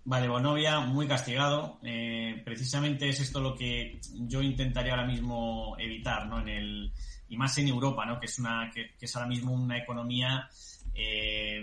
Vale, 0.05 0.29
Bonovia, 0.29 0.81
muy 0.81 1.09
castigado. 1.09 1.79
Eh, 1.83 2.43
precisamente 2.45 3.09
es 3.09 3.19
esto 3.21 3.41
lo 3.41 3.55
que 3.55 3.99
yo 4.13 4.43
intentaría 4.43 4.93
ahora 4.93 5.07
mismo 5.07 5.75
evitar, 5.79 6.27
¿no? 6.27 6.41
En 6.41 6.49
el, 6.49 6.93
y 7.31 7.39
más 7.39 7.57
en 7.57 7.69
Europa, 7.69 8.05
¿no? 8.05 8.21
Que 8.21 8.27
es 8.27 8.39
una, 8.39 8.71
que 8.71 8.93
es 9.01 9.17
ahora 9.17 9.29
mismo 9.29 9.55
una 9.55 9.79
economía 9.79 10.51
eh, 10.95 11.61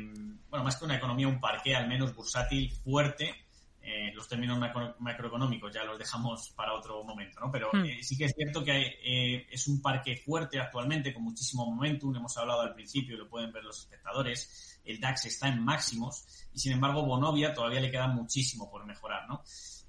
bueno, 0.50 0.66
más 0.66 0.78
que 0.78 0.86
una 0.86 0.98
economía, 0.98 1.28
un 1.28 1.40
parque 1.40 1.76
al 1.76 1.88
menos 1.88 2.16
bursátil 2.16 2.72
fuerte. 2.72 3.36
Eh, 3.84 4.12
los 4.14 4.28
términos 4.28 4.60
macroeconómicos 5.00 5.74
ya 5.74 5.84
los 5.84 5.98
dejamos 5.98 6.52
para 6.52 6.74
otro 6.74 7.04
momento, 7.04 7.40
¿no? 7.40 7.52
Pero 7.52 7.70
hmm. 7.74 7.86
eh, 7.86 8.04
sí 8.04 8.16
que 8.16 8.26
es 8.26 8.34
cierto 8.36 8.64
que 8.64 9.48
es 9.50 9.68
un 9.68 9.82
parque 9.82 10.18
fuerte 10.18 10.60
actualmente, 10.60 11.14
con 11.14 11.24
muchísimo 11.24 11.66
momentum. 11.66 12.16
Hemos 12.16 12.38
hablado 12.38 12.62
al 12.62 12.74
principio, 12.74 13.18
lo 13.18 13.28
pueden 13.28 13.52
ver 13.52 13.64
los 13.64 13.80
espectadores. 13.80 14.80
El 14.86 15.00
DAX 15.00 15.26
está 15.26 15.48
en 15.48 15.64
máximos 15.64 16.26
y, 16.54 16.60
sin 16.60 16.74
embargo, 16.74 17.04
Bonovia 17.04 17.54
todavía 17.54 17.80
le 17.80 17.92
queda 17.92 18.08
muchísimo 18.08 18.70
por 18.70 18.86
mejorar, 18.86 19.28
¿no? 19.28 19.44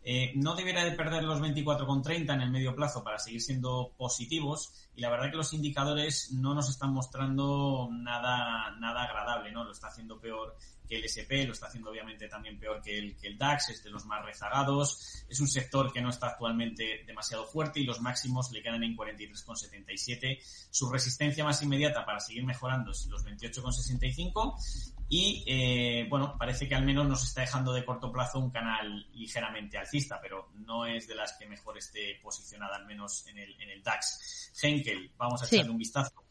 Eh, 0.05 0.32
no 0.34 0.57
debería 0.57 0.84
de 0.84 0.92
perder 0.92 1.22
los 1.22 1.40
24,30 1.40 2.34
en 2.34 2.40
el 2.40 2.50
medio 2.50 2.74
plazo 2.74 3.05
para 3.05 3.18
seguir 3.18 3.40
siendo 3.40 3.92
positivos 3.96 4.88
y 4.96 5.00
la 5.00 5.11
verdad 5.11 5.30
que 5.30 5.36
los 5.36 5.53
indicadores 5.53 6.32
no 6.32 6.55
nos 6.55 6.68
están 6.68 6.92
mostrando 6.92 7.88
nada, 7.92 8.72
nada 8.80 9.05
agradable, 9.05 9.53
¿no? 9.53 9.62
lo 9.62 9.70
está 9.70 9.88
haciendo 9.88 10.18
peor 10.20 10.57
que 10.93 10.99
el 10.99 11.05
SP, 11.09 11.47
lo 11.47 11.55
está 11.55 11.68
haciendo 11.68 11.90
obviamente 11.90 12.28
también 12.28 12.59
peor 12.59 12.82
que 12.82 12.99
el, 12.99 13.16
que 13.16 13.28
el 13.28 13.38
DAX, 13.38 13.70
es 13.70 13.82
de 13.82 13.88
los 13.88 14.05
más 14.05 14.22
rezagados. 14.26 15.24
Es 15.26 15.40
un 15.40 15.49
sector 15.49 15.90
que 15.90 16.03
no 16.03 16.11
está 16.11 16.26
actualmente 16.26 17.03
demasiado 17.07 17.47
fuerte 17.47 17.80
y 17.80 17.84
los 17.84 18.03
máximos 18.03 18.53
le 18.53 18.62
quedan 18.62 18.84
en 18.84 18.95
43,77. 18.95 20.38
Su 20.70 20.90
resistencia 20.90 21.45
más 21.45 21.62
inmediata 21.62 22.05
para 22.05 22.20
seguir 22.20 22.45
mejorando 22.45 22.90
es 22.90 23.07
los 23.07 23.24
28,65 23.24 25.03
y 25.09 25.43
eh, 25.47 26.07
bueno, 26.11 26.36
parece 26.38 26.68
que 26.68 26.74
al 26.74 26.84
menos 26.84 27.09
nos 27.09 27.22
está 27.22 27.40
dejando 27.40 27.72
de 27.72 27.86
corto 27.86 28.12
plazo 28.12 28.38
un 28.38 28.51
canal 28.51 29.07
ligeramente 29.14 29.78
alcista, 29.78 30.20
pero 30.20 30.51
no 30.57 30.84
es 30.84 31.09
de 31.09 31.14
las 31.14 31.32
que 31.38 31.47
mejor 31.47 31.78
esté 31.78 32.20
posicionada, 32.22 32.76
al 32.76 32.84
menos 32.84 33.26
en 33.28 33.38
el, 33.38 33.59
en 33.59 33.70
el 33.70 33.82
DAX. 33.82 34.53
Henkel, 34.61 35.11
vamos 35.16 35.43
a 35.43 35.47
echarle 35.47 35.70
un 35.70 35.78
vistazo. 35.78 36.22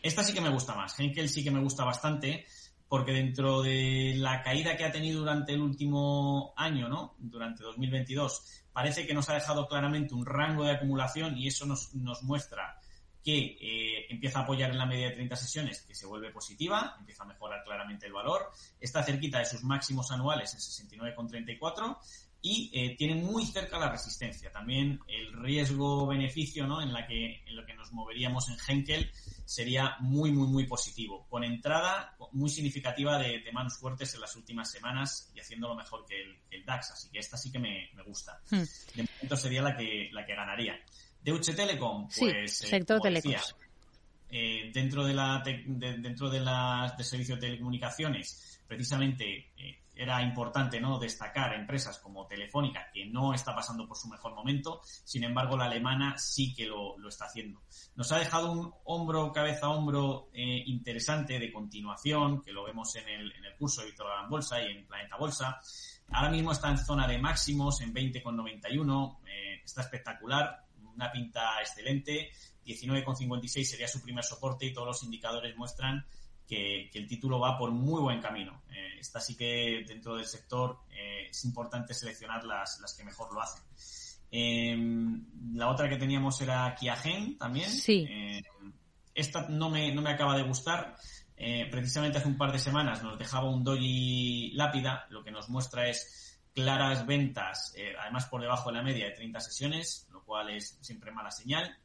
Esta 0.00 0.22
sí 0.22 0.32
que 0.32 0.40
me 0.40 0.50
gusta 0.50 0.74
más. 0.74 1.00
Henkel 1.00 1.28
sí 1.28 1.42
que 1.42 1.50
me 1.50 1.60
gusta 1.60 1.82
bastante 1.82 2.46
porque 2.94 3.10
dentro 3.10 3.60
de 3.60 4.14
la 4.18 4.40
caída 4.40 4.76
que 4.76 4.84
ha 4.84 4.92
tenido 4.92 5.18
durante 5.18 5.52
el 5.52 5.60
último 5.60 6.54
año, 6.56 6.88
¿no? 6.88 7.16
Durante 7.18 7.64
2022, 7.64 8.62
parece 8.72 9.04
que 9.04 9.12
nos 9.12 9.28
ha 9.28 9.34
dejado 9.34 9.66
claramente 9.66 10.14
un 10.14 10.24
rango 10.24 10.62
de 10.62 10.70
acumulación 10.70 11.36
y 11.36 11.48
eso 11.48 11.66
nos, 11.66 11.92
muestra 12.22 12.78
que 13.20 13.58
eh, 13.60 14.06
empieza 14.10 14.38
a 14.38 14.42
apoyar 14.42 14.70
en 14.70 14.78
la 14.78 14.86
media 14.86 15.08
de 15.08 15.14
30 15.16 15.34
sesiones, 15.34 15.82
que 15.82 15.92
se 15.92 16.06
vuelve 16.06 16.30
positiva, 16.30 16.94
empieza 17.00 17.24
a 17.24 17.26
mejorar 17.26 17.64
claramente 17.64 18.06
el 18.06 18.12
valor, 18.12 18.52
está 18.78 19.02
cerquita 19.02 19.40
de 19.40 19.46
sus 19.46 19.64
máximos 19.64 20.12
anuales 20.12 20.54
en 20.54 20.60
69,34 20.94 21.98
y 22.46 22.70
eh, 22.74 22.94
tiene 22.98 23.14
muy 23.14 23.46
cerca 23.46 23.78
la 23.78 23.90
resistencia. 23.90 24.52
También 24.52 25.00
el 25.08 25.32
riesgo-beneficio 25.32 26.66
¿no? 26.66 26.82
en, 26.82 26.92
la 26.92 27.06
que, 27.06 27.42
en 27.46 27.56
lo 27.56 27.64
que 27.64 27.72
nos 27.72 27.90
moveríamos 27.90 28.50
en 28.50 28.56
Henkel 28.68 29.10
sería 29.46 29.96
muy, 30.00 30.30
muy, 30.30 30.46
muy 30.48 30.66
positivo, 30.66 31.26
con 31.30 31.42
entrada 31.42 32.14
muy 32.32 32.50
significativa 32.50 33.16
de, 33.16 33.42
manos 33.50 33.78
fuertes 33.78 34.12
en 34.14 34.20
las 34.20 34.36
últimas 34.36 34.70
semanas 34.70 35.32
y 35.34 35.40
haciéndolo 35.40 35.74
mejor 35.74 36.04
que 36.04 36.20
el, 36.50 36.64
DAX. 36.66 36.90
Así 36.90 37.08
que 37.10 37.18
esta 37.18 37.38
sí 37.38 37.50
que 37.50 37.58
me, 37.58 37.88
gusta. 38.06 38.38
Hmm. 38.50 38.62
De 38.94 39.08
momento 39.14 39.36
sería 39.38 39.62
la 39.62 39.74
que, 39.74 40.10
la 40.12 40.26
que 40.26 40.34
ganaría. 40.34 40.78
Deutsche 41.22 41.54
Telekom, 41.54 42.08
pues 42.08 42.58
sí, 42.58 42.66
sector 42.66 43.00
eh, 44.28 44.70
dentro 44.74 45.06
de 45.06 45.14
la 45.14 45.42
dentro 45.44 46.28
de 46.28 46.40
las 46.40 46.94
de 46.98 47.04
servicio 47.04 47.36
de 47.36 47.40
telecomunicaciones, 47.40 48.60
precisamente 48.66 49.52
eh, 49.56 49.83
era 49.94 50.22
importante 50.22 50.80
no 50.80 50.98
destacar 50.98 51.54
empresas 51.54 51.98
como 51.98 52.26
Telefónica 52.26 52.90
que 52.92 53.06
no 53.06 53.34
está 53.34 53.54
pasando 53.54 53.86
por 53.86 53.96
su 53.96 54.08
mejor 54.08 54.34
momento, 54.34 54.80
sin 54.82 55.24
embargo 55.24 55.56
la 55.56 55.66
alemana 55.66 56.18
sí 56.18 56.54
que 56.54 56.66
lo, 56.66 56.98
lo 56.98 57.08
está 57.08 57.26
haciendo. 57.26 57.62
Nos 57.94 58.10
ha 58.12 58.18
dejado 58.18 58.52
un 58.52 58.72
hombro 58.84 59.32
cabeza 59.32 59.66
a 59.66 59.70
hombro 59.70 60.30
eh, 60.32 60.62
interesante 60.66 61.38
de 61.38 61.52
continuación, 61.52 62.42
que 62.42 62.52
lo 62.52 62.64
vemos 62.64 62.94
en 62.96 63.08
el, 63.08 63.32
en 63.32 63.44
el 63.44 63.56
curso 63.56 63.80
de 63.80 63.88
Víctor 63.88 64.08
Gran 64.08 64.28
Bolsa 64.28 64.62
y 64.62 64.72
en 64.72 64.86
Planeta 64.86 65.16
Bolsa. 65.16 65.60
Ahora 66.10 66.30
mismo 66.30 66.52
está 66.52 66.70
en 66.70 66.78
zona 66.78 67.06
de 67.06 67.18
máximos 67.18 67.80
en 67.80 67.94
20,91, 67.94 69.18
eh, 69.26 69.60
está 69.64 69.82
espectacular 69.82 70.64
una 70.94 71.10
pinta 71.10 71.60
excelente. 71.60 72.30
19,56 72.64 73.64
sería 73.64 73.88
su 73.88 74.00
primer 74.00 74.24
soporte 74.24 74.66
y 74.66 74.72
todos 74.72 74.86
los 74.86 75.02
indicadores 75.02 75.56
muestran 75.56 76.04
que, 76.46 76.90
el 76.92 77.06
título 77.06 77.38
va 77.40 77.58
por 77.58 77.70
muy 77.70 78.00
buen 78.00 78.20
camino. 78.20 78.62
Eh, 78.70 78.98
esta 79.00 79.20
sí 79.20 79.36
que 79.36 79.84
dentro 79.86 80.16
del 80.16 80.26
sector 80.26 80.80
eh, 80.90 81.28
es 81.30 81.44
importante 81.44 81.94
seleccionar 81.94 82.44
las, 82.44 82.80
las 82.80 82.94
que 82.94 83.04
mejor 83.04 83.32
lo 83.32 83.40
hacen. 83.40 83.62
Em, 84.30 85.24
la 85.54 85.68
otra 85.68 85.88
que 85.88 85.96
teníamos 85.96 86.40
era 86.40 86.74
Kiagen 86.74 87.38
también. 87.38 87.70
Sí. 87.70 88.06
Eh, 88.08 88.42
esta 89.14 89.48
no 89.48 89.70
me, 89.70 89.94
no 89.94 90.02
me 90.02 90.10
acaba 90.10 90.36
de 90.36 90.42
gustar. 90.42 90.96
precisamente 91.70 92.18
hace 92.18 92.28
un 92.28 92.36
par 92.36 92.52
de 92.52 92.58
semanas 92.58 93.02
nos 93.02 93.18
dejaba 93.18 93.48
un 93.50 93.62
doji 93.62 94.52
lápida. 94.54 95.06
Lo 95.10 95.22
que 95.22 95.30
nos 95.30 95.48
muestra 95.48 95.88
es 95.88 96.40
claras 96.52 97.06
ventas, 97.06 97.74
además 98.00 98.26
por 98.26 98.40
debajo 98.40 98.70
de 98.70 98.76
la 98.76 98.82
media 98.82 99.06
de 99.06 99.12
30 99.12 99.40
sesiones, 99.40 100.08
cual 100.24 100.50
es 100.50 100.78
siempre 100.80 101.12
mala 101.12 101.30
señal. 101.30 101.76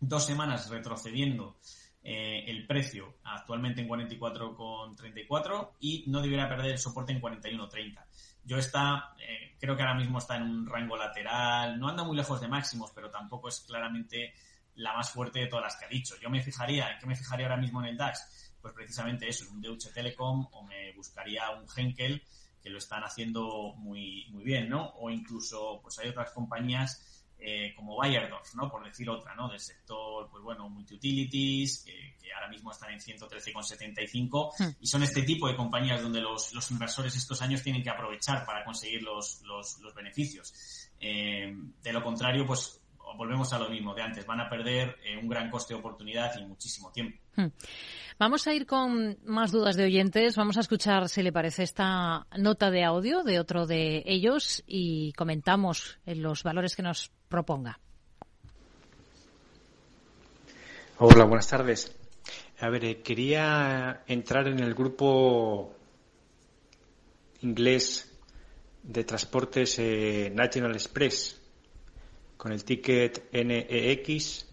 Dos 0.00 0.26
semanas 0.26 0.68
retrocediendo 0.68 1.58
eh, 2.06 2.44
el 2.48 2.66
precio 2.66 3.14
actualmente 3.24 3.80
en 3.80 3.88
44,34 3.88 5.70
y 5.80 6.04
no 6.08 6.20
debiera 6.20 6.46
perder 6.46 6.72
el 6.72 6.78
soporte 6.78 7.12
en 7.12 7.22
41,30. 7.22 8.04
Yo 8.44 8.58
está, 8.58 9.14
eh, 9.18 9.56
creo 9.58 9.74
que 9.74 9.82
ahora 9.82 9.94
mismo 9.94 10.18
está 10.18 10.36
en 10.36 10.42
un 10.42 10.66
rango 10.66 10.98
lateral, 10.98 11.80
no 11.80 11.88
anda 11.88 12.04
muy 12.04 12.14
lejos 12.14 12.42
de 12.42 12.48
máximos, 12.48 12.92
pero 12.94 13.10
tampoco 13.10 13.48
es 13.48 13.60
claramente 13.60 14.34
la 14.74 14.92
más 14.92 15.10
fuerte 15.10 15.40
de 15.40 15.46
todas 15.46 15.64
las 15.64 15.76
que 15.76 15.86
ha 15.86 15.88
dicho. 15.88 16.14
Yo 16.20 16.28
me 16.28 16.42
fijaría, 16.42 16.92
¿en 16.92 16.98
qué 16.98 17.06
me 17.06 17.16
fijaría 17.16 17.46
ahora 17.46 17.56
mismo 17.56 17.80
en 17.80 17.88
el 17.88 17.96
DAX? 17.96 18.52
Pues 18.60 18.74
precisamente 18.74 19.26
eso, 19.26 19.46
en 19.46 19.52
un 19.52 19.62
Deutsche 19.62 19.90
Telekom 19.90 20.46
o 20.52 20.62
me 20.62 20.92
buscaría 20.92 21.50
un 21.52 21.64
Henkel 21.74 22.22
que 22.62 22.68
lo 22.68 22.78
están 22.78 23.02
haciendo 23.02 23.74
muy, 23.76 24.26
muy 24.30 24.44
bien, 24.44 24.68
¿no? 24.68 24.90
O 24.96 25.08
incluso, 25.08 25.80
pues 25.82 25.98
hay 26.00 26.10
otras 26.10 26.32
compañías 26.32 27.23
eh, 27.46 27.74
como 27.76 27.96
Bayerdorf, 27.96 28.54
¿no? 28.54 28.70
Por 28.70 28.82
decir 28.84 29.08
otra, 29.10 29.34
¿no? 29.34 29.50
Del 29.50 29.60
sector, 29.60 30.30
pues 30.30 30.42
bueno, 30.42 30.66
multi-utilities, 30.70 31.84
que, 31.84 32.14
ahora 32.34 32.48
mismo 32.48 32.70
están 32.72 32.90
en 32.90 32.98
113,75 32.98 34.52
hmm. 34.58 34.76
y 34.80 34.86
son 34.86 35.02
este 35.02 35.22
tipo 35.22 35.46
de 35.46 35.54
compañías 35.54 36.02
donde 36.02 36.22
los, 36.22 36.54
los, 36.54 36.70
inversores 36.70 37.14
estos 37.14 37.42
años 37.42 37.62
tienen 37.62 37.82
que 37.82 37.90
aprovechar 37.90 38.46
para 38.46 38.64
conseguir 38.64 39.02
los, 39.02 39.42
los, 39.42 39.78
los 39.80 39.94
beneficios. 39.94 40.90
Eh, 40.98 41.54
de 41.82 41.92
lo 41.92 42.02
contrario, 42.02 42.46
pues 42.46 42.80
volvemos 43.16 43.52
a 43.52 43.58
lo 43.58 43.68
mismo 43.68 43.94
de 43.94 44.02
antes, 44.02 44.26
van 44.26 44.40
a 44.40 44.48
perder 44.48 44.96
eh, 45.04 45.16
un 45.16 45.28
gran 45.28 45.50
coste 45.50 45.74
de 45.74 45.80
oportunidad 45.80 46.32
y 46.38 46.44
muchísimo 46.46 46.90
tiempo. 46.90 47.18
Hmm. 47.36 47.48
Vamos 48.18 48.46
a 48.46 48.54
ir 48.54 48.64
con 48.66 49.18
más 49.24 49.50
dudas 49.50 49.76
de 49.76 49.84
oyentes. 49.84 50.36
Vamos 50.36 50.56
a 50.56 50.60
escuchar, 50.60 51.08
si 51.08 51.22
le 51.22 51.32
parece, 51.32 51.62
esta 51.64 52.26
nota 52.38 52.70
de 52.70 52.84
audio 52.84 53.22
de 53.22 53.40
otro 53.40 53.66
de 53.66 54.02
ellos 54.06 54.62
y 54.66 55.12
comentamos 55.12 55.98
los 56.06 56.42
valores 56.42 56.76
que 56.76 56.82
nos 56.82 57.12
Hola, 60.98 61.24
buenas 61.24 61.48
tardes. 61.48 61.94
A 62.60 62.68
ver, 62.68 62.84
eh, 62.84 63.02
quería 63.02 64.04
entrar 64.06 64.46
en 64.46 64.60
el 64.60 64.74
grupo 64.74 65.74
inglés 67.42 68.10
de 68.82 69.04
transportes 69.04 69.78
eh, 69.78 70.30
National 70.34 70.72
Express 70.72 71.40
con 72.36 72.52
el 72.52 72.64
ticket 72.64 73.32
NEX, 73.32 74.46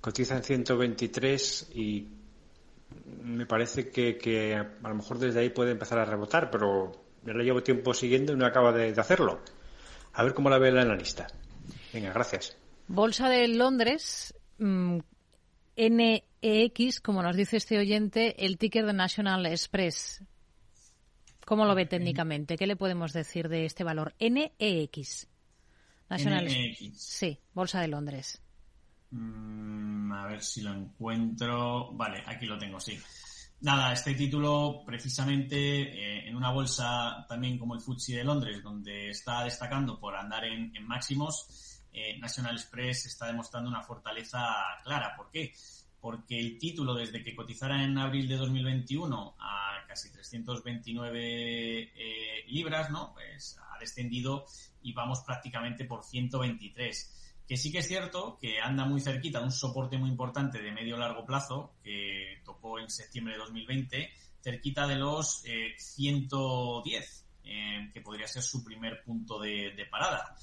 cotiza 0.00 0.36
en 0.36 0.42
123 0.42 1.70
y 1.74 2.08
me 3.22 3.46
parece 3.46 3.88
que, 3.90 4.54
a 4.56 4.88
lo 4.88 4.94
mejor 4.94 5.18
desde 5.18 5.40
ahí 5.40 5.50
puede 5.50 5.72
empezar 5.72 5.98
a 5.98 6.04
rebotar, 6.04 6.50
pero 6.50 6.92
ya 7.24 7.32
lo 7.32 7.42
llevo 7.42 7.62
tiempo 7.62 7.94
siguiendo 7.94 8.32
y 8.32 8.36
no 8.36 8.46
acaba 8.46 8.72
de, 8.72 8.90
hacerlo. 8.98 9.40
A 10.14 10.24
ver 10.24 10.34
cómo 10.34 10.50
la 10.50 10.58
ve 10.58 10.70
el 10.70 10.78
analista. 10.78 11.28
Venga, 11.92 12.12
gracias. 12.12 12.56
Bolsa 12.86 13.28
de 13.28 13.48
Londres, 13.48 14.34
mm, 14.58 14.98
NEX, 15.76 17.00
como 17.00 17.22
nos 17.22 17.36
dice 17.36 17.56
este 17.56 17.78
oyente, 17.78 18.44
el 18.44 18.58
ticket 18.58 18.86
de 18.86 18.92
National 18.92 19.46
Express. 19.46 20.22
¿Cómo 21.44 21.64
lo 21.64 21.74
ve 21.74 21.86
técnicamente? 21.86 22.56
¿Qué 22.56 22.66
le 22.66 22.76
podemos 22.76 23.12
decir 23.12 23.48
de 23.48 23.64
este 23.64 23.84
valor? 23.84 24.14
NEX. 24.20 25.28
National 26.10 26.46
NX. 26.46 27.00
Sí, 27.00 27.38
Bolsa 27.54 27.80
de 27.80 27.88
Londres. 27.88 28.42
Mm, 29.10 30.12
a 30.12 30.26
ver 30.26 30.42
si 30.42 30.60
lo 30.60 30.72
encuentro. 30.74 31.92
Vale, 31.92 32.22
aquí 32.26 32.46
lo 32.46 32.58
tengo, 32.58 32.78
sí. 32.78 32.98
Nada, 33.60 33.92
este 33.92 34.14
título 34.14 34.82
precisamente 34.86 35.56
eh, 35.56 36.28
en 36.28 36.36
una 36.36 36.52
bolsa 36.52 37.26
también 37.28 37.58
como 37.58 37.74
el 37.74 37.80
FTSE 37.80 38.16
de 38.16 38.24
Londres, 38.24 38.62
donde 38.62 39.10
está 39.10 39.42
destacando 39.42 39.98
por 39.98 40.14
andar 40.14 40.44
en, 40.44 40.72
máximos, 40.86 41.77
eh, 41.98 42.18
National 42.18 42.54
Express 42.54 43.06
está 43.06 43.26
demostrando 43.26 43.68
una 43.68 43.82
fortaleza 43.82 44.40
clara. 44.84 45.14
¿Por 45.16 45.30
qué? 45.30 45.52
Porque 46.00 46.38
el 46.38 46.58
título, 46.58 46.94
desde 46.94 47.22
que 47.24 47.34
cotizara 47.34 47.82
en 47.82 47.98
abril 47.98 48.28
de 48.28 48.36
2021 48.36 49.36
a 49.38 49.84
casi 49.86 50.12
329 50.12 51.82
eh, 51.82 52.44
libras, 52.46 52.90
¿no? 52.90 53.12
Pues 53.14 53.58
ha 53.58 53.78
descendido 53.78 54.44
y 54.82 54.92
vamos 54.92 55.20
prácticamente 55.26 55.84
por 55.84 56.04
123. 56.04 57.14
Que 57.48 57.56
sí 57.56 57.72
que 57.72 57.78
es 57.78 57.88
cierto 57.88 58.38
que 58.38 58.60
anda 58.60 58.84
muy 58.84 59.00
cerquita 59.00 59.38
de 59.38 59.46
un 59.46 59.52
soporte 59.52 59.96
muy 59.96 60.10
importante 60.10 60.60
de 60.60 60.70
medio 60.70 60.98
largo 60.98 61.24
plazo 61.24 61.74
que 61.82 62.42
tocó 62.44 62.78
en 62.78 62.90
septiembre 62.90 63.34
de 63.34 63.40
2020, 63.40 64.10
cerquita 64.40 64.86
de 64.86 64.96
los 64.96 65.42
110, 65.78 67.24
eh, 67.44 67.50
eh, 67.50 67.90
que 67.92 68.00
podría 68.02 68.26
ser 68.26 68.42
su 68.42 68.62
primer 68.62 69.02
punto 69.02 69.40
de, 69.40 69.86
parada. 69.90 70.36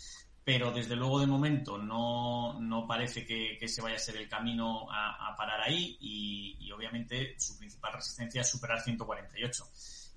Pero 0.45 0.71
desde 0.71 0.95
luego 0.95 1.19
de 1.19 1.25
momento 1.27 1.77
no, 1.77 2.59
no 2.61 2.87
parece 2.87 3.25
que, 3.25 3.67
se 3.67 3.81
vaya 3.81 3.95
a 3.95 3.99
ser 3.99 4.15
el 4.15 4.29
camino 4.29 4.87
a, 4.89 5.35
parar 5.35 5.59
ahí 5.61 5.97
y, 5.99 6.55
y, 6.59 6.71
obviamente 6.71 7.35
su 7.37 7.57
principal 7.57 7.93
resistencia 7.93 8.41
es 8.41 8.49
superar 8.49 8.79
148 8.79 9.65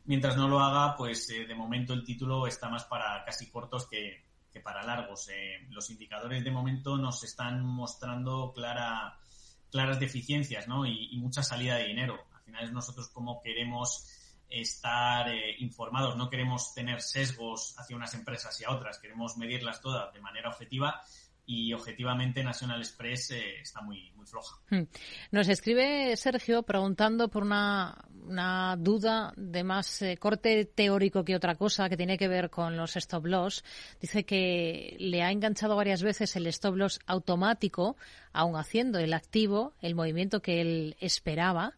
mientras 0.08 0.36
no 0.36 0.48
lo 0.48 0.58
haga, 0.58 0.96
pues 0.96 1.28
eh, 1.30 1.44
de 1.46 1.54
momento 1.54 1.92
el 1.92 2.02
título 2.02 2.46
está 2.46 2.68
más 2.68 2.84
para 2.86 3.22
casi 3.24 3.50
cortos 3.50 3.86
que, 3.86 4.26
para 4.64 4.82
largos. 4.82 5.28
Eh, 5.28 5.68
los 5.70 5.88
indicadores 5.90 6.42
de 6.42 6.50
momento 6.50 6.96
nos 6.96 7.22
están 7.22 7.64
mostrando 7.64 8.52
claras 8.52 10.00
deficiencias 10.00 10.66
¿no? 10.66 10.84
y, 10.84 11.16
mucha 11.18 11.44
salida 11.44 11.76
de 11.76 11.84
dinero. 11.84 12.18
Al 12.34 12.42
final 12.42 12.72
nosotros 12.72 13.08
como 13.10 13.40
queremos 13.40 14.08
estar 14.48 15.28
eh, 15.28 15.56
informados, 15.58 16.16
no 16.16 16.30
queremos 16.30 16.74
tener 16.74 17.00
sesgos 17.02 17.74
hacia 17.78 17.96
unas 17.96 18.14
empresas 18.14 18.60
y 18.60 18.64
a 18.64 18.70
otras, 18.70 18.98
queremos 18.98 19.36
medirlas 19.36 19.80
todas 19.80 20.12
de 20.12 20.20
manera 20.20 20.48
objetiva 20.48 21.02
y 21.50 21.72
objetivamente 21.72 22.44
National 22.44 22.78
Express 22.78 23.30
eh, 23.30 23.60
está 23.62 23.80
muy, 23.80 24.12
muy 24.14 24.26
floja. 24.26 24.56
Hmm. 24.68 24.82
Nos 25.30 25.48
escribe 25.48 26.14
Sergio 26.18 26.62
preguntando 26.62 27.28
por 27.28 27.42
una, 27.42 28.04
una 28.26 28.76
duda 28.76 29.32
de 29.34 29.64
más 29.64 30.02
eh, 30.02 30.18
corte 30.18 30.66
teórico 30.66 31.24
que 31.24 31.34
otra 31.34 31.54
cosa 31.54 31.88
que 31.88 31.96
tiene 31.96 32.18
que 32.18 32.28
ver 32.28 32.50
con 32.50 32.76
los 32.76 32.96
stop 32.96 33.24
loss. 33.24 33.64
Dice 33.98 34.24
que 34.24 34.94
le 34.98 35.22
ha 35.22 35.32
enganchado 35.32 35.74
varias 35.74 36.02
veces 36.02 36.36
el 36.36 36.46
stop 36.48 36.76
loss 36.76 37.00
automático, 37.06 37.96
aun 38.34 38.56
haciendo 38.56 38.98
el 38.98 39.14
activo, 39.14 39.72
el 39.80 39.94
movimiento 39.94 40.42
que 40.42 40.60
él 40.60 40.96
esperaba, 41.00 41.72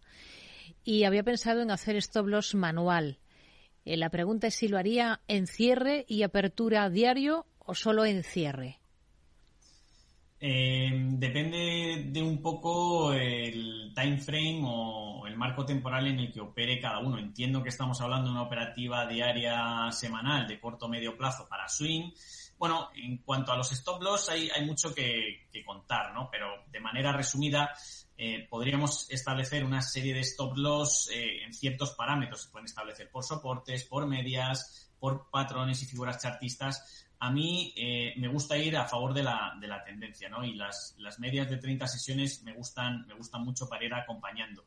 y 0.84 1.04
había 1.04 1.22
pensado 1.22 1.62
en 1.62 1.70
hacer 1.70 1.96
stop 1.96 2.26
loss 2.26 2.54
manual. 2.54 3.18
Eh, 3.84 3.96
la 3.96 4.10
pregunta 4.10 4.46
es 4.46 4.54
si 4.54 4.68
lo 4.68 4.78
haría 4.78 5.20
en 5.28 5.46
cierre 5.46 6.04
y 6.08 6.22
apertura 6.22 6.88
diario 6.90 7.46
o 7.58 7.74
solo 7.74 8.04
en 8.04 8.22
cierre. 8.22 8.80
Eh, 10.42 10.90
depende 10.94 12.06
de 12.06 12.22
un 12.22 12.40
poco 12.40 13.12
el 13.12 13.92
time 13.94 14.16
frame 14.16 14.62
o 14.64 15.26
el 15.26 15.36
marco 15.36 15.66
temporal 15.66 16.06
en 16.06 16.18
el 16.18 16.32
que 16.32 16.40
opere 16.40 16.80
cada 16.80 16.98
uno. 16.98 17.18
Entiendo 17.18 17.62
que 17.62 17.68
estamos 17.68 18.00
hablando 18.00 18.28
de 18.28 18.32
una 18.32 18.42
operativa 18.42 19.06
diaria 19.06 19.92
semanal 19.92 20.48
de 20.48 20.58
corto 20.58 20.88
medio 20.88 21.14
plazo 21.16 21.46
para 21.46 21.68
swing. 21.68 22.10
Bueno, 22.56 22.88
en 22.94 23.18
cuanto 23.18 23.52
a 23.52 23.56
los 23.56 23.70
stop 23.72 24.02
loss 24.02 24.30
hay, 24.30 24.48
hay 24.48 24.64
mucho 24.64 24.94
que, 24.94 25.48
contar, 25.64 26.14
¿no? 26.14 26.28
Pero 26.30 26.64
de 26.70 26.80
manera 26.80 27.12
resumida, 27.12 27.70
eh, 28.22 28.46
podríamos 28.50 29.10
establecer 29.10 29.64
una 29.64 29.80
serie 29.80 30.12
de 30.12 30.20
stop 30.20 30.54
loss 30.58 31.08
eh, 31.10 31.42
en 31.42 31.54
ciertos 31.54 31.92
parámetros. 31.92 32.42
Se 32.42 32.50
pueden 32.50 32.66
establecer 32.66 33.10
por 33.10 33.24
soportes, 33.24 33.84
por 33.84 34.06
medias, 34.06 34.92
por 34.98 35.30
patrones 35.30 35.82
y 35.82 35.86
figuras 35.86 36.20
chartistas 36.20 37.06
a 37.22 37.30
mí 37.30 37.72
eh, 37.76 38.14
me 38.16 38.28
gusta 38.28 38.56
ir 38.56 38.76
a 38.78 38.86
favor 38.86 39.12
de 39.12 39.22
la, 39.22 39.54
de 39.60 39.68
la 39.68 39.84
tendencia, 39.84 40.30
¿no? 40.30 40.42
Y 40.42 40.54
las, 40.54 40.94
las 40.98 41.18
medias 41.18 41.50
de 41.50 41.58
30 41.58 41.86
sesiones 41.86 42.42
me 42.44 42.54
gustan, 42.54 43.06
me 43.06 43.14
gustan 43.14 43.42
mucho 43.42 43.68
para 43.68 43.84
ir 43.84 43.92
acompañando. 43.92 44.64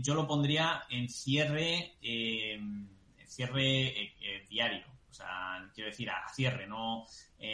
Yo 0.00 0.14
lo 0.14 0.26
pondría 0.26 0.82
en 0.90 1.08
cierre, 1.08 1.94
en 2.02 2.90
cierre 3.26 4.12
diario. 4.50 4.86
O 5.08 5.14
sea, 5.14 5.70
quiero 5.72 5.90
decir, 5.90 6.10
a 6.10 6.28
cierre, 6.34 6.66
no 6.66 7.06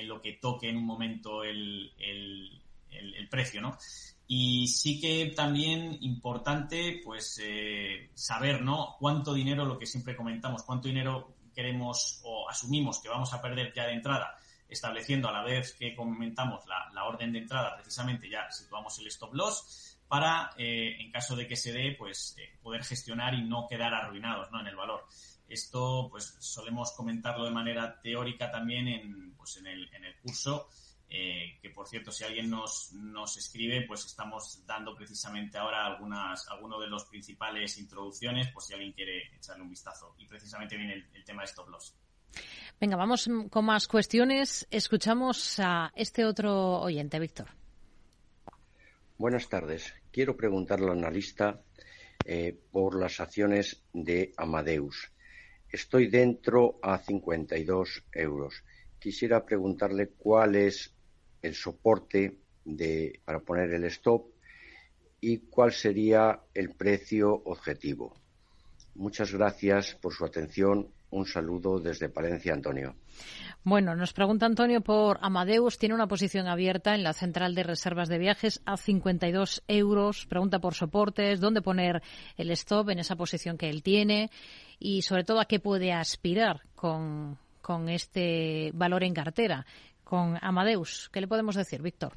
lo 0.05 0.23
que 0.23 0.35
toque 0.35 0.71
en 0.71 0.79
un 0.79 0.87
momento 0.87 1.45
el, 1.45 1.93
el, 2.99 3.29
precio, 3.29 3.61
¿no? 3.61 3.77
Y 4.27 4.69
sí 4.69 5.01
que 5.01 5.33
también 5.35 5.99
importante, 6.01 7.01
pues, 7.05 7.41
saber, 8.15 8.63
¿no? 8.63 8.97
Cuánto 8.99 9.35
dinero, 9.35 9.65
lo 9.65 9.79
que 9.79 9.87
siempre 9.87 10.17
comentamos, 10.17 10.63
cuánto 10.63 10.89
dinero 10.89 11.35
queremos 11.55 12.21
o 12.25 12.49
asumimos 12.49 13.01
que 13.01 13.09
vamos 13.09 13.33
a 13.33 13.41
perder 13.41 13.73
ya 13.75 13.87
de 13.87 13.95
entrada, 13.95 14.37
estableciendo 14.69 15.29
a 15.29 15.33
la 15.33 15.43
vez 15.43 15.75
que 15.75 15.95
comentamos 15.95 16.65
la, 16.67 17.05
orden 17.05 17.33
de 17.33 17.39
entrada, 17.39 17.77
precisamente 17.77 18.29
ya 18.29 18.51
situamos 18.51 18.99
el 18.99 19.07
stop 19.07 19.35
loss 19.35 19.99
para, 20.09 20.51
eh, 20.59 20.97
en 20.99 21.11
caso 21.11 21.37
de 21.37 21.47
que 21.47 21.57
se 21.57 21.73
dé, 21.73 21.95
pues 21.99 22.37
eh, 22.39 22.59
poder 22.63 22.85
gestionar 22.85 23.35
y 23.35 23.43
no 23.43 23.67
quedar 23.69 23.95
arruinados 23.95 24.51
¿no? 24.51 24.61
en 24.61 24.67
el 24.67 24.77
valor. 24.77 25.07
Esto, 25.49 26.09
pues 26.11 26.37
solemos 26.41 26.93
comentarlo 26.93 27.45
de 27.45 27.51
manera 27.51 28.01
teórica 28.01 28.51
también 28.51 28.89
en, 28.89 29.35
pues, 29.35 29.57
en, 29.59 29.67
el, 29.67 29.89
en 29.95 30.05
el 30.05 30.17
curso 30.17 30.69
eh, 31.17 31.59
que 31.63 31.71
por 31.71 31.87
cierto, 31.87 32.11
si 32.11 32.25
alguien 32.25 32.51
nos, 32.51 32.93
nos 32.93 33.37
escribe, 33.37 33.85
pues 33.87 34.05
estamos 34.05 34.65
dando 34.67 34.97
precisamente 34.97 35.57
ahora 35.57 35.87
algunas, 35.87 36.49
algunos 36.49 36.81
de 36.81 36.89
los 36.89 37.05
principales 37.05 37.79
introducciones, 37.79 38.49
por 38.49 38.65
si 38.65 38.75
alguien 38.75 38.91
quiere 38.91 39.29
echarle 39.33 39.63
un 39.63 39.71
vistazo. 39.71 40.17
Y 40.19 40.27
precisamente 40.27 40.77
viene 40.77 41.07
el, 41.15 41.25
tema 41.25 41.43
de 41.43 41.47
stop 41.47 41.69
loss. 41.69 41.95
Venga, 42.81 42.97
vamos 42.97 43.31
con 43.49 43.65
más 43.65 43.87
cuestiones. 43.87 44.67
Escuchamos 44.73 45.61
a 45.61 45.93
este 45.95 46.25
otro 46.25 46.81
oyente, 46.81 47.21
Víctor. 47.21 47.47
Buenas 49.17 49.49
tardes. 49.49 49.95
Quiero 50.11 50.37
preguntarle 50.37 50.91
al 50.91 50.99
analista 50.99 51.63
eh, 52.25 52.59
por 52.73 52.99
las 52.99 53.21
acciones 53.21 53.85
de 53.93 54.35
Amadeus. 54.37 55.13
Estoy 55.71 56.09
dentro 56.09 56.81
a 56.83 56.99
52 56.99 58.03
euros. 58.15 58.65
Quisiera 58.99 59.45
preguntarle 59.45 60.09
cuál 60.09 60.57
es 60.57 60.95
el 61.45 61.55
soporte 61.55 62.39
de, 62.65 63.21
para 63.25 63.41
poner 63.41 63.73
el 63.73 63.85
stop 63.85 64.27
y 65.21 65.39
cuál 65.39 65.73
sería 65.73 66.41
el 66.55 66.71
precio 66.71 67.33
objetivo. 67.45 68.17
Muchas 68.95 69.33
gracias 69.33 69.95
por 69.95 70.13
su 70.13 70.25
atención. 70.25 70.89
Un 71.11 71.27
saludo 71.27 71.79
desde 71.79 72.09
Palencia, 72.09 72.53
Antonio. 72.53 72.97
Bueno, 73.63 73.95
nos 73.95 74.13
pregunta 74.13 74.47
Antonio 74.47 74.81
por 74.81 75.19
Amadeus. 75.23 75.79
Tiene 75.79 75.95
una 75.95 76.09
posición 76.09 76.49
abierta 76.49 76.95
en 76.95 77.05
la 77.05 77.13
central 77.13 77.55
de 77.55 77.63
reservas 77.63 78.09
de 78.09 78.19
viajes 78.19 78.61
a 78.67 78.77
52 78.77 79.63
euros. 79.69 80.27
Pregunta 80.27 80.59
por 80.59 80.75
soportes, 80.75 81.41
dónde 81.41 81.63
poner 81.63 82.03
el 82.37 82.51
stop 82.51 82.91
en 82.91 82.99
esa 82.99 83.17
posición 83.17 83.57
que 83.57 83.71
él 83.71 83.83
tiene 83.83 84.31
y 84.79 85.03
sobre 85.03 85.25
todo 85.25 85.41
a 85.41 85.47
qué 85.47 85.61
puede 85.61 85.93
aspirar 85.93 86.63
con, 86.75 87.39
con 87.63 87.89
este 87.89 88.73
valor 88.75 89.05
en 89.05 89.15
cartera 89.15 89.65
con 90.05 90.39
Amadeus. 90.41 91.09
¿Qué 91.13 91.21
le 91.21 91.29
podemos 91.29 91.57
decir, 91.57 91.83
Víctor? 91.83 92.17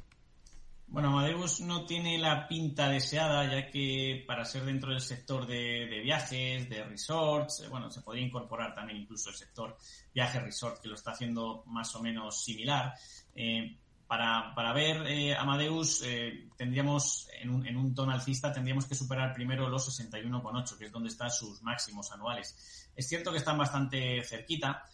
Bueno, 0.90 1.08
Amadeus 1.08 1.60
no 1.60 1.84
tiene 1.84 2.16
la 2.16 2.48
pinta 2.48 2.88
deseada, 2.88 3.44
ya 3.44 3.70
que 3.70 4.24
para 4.26 4.46
ser 4.46 4.64
dentro 4.64 4.90
del 4.90 5.02
sector 5.02 5.46
de, 5.46 6.00
viajes, 6.02 6.66
de 6.70 6.82
resorts, 6.82 7.60
eh, 7.60 7.68
bueno, 7.68 7.90
se 7.90 8.00
podría 8.00 8.24
incorporar 8.24 8.74
también 8.74 9.02
incluso 9.02 9.28
el 9.28 9.36
sector 9.36 9.76
viaje-resort, 10.14 10.80
que 10.80 10.88
lo 10.88 10.94
está 10.94 11.10
haciendo 11.10 11.62
más 11.66 11.94
o 11.94 12.02
menos 12.02 12.42
similar. 12.42 12.94
Eh, 13.34 13.76
para, 14.06 14.54
para, 14.54 14.72
ver 14.72 15.06
eh, 15.06 15.36
Amadeus, 15.36 16.02
tendríamos, 16.56 17.28
en 17.38 17.50
un, 17.50 17.66
en 17.66 17.76
un 17.76 17.94
tono 17.94 18.12
alcista, 18.12 18.50
tendríamos 18.50 18.86
que 18.86 18.94
superar 18.94 19.34
primero 19.34 19.68
los 19.68 20.00
61,8, 20.00 20.78
que 20.78 20.86
es 20.86 20.92
donde 20.92 21.10
están 21.10 21.30
sus 21.30 21.60
máximos 21.60 22.10
anuales. 22.12 22.88
Es 22.96 23.06
cierto 23.06 23.30
que 23.30 23.36
están 23.36 23.58
bastante 23.58 24.24
cerquita, 24.24 24.88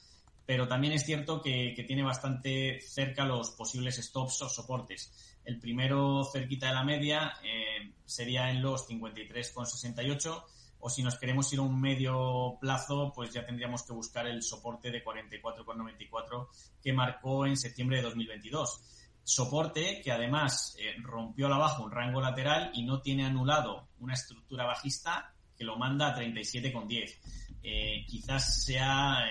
pero 0.47 0.68
también 0.68 0.92
es 0.92 1.05
cierto 1.05 1.40
que, 1.40 1.74
tiene 1.86 2.03
bastante 2.03 2.80
cerca 2.80 3.24
los 3.24 3.51
posibles 3.53 3.97
stops 3.97 4.42
o 4.42 4.49
soportes. 4.49 5.12
El 5.45 5.59
primero 5.59 6.24
cerquita 6.24 6.68
de 6.68 6.74
la 6.74 6.84
media 6.84 7.34
eh, 7.42 7.92
sería 8.05 8.51
en 8.51 8.62
los 8.62 8.88
53,68 8.88 10.45
o 10.80 10.90
si 10.90 11.03
nos 11.03 11.18
queremos 11.18 11.51
ir 11.53 11.61
a 11.61 11.62
un 11.62 11.80
medio 11.80 12.59
plazo, 12.61 13.11
pues 13.14 13.32
ya 13.32 13.47
tendríamos 13.47 13.84
que 13.84 13.95
buscar 13.95 14.26
el 14.26 14.42
soporte 14.42 14.90
de 14.90 15.03
44,94 15.03 16.49
que 16.82 16.92
marcó 16.92 17.47
en 17.47 17.57
septiembre 17.57 17.99
de 17.99 18.03
2022. 18.03 18.82
Soporte 19.22 20.03
que 20.03 20.12
además 20.12 20.76
eh, 20.78 20.95
rompió 21.01 21.47
a 21.47 21.51
la 21.51 21.57
baja 21.57 21.82
un 21.82 21.90
rango 21.90 22.20
lateral 22.20 22.70
y 22.74 22.82
no 22.82 23.01
tiene 23.01 23.24
anulado 23.24 23.88
una 24.01 24.12
estructura 24.12 24.66
bajista 24.66 25.32
que 25.57 25.64
lo 25.64 25.76
manda 25.76 26.09
a 26.09 26.18
37,10. 26.18 27.18
Eh, 27.62 28.05
quizás 28.07 28.62
sea 28.62 29.26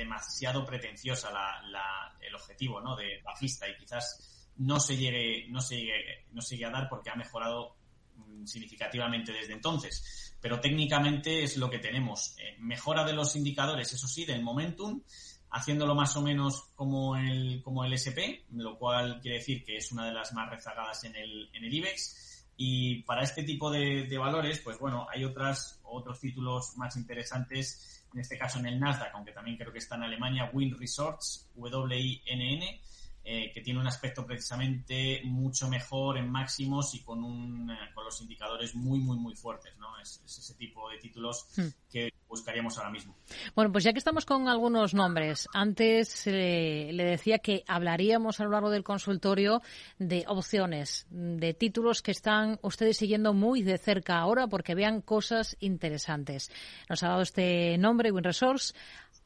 demasiado 0.00 0.64
pretenciosa 0.64 1.30
la, 1.30 2.16
el 2.20 2.34
objetivo 2.34 2.80
¿no? 2.80 2.96
de 2.96 3.20
bajista 3.22 3.68
y 3.68 3.76
quizás 3.76 4.50
no 4.56 4.80
se 4.80 4.96
llegue, 4.96 5.46
no 5.48 5.60
se 5.60 5.76
llegue, 5.76 6.26
no 6.32 6.42
se 6.42 6.56
llegue 6.56 6.66
a 6.66 6.70
dar 6.70 6.88
porque 6.88 7.10
ha 7.10 7.16
mejorado 7.16 7.76
mm, 8.16 8.44
significativamente 8.46 9.32
desde 9.32 9.52
entonces. 9.52 10.36
Pero 10.40 10.60
técnicamente 10.60 11.42
es 11.42 11.56
lo 11.56 11.68
que 11.70 11.78
tenemos. 11.78 12.34
Eh, 12.38 12.56
mejora 12.58 13.04
de 13.04 13.12
los 13.12 13.36
indicadores, 13.36 13.92
eso 13.92 14.08
sí, 14.08 14.24
del 14.24 14.42
momentum, 14.42 15.02
haciéndolo 15.50 15.94
más 15.94 16.16
o 16.16 16.22
menos 16.22 16.70
como 16.74 17.16
el, 17.16 17.60
como 17.62 17.84
el 17.84 17.92
SP, 17.96 18.44
lo 18.52 18.78
cual 18.78 19.20
quiere 19.20 19.38
decir 19.38 19.64
que 19.64 19.76
es 19.76 19.92
una 19.92 20.06
de 20.06 20.12
las 20.12 20.32
más 20.32 20.48
rezagadas 20.50 21.04
en 21.04 21.16
el, 21.16 21.50
en 21.52 21.64
el 21.64 21.74
IBEX. 21.74 22.46
Y 22.56 23.02
para 23.04 23.22
este 23.22 23.42
tipo 23.42 23.70
de, 23.70 24.04
de 24.04 24.18
valores, 24.18 24.60
pues 24.60 24.78
bueno, 24.78 25.06
hay 25.10 25.24
otras, 25.24 25.80
otros 25.82 26.20
títulos 26.20 26.76
más 26.76 26.96
interesantes 26.96 27.99
en 28.12 28.20
este 28.20 28.38
caso 28.38 28.58
en 28.58 28.66
el 28.66 28.80
Nasdaq, 28.80 29.14
aunque 29.14 29.32
también 29.32 29.56
creo 29.56 29.72
que 29.72 29.78
está 29.78 29.96
en 29.96 30.04
Alemania, 30.04 30.50
Wind 30.52 30.78
Resorts, 30.78 31.48
W-I-N-N, 31.54 32.80
eh, 33.22 33.50
que 33.52 33.60
tiene 33.60 33.78
un 33.78 33.86
aspecto 33.86 34.24
precisamente 34.24 35.20
mucho 35.24 35.68
mejor 35.68 36.16
en 36.16 36.30
máximos 36.30 36.94
y 36.94 37.02
con, 37.02 37.22
un, 37.22 37.70
eh, 37.70 37.76
con 37.94 38.04
los 38.04 38.18
indicadores 38.22 38.74
muy, 38.74 38.98
muy, 38.98 39.18
muy 39.18 39.36
fuertes. 39.36 39.76
¿no? 39.78 39.98
Es, 40.00 40.22
ese 40.24 40.54
tipo 40.54 40.88
de 40.88 40.96
títulos 40.98 41.46
hmm. 41.56 41.66
que 41.90 42.14
buscaríamos 42.26 42.78
ahora 42.78 42.90
mismo. 42.90 43.14
Bueno, 43.54 43.70
pues 43.72 43.84
ya 43.84 43.92
que 43.92 43.98
estamos 43.98 44.24
con 44.24 44.48
algunos 44.48 44.94
nombres, 44.94 45.48
antes 45.52 46.26
eh, 46.26 46.90
le 46.92 47.04
decía 47.04 47.40
que 47.40 47.62
hablaríamos 47.66 48.40
a 48.40 48.44
lo 48.44 48.50
largo 48.50 48.70
del 48.70 48.84
consultorio 48.84 49.60
de 49.98 50.24
opciones, 50.26 51.06
de 51.10 51.52
títulos 51.52 52.00
que 52.00 52.12
están 52.12 52.58
ustedes 52.62 52.96
siguiendo 52.96 53.34
muy 53.34 53.62
de 53.62 53.76
cerca 53.76 54.18
ahora 54.18 54.46
porque 54.46 54.74
vean 54.74 55.02
cosas 55.02 55.56
interesantes. 55.60 56.50
Nos 56.88 57.02
ha 57.02 57.08
dado 57.08 57.22
este 57.22 57.76
nombre, 57.76 58.12
Wind 58.12 58.26
Resource. 58.26 58.72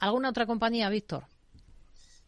¿Alguna 0.00 0.30
otra 0.30 0.46
compañía, 0.46 0.88
Víctor? 0.88 1.26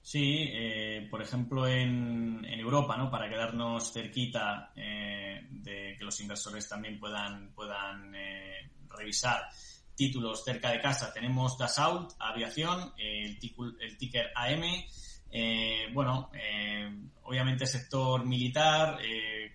Sí, 0.06 0.44
eh, 0.52 1.08
por 1.10 1.20
ejemplo 1.20 1.66
en, 1.66 2.44
en, 2.48 2.60
Europa, 2.60 2.96
¿no? 2.96 3.10
Para 3.10 3.28
quedarnos 3.28 3.92
cerquita 3.92 4.70
eh, 4.76 5.48
de 5.50 5.96
que 5.98 6.04
los 6.04 6.20
inversores 6.20 6.68
también 6.68 7.00
puedan, 7.00 7.50
puedan 7.52 8.14
eh, 8.14 8.70
revisar. 8.88 9.48
títulos 9.96 10.44
cerca 10.44 10.70
de 10.70 10.80
casa 10.80 11.12
tenemos 11.12 11.58
Dassault, 11.58 12.12
Aviación, 12.20 12.92
el, 12.96 13.36
el 13.80 13.98
ticker 13.98 14.30
AM, 14.36 14.62
eh, 15.32 15.88
bueno, 15.92 16.30
eh, 16.34 16.88
obviamente 17.24 17.66
sector 17.66 18.24
militar, 18.24 19.00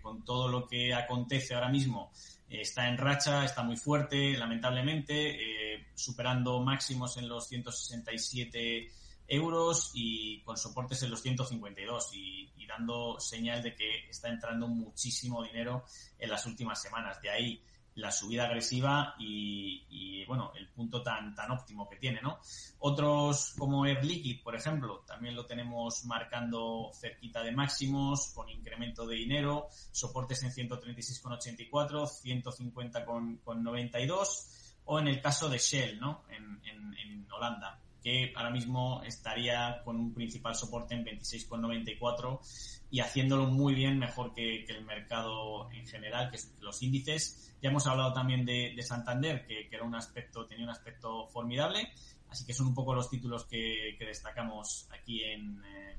con 0.02 0.26
todo 0.26 0.49
lo 0.49 0.68
que 0.68 0.93
acontece 0.93 1.56
ahora 1.56 1.70
mismo, 1.70 2.12
está 2.49 2.89
en 2.89 2.97
racha, 2.97 3.45
está 3.45 3.64
muy 3.64 3.78
fuerte, 3.78 4.38
lamentablemente, 4.38 5.88
superando 5.95 6.60
máximos 6.60 7.16
en 7.16 7.30
los 7.30 7.47
167 7.47 8.91
euros 9.32 9.91
y 9.93 10.43
con 10.43 10.57
soportes 10.57 11.01
en 11.03 11.11
los 11.11 11.21
152 11.21 12.13
y, 12.13 12.51
y 12.57 12.67
dando 12.67 13.17
señal 13.19 13.63
de 13.63 13.73
que 13.73 14.09
está 14.09 14.27
entrando 14.27 14.67
muchísimo 14.67 15.41
dinero 15.43 15.86
en 16.19 16.29
las 16.29 16.45
últimas 16.45 16.82
semanas. 16.82 17.21
De 17.21 17.29
ahí 17.29 17.63
la 17.95 18.11
subida 18.11 18.45
agresiva 18.45 19.15
y, 19.19 20.23
bueno, 20.25 20.51
el 20.55 20.69
punto 20.69 21.01
tan, 21.01 21.36
tan 21.36 21.51
óptimo 21.51 21.89
que 21.89 21.97
tiene, 21.97 22.21
¿no? 22.21 22.39
Otros 22.79 23.53
como 23.57 23.86
Air 23.86 24.05
Liquid, 24.05 24.41
por 24.43 24.55
ejemplo, 24.55 25.03
también 25.05 25.36
lo 25.36 25.45
tenemos 25.45 26.05
marcando 26.05 26.89
cerquita 26.93 27.43
de 27.43 27.51
máximos, 27.51 28.32
con 28.34 28.47
incremento 28.49 29.05
de 29.05 29.17
dinero, 29.17 29.67
soportes 29.91 30.41
en 30.43 30.51
136,84, 30.51 32.07
150,92, 32.07 34.47
o 34.86 34.99
en 34.99 35.07
el 35.07 35.21
caso 35.21 35.49
de 35.49 35.57
Shell, 35.57 35.99
¿no? 35.99 36.23
En, 36.29 36.61
en, 36.65 36.95
en 36.97 37.27
Holanda 37.32 37.82
que 38.02 38.34
ahora 38.36 38.49
mismo 38.49 39.02
estaría 39.04 39.82
con 39.84 39.97
un 39.97 40.14
principal 40.14 40.56
soporte 40.56 40.95
en 40.95 41.06
26,94 41.06 42.39
y 42.89 42.99
haciéndolo 42.99 43.45
muy 43.47 43.74
bien, 43.74 43.99
mejor 43.99 44.34
que, 44.34 44.66
el 44.66 44.86
mercado 44.86 45.72
en 45.72 45.88
general, 45.88 46.30
que 46.32 46.39
los 46.60 46.82
índices. 46.82 47.54
Ya 47.62 47.70
hemos 47.70 47.88
hablado 47.88 48.14
también 48.14 48.45
de, 48.45 48.76
Santander, 48.82 49.45
que, 49.45 49.68
era 49.72 49.84
un 49.84 49.95
aspecto, 49.95 50.45
tenía 50.45 50.66
un 50.66 50.72
aspecto 50.72 51.28
formidable, 51.28 51.93
así 52.30 52.45
que 52.45 52.54
son 52.54 52.68
un 52.68 52.74
poco 52.74 52.93
los 52.93 53.10
títulos 53.10 53.45
que, 53.45 53.95
destacamos 53.99 54.89
aquí 54.91 55.24
en, 55.24 55.64
eh, 55.64 55.91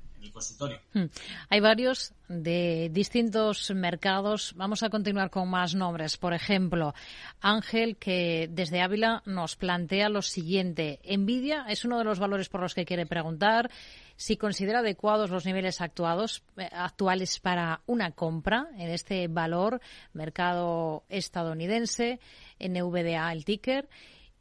Hmm. 0.94 1.04
Hay 1.48 1.60
varios 1.60 2.12
de 2.28 2.88
distintos 2.92 3.70
mercados. 3.70 4.52
Vamos 4.56 4.82
a 4.82 4.90
continuar 4.90 5.30
con 5.30 5.48
más 5.48 5.74
nombres. 5.74 6.16
Por 6.16 6.32
ejemplo, 6.32 6.94
Ángel, 7.40 7.96
que 7.96 8.48
desde 8.50 8.80
Ávila 8.80 9.22
nos 9.26 9.56
plantea 9.56 10.08
lo 10.08 10.22
siguiente. 10.22 11.00
Nvidia 11.04 11.66
es 11.68 11.84
uno 11.84 11.98
de 11.98 12.04
los 12.04 12.18
valores 12.18 12.48
por 12.48 12.60
los 12.60 12.74
que 12.74 12.84
quiere 12.84 13.06
preguntar 13.06 13.70
si 14.16 14.36
considera 14.36 14.80
adecuados 14.80 15.30
los 15.30 15.44
niveles 15.46 15.80
actuados, 15.80 16.42
eh, 16.56 16.68
actuales 16.70 17.40
para 17.40 17.80
una 17.86 18.12
compra 18.12 18.68
en 18.76 18.90
este 18.90 19.26
valor, 19.28 19.80
mercado 20.12 21.04
estadounidense, 21.08 22.20
NVDA, 22.60 23.32
el 23.32 23.44
ticker. 23.44 23.88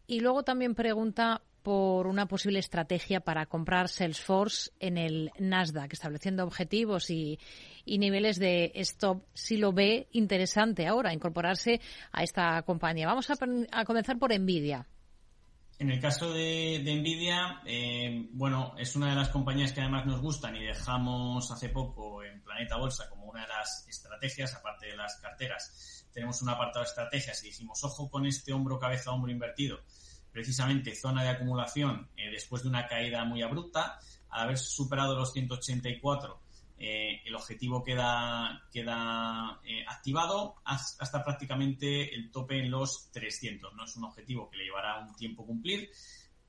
Y 0.05 0.19
luego 0.19 0.43
también 0.43 0.75
pregunta 0.75 1.41
por 1.63 2.07
una 2.07 2.25
posible 2.25 2.59
estrategia 2.59 3.19
para 3.19 3.45
comprar 3.45 3.87
Salesforce 3.87 4.71
en 4.79 4.97
el 4.97 5.31
Nasdaq, 5.39 5.93
estableciendo 5.93 6.43
objetivos 6.43 7.09
y, 7.09 7.39
niveles 7.85 8.39
de 8.39 8.71
stop, 8.75 9.23
si 9.33 9.57
lo 9.57 9.73
ve 9.73 10.07
interesante 10.11 10.87
ahora, 10.87 11.13
incorporarse 11.13 11.81
a 12.11 12.23
esta 12.23 12.61
compañía. 12.63 13.07
Vamos 13.07 13.29
a, 13.29 13.85
comenzar 13.85 14.17
por 14.17 14.37
Nvidia. 14.37 14.87
En 15.77 15.89
el 15.89 15.99
caso 15.99 16.31
de, 16.31 16.79
Nvidia, 16.83 17.61
eh, 17.65 18.27
bueno, 18.33 18.75
es 18.77 18.95
una 18.95 19.09
de 19.09 19.15
las 19.15 19.29
compañías 19.29 19.73
que 19.73 19.81
además 19.81 20.05
nos 20.05 20.21
gustan 20.21 20.55
y 20.55 20.63
dejamos 20.63 21.49
hace 21.51 21.69
poco 21.69 22.23
en 22.23 22.41
Planeta 22.43 22.77
Bolsa 22.77 23.09
como 23.09 23.25
una 23.25 23.41
de 23.41 23.47
las 23.47 23.87
estrategias, 23.87 24.53
aparte 24.53 24.87
de 24.87 24.95
las 24.95 25.15
carteras. 25.15 26.07
Tenemos 26.13 26.41
un 26.41 26.49
apartado 26.49 26.83
de 26.83 26.89
estrategias 26.89 27.43
y 27.43 27.47
dijimos, 27.47 27.83
ojo 27.83 28.09
con 28.09 28.25
este 28.25 28.53
hombro, 28.53 28.77
cabeza, 28.77 29.11
hombro 29.11 29.31
invertido 29.31 29.79
precisamente 30.31 30.95
zona 30.95 31.23
de 31.23 31.29
acumulación 31.29 32.09
eh, 32.15 32.29
después 32.31 32.63
de 32.63 32.69
una 32.69 32.87
caída 32.87 33.23
muy 33.25 33.41
abrupta. 33.41 33.99
Al 34.29 34.43
haber 34.43 34.57
superado 34.57 35.15
los 35.15 35.33
184, 35.33 36.39
eh, 36.83 37.21
el 37.25 37.35
objetivo 37.35 37.83
queda, 37.83 38.63
queda 38.71 39.59
eh, 39.63 39.83
activado 39.87 40.55
hasta 40.63 41.23
prácticamente 41.23 42.15
el 42.15 42.31
tope 42.31 42.59
en 42.59 42.71
los 42.71 43.11
300. 43.11 43.73
No 43.75 43.83
es 43.83 43.95
un 43.97 44.05
objetivo 44.05 44.49
que 44.49 44.57
le 44.57 44.63
llevará 44.63 44.99
un 44.99 45.13
tiempo 45.15 45.45
cumplir, 45.45 45.91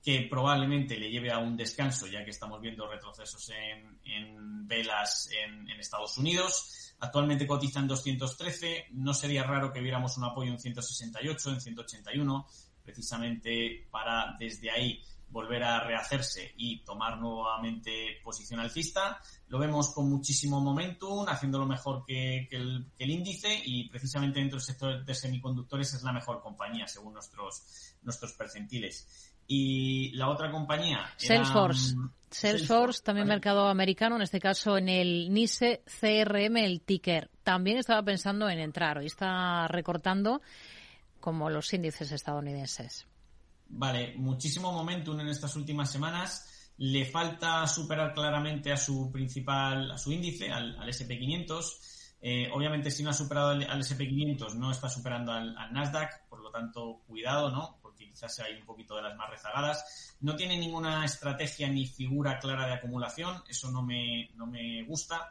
que 0.03 0.27
probablemente 0.31 0.97
le 0.97 1.11
lleve 1.11 1.31
a 1.31 1.39
un 1.39 1.57
descanso, 1.57 2.07
ya 2.07 2.25
que 2.25 2.31
estamos 2.31 2.61
viendo 2.61 2.89
retrocesos 2.89 3.51
en, 3.51 4.67
velas 4.67 5.29
en, 5.33 5.69
en, 5.69 5.79
Estados 5.79 6.17
Unidos. 6.17 6.95
Actualmente 7.01 7.47
cotiza 7.47 7.81
en 7.81 7.89
213. 7.89 8.87
No 8.93 9.13
sería 9.13 9.43
raro 9.43 9.73
que 9.73 9.81
viéramos 9.81 10.17
un 10.17 10.25
apoyo 10.25 10.51
en 10.51 10.59
168, 10.59 11.51
en 11.51 11.61
181 11.61 12.47
precisamente 12.85 13.87
para 13.91 14.37
desde 14.39 14.71
ahí 14.71 15.03
volver 15.33 15.63
a 15.65 15.81
rehacerse 15.81 16.53
y 16.57 16.85
tomar 16.85 17.19
nuevamente 17.19 18.21
posición 18.23 18.61
alcista. 18.61 19.21
Lo 19.49 19.59
vemos 19.59 19.93
con 19.95 20.09
muchísimo 20.09 20.61
momentum, 20.61 21.27
haciéndolo 21.27 21.67
mejor 21.67 22.05
que, 22.07 22.49
el, 22.51 22.87
índice 22.99 23.61
y 23.65 23.89
precisamente 23.89 24.41
dentro 24.41 24.59
del 24.59 24.65
sector 24.65 25.05
de 25.05 25.15
semiconductores 25.15 25.95
es 25.95 26.03
la 26.03 26.13
mejor 26.13 26.43
compañía 26.43 26.87
según 26.87 27.15
nuestros, 27.15 27.97
nuestros 28.03 28.35
percentiles. 28.35 29.35
Y 29.47 30.13
la 30.13 30.29
otra 30.29 30.51
compañía. 30.51 31.11
Salesforce. 31.17 31.97
Salesforce, 32.31 33.03
también 33.03 33.27
mercado 33.27 33.69
americano, 33.69 34.17
en 34.17 34.23
este 34.23 34.39
caso 34.39 34.79
en 34.79 34.89
el 34.89 35.33
NICE 35.33 35.83
CRM, 35.85 36.59
el 36.59 36.81
ticker. 36.83 37.31
También 37.43 37.79
estaba 37.79 38.03
pensando 38.03 38.49
en 38.49 38.61
entrar. 38.61 38.99
Hoy 38.99 39.07
está 39.07 39.67
recortando 39.69 40.41
como 41.23 41.49
los 41.49 41.73
índices 41.73 42.11
estadounidenses. 42.11 43.07
Vale, 43.69 44.15
muchísimo 44.17 44.73
momentum 44.73 45.21
en 45.21 45.29
estas 45.29 45.55
últimas 45.55 45.91
semanas. 45.91 46.73
Le 46.79 47.07
falta 47.07 47.65
superar 47.69 48.13
claramente 48.13 48.73
a 48.73 48.77
su 48.77 49.11
principal, 49.13 49.93
a 49.93 49.99
su 49.99 50.11
índice, 50.11 50.51
al, 50.51 50.77
SP500. 50.79 52.19
Eh, 52.21 52.51
obviamente, 52.53 52.91
si 52.91 53.05
no 53.05 53.11
ha 53.11 53.15
superado 53.15 53.51
al, 53.51 53.83
SP500, 53.83 54.55
no 54.55 54.73
está 54.73 54.89
superando 54.89 55.31
al, 55.33 55.55
Nasdaq, 55.73 56.27
por 56.29 56.41
lo 56.41 56.51
tanto, 56.51 57.03
cuidado, 57.07 57.51
¿no? 57.51 57.79
Porque 57.81 58.09
quizás 58.09 58.35
sea 58.35 58.47
un 58.59 58.67
poquito 58.67 58.97
de 58.97 59.03
las 59.03 59.17
más 59.17 59.31
rezagadas. 59.31 60.17
No 60.21 60.35
tiene 60.35 60.59
ninguna 60.59 61.05
estrategia 61.05 61.69
ni 61.69 61.87
figura 61.87 62.41
clara 62.41 62.67
de 62.67 62.75
acumulación, 62.75 63.45
eso 63.49 63.71
no 63.71 63.83
me, 63.83 64.29
no 64.35 64.47
me 64.47 64.83
gusta. 64.83 65.31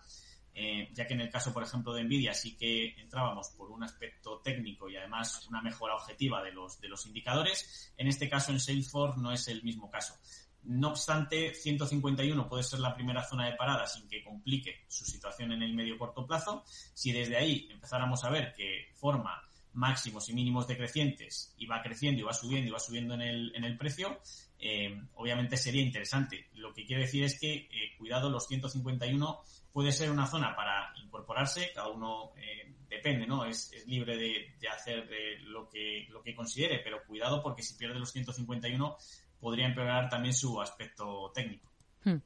Eh, 0.63 0.89
ya 0.93 1.07
que 1.07 1.15
en 1.15 1.21
el 1.21 1.31
caso, 1.31 1.51
por 1.51 1.63
ejemplo, 1.63 1.91
de 1.91 2.03
Nvidia 2.03 2.35
sí 2.35 2.55
que 2.55 2.93
entrábamos 2.99 3.49
por 3.57 3.71
un 3.71 3.83
aspecto 3.83 4.41
técnico 4.43 4.87
y 4.87 4.95
además 4.95 5.47
una 5.47 5.59
mejora 5.59 5.95
objetiva 5.95 6.43
de 6.43 6.51
los, 6.51 6.79
de 6.79 6.87
los 6.87 7.07
indicadores. 7.07 7.91
En 7.97 8.07
este 8.07 8.29
caso, 8.29 8.51
en 8.51 8.59
Salesforce 8.59 9.19
no 9.19 9.31
es 9.31 9.47
el 9.47 9.63
mismo 9.63 9.89
caso. 9.89 10.13
No 10.61 10.89
obstante, 10.89 11.55
151 11.55 12.47
puede 12.47 12.61
ser 12.61 12.79
la 12.79 12.93
primera 12.93 13.23
zona 13.23 13.47
de 13.47 13.55
parada 13.55 13.87
sin 13.87 14.07
que 14.07 14.23
complique 14.23 14.85
su 14.87 15.03
situación 15.03 15.51
en 15.51 15.63
el 15.63 15.73
medio 15.73 15.97
corto 15.97 16.27
plazo. 16.27 16.63
Si 16.93 17.11
desde 17.11 17.37
ahí 17.37 17.67
empezáramos 17.71 18.23
a 18.23 18.29
ver 18.29 18.53
que 18.53 18.91
forma 18.93 19.41
máximos 19.73 20.29
y 20.29 20.33
mínimos 20.33 20.67
decrecientes 20.67 21.53
y 21.57 21.65
va 21.65 21.81
creciendo 21.81 22.21
y 22.21 22.23
va 22.23 22.33
subiendo 22.33 22.69
y 22.69 22.71
va 22.71 22.79
subiendo 22.79 23.13
en 23.13 23.21
el, 23.21 23.55
en 23.55 23.63
el 23.63 23.77
precio, 23.77 24.19
eh, 24.59 25.01
obviamente 25.15 25.57
sería 25.57 25.81
interesante. 25.81 26.49
Lo 26.53 26.73
que 26.73 26.85
quiere 26.85 27.03
decir 27.03 27.23
es 27.23 27.39
que, 27.39 27.53
eh, 27.53 27.95
cuidado, 27.97 28.29
los 28.29 28.47
151 28.47 29.41
puede 29.71 29.91
ser 29.91 30.11
una 30.11 30.27
zona 30.27 30.55
para 30.55 30.93
incorporarse, 31.01 31.71
cada 31.73 31.89
uno 31.89 32.31
eh, 32.37 32.73
depende, 32.89 33.25
¿no? 33.25 33.45
Es, 33.45 33.71
libre 33.87 34.17
de, 34.17 34.67
hacer 34.69 35.09
lo, 35.43 35.69
que, 35.69 36.07
lo 36.09 36.21
que 36.21 36.35
considere, 36.35 36.79
pero 36.83 37.03
cuidado 37.05 37.41
porque 37.41 37.63
si 37.63 37.75
pierde 37.75 37.99
los 37.99 38.11
151 38.11 38.97
podría 39.39 39.65
empeorar 39.65 40.09
también 40.09 40.33
su 40.33 40.61
aspecto 40.61 41.31
técnico. 41.33 41.70
Hmm. 42.03 42.17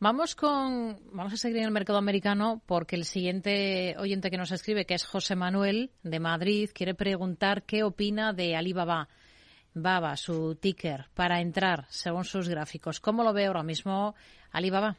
Vamos 0.00 0.34
con, 0.34 0.98
vamos 1.12 1.32
a 1.32 1.36
seguir 1.36 1.58
en 1.58 1.64
el 1.64 1.70
mercado 1.70 1.98
americano 1.98 2.60
porque 2.66 2.96
el 2.96 3.04
siguiente 3.04 3.96
oyente 3.98 4.30
que 4.30 4.36
nos 4.36 4.52
escribe, 4.52 4.86
que 4.86 4.94
es 4.94 5.04
José 5.04 5.36
Manuel 5.36 5.92
de 6.02 6.20
Madrid, 6.20 6.70
quiere 6.74 6.94
preguntar 6.94 7.62
qué 7.62 7.84
opina 7.84 8.32
de 8.32 8.56
Alibaba. 8.56 9.08
Baba, 9.76 10.16
su 10.16 10.54
ticker, 10.54 11.08
para 11.14 11.40
entrar 11.40 11.86
según 11.90 12.24
sus 12.24 12.48
gráficos. 12.48 13.00
¿Cómo 13.00 13.24
lo 13.24 13.32
ve 13.32 13.46
ahora 13.46 13.64
mismo 13.64 14.14
Alibaba? 14.52 14.96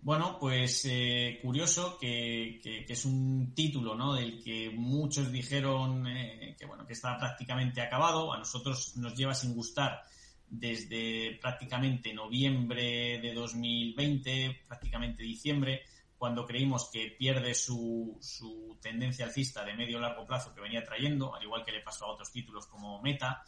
Bueno, 0.00 0.36
pues 0.38 0.86
eh, 0.88 1.40
curioso 1.42 1.98
que, 1.98 2.60
es 2.88 3.04
un 3.04 3.52
título 3.54 3.96
¿no? 3.96 4.14
del 4.14 4.40
que 4.40 4.70
muchos 4.70 5.32
dijeron 5.32 6.06
eh, 6.06 6.54
que 6.56 6.64
bueno 6.64 6.86
que 6.86 6.92
está 6.92 7.18
prácticamente 7.18 7.80
acabado. 7.80 8.32
A 8.32 8.38
nosotros 8.38 8.96
nos 8.96 9.16
lleva 9.16 9.34
sin 9.34 9.52
gustar 9.52 10.00
desde 10.48 11.38
prácticamente 11.40 12.14
noviembre 12.14 13.18
de 13.20 13.34
2020, 13.34 14.64
prácticamente 14.66 15.22
diciembre, 15.22 15.82
cuando 16.16 16.46
creímos 16.46 16.88
que 16.90 17.14
pierde 17.18 17.54
su, 17.54 18.16
su 18.20 18.78
tendencia 18.80 19.26
alcista 19.26 19.64
de 19.64 19.74
medio 19.74 20.00
largo 20.00 20.26
plazo 20.26 20.54
que 20.54 20.60
venía 20.60 20.84
trayendo, 20.84 21.34
al 21.34 21.42
igual 21.42 21.64
que 21.64 21.72
le 21.72 21.82
pasó 21.82 22.06
a 22.06 22.12
otros 22.12 22.32
títulos 22.32 22.66
como 22.66 23.02
Meta. 23.02 23.42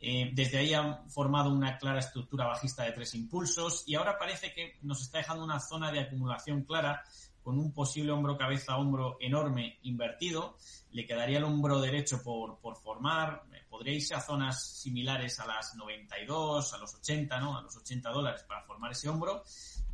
Eh, 0.00 0.30
desde 0.32 0.58
ahí 0.58 0.74
ha 0.74 1.02
formado 1.08 1.50
una 1.50 1.76
clara 1.76 1.98
estructura 1.98 2.46
bajista 2.46 2.84
de 2.84 2.92
tres 2.92 3.14
impulsos 3.16 3.82
y 3.86 3.96
ahora 3.96 4.16
parece 4.16 4.52
que 4.52 4.78
nos 4.82 5.02
está 5.02 5.18
dejando 5.18 5.44
una 5.44 5.58
zona 5.58 5.90
de 5.90 6.00
acumulación 6.00 6.62
clara 6.62 7.02
con 7.48 7.58
un 7.58 7.72
posible 7.72 8.12
hombro 8.12 8.36
cabeza 8.36 8.76
hombro 8.76 9.16
enorme 9.18 9.78
invertido. 9.84 10.58
Le 10.90 11.06
quedaría 11.06 11.38
el 11.38 11.44
hombro 11.44 11.80
derecho 11.80 12.22
por, 12.22 12.58
por 12.58 12.76
formar. 12.76 13.44
Podría 13.70 13.94
irse 13.94 14.14
a 14.14 14.20
zonas 14.20 14.62
similares 14.82 15.40
a 15.40 15.46
las 15.46 15.74
92, 15.74 16.74
a 16.74 16.76
los 16.76 16.94
80, 16.96 17.40
¿no? 17.40 17.56
A 17.56 17.62
los 17.62 17.74
80 17.74 18.10
dólares 18.10 18.44
para 18.46 18.60
formar 18.64 18.92
ese 18.92 19.08
hombro. 19.08 19.44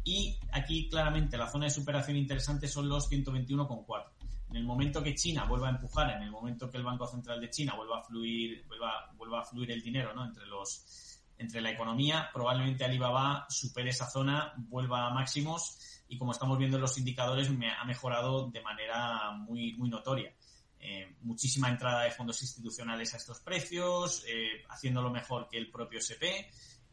Y 0.03 0.37
aquí 0.51 0.89
claramente 0.89 1.37
la 1.37 1.49
zona 1.49 1.67
de 1.67 1.71
superación 1.71 2.17
interesante 2.17 2.67
son 2.67 2.89
los 2.89 3.09
121,4. 3.09 4.05
En 4.51 4.57
el 4.57 4.65
momento 4.65 5.01
que 5.01 5.15
China 5.15 5.45
vuelva 5.45 5.69
a 5.69 5.71
empujar, 5.71 6.11
en 6.11 6.25
el 6.25 6.33
momento 6.33 6.69
que 6.69 6.79
el 6.79 6.83
Banco 6.83 7.07
Central 7.07 7.41
de 7.41 7.51
China 7.51 7.75
vuelva 7.77 8.01
a 8.01 8.03
fluir, 8.03 8.65
vuelva, 8.67 9.13
vuelva 9.17 9.43
a 9.43 9.45
fluir 9.45 9.71
el 9.71 9.81
dinero, 9.81 10.13
¿no? 10.13 10.25
Entre 10.25 10.45
los, 10.47 11.23
entre 11.39 11.61
la 11.61 11.71
economía, 11.71 12.31
probablemente 12.33 12.85
Alibaba 12.85 13.47
supere 13.49 13.91
esa 13.91 14.11
zona, 14.11 14.55
vuelva 14.57 15.07
a 15.07 15.11
máximos 15.11 15.94
y 16.09 16.19
como 16.19 16.33
estamos 16.33 16.59
viendo 16.59 16.77
en 16.77 16.83
los 16.83 16.99
indicadores 16.99 17.51
me 17.51 17.71
ha 17.71 17.85
mejorado 17.85 18.51
de 18.51 18.61
manera 18.61 19.33
muy, 19.33 19.75
muy 19.75 19.89
notoria. 19.89 20.35
Eh, 20.79 21.17
muchísima 21.23 21.71
entrada 21.71 22.03
de 22.03 22.11
fondos 22.11 22.43
institucionales 22.43 23.15
a 23.15 23.17
estos 23.17 23.41
precios, 23.41 24.23
eh, 24.29 24.65
haciéndolo 24.69 25.11
mejor 25.11 25.49
que 25.49 25.57
el 25.57 25.71
propio 25.71 25.99
SP 25.99 26.45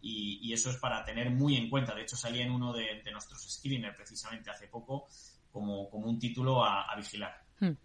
y, 0.01 0.51
eso 0.53 0.69
es 0.69 0.77
para 0.77 1.03
tener 1.03 1.29
muy 1.29 1.55
en 1.55 1.69
cuenta. 1.69 1.93
De 1.93 2.01
hecho, 2.01 2.15
salía 2.15 2.43
en 2.43 2.51
uno 2.51 2.73
de, 2.73 3.03
nuestros 3.11 3.41
screeners 3.49 3.95
precisamente 3.95 4.49
hace 4.49 4.67
poco 4.67 5.07
como, 5.51 5.89
como 5.89 6.07
un 6.07 6.19
título 6.19 6.63
a, 6.63 6.93
vigilar. 6.95 7.43
Hmm. 7.61 7.77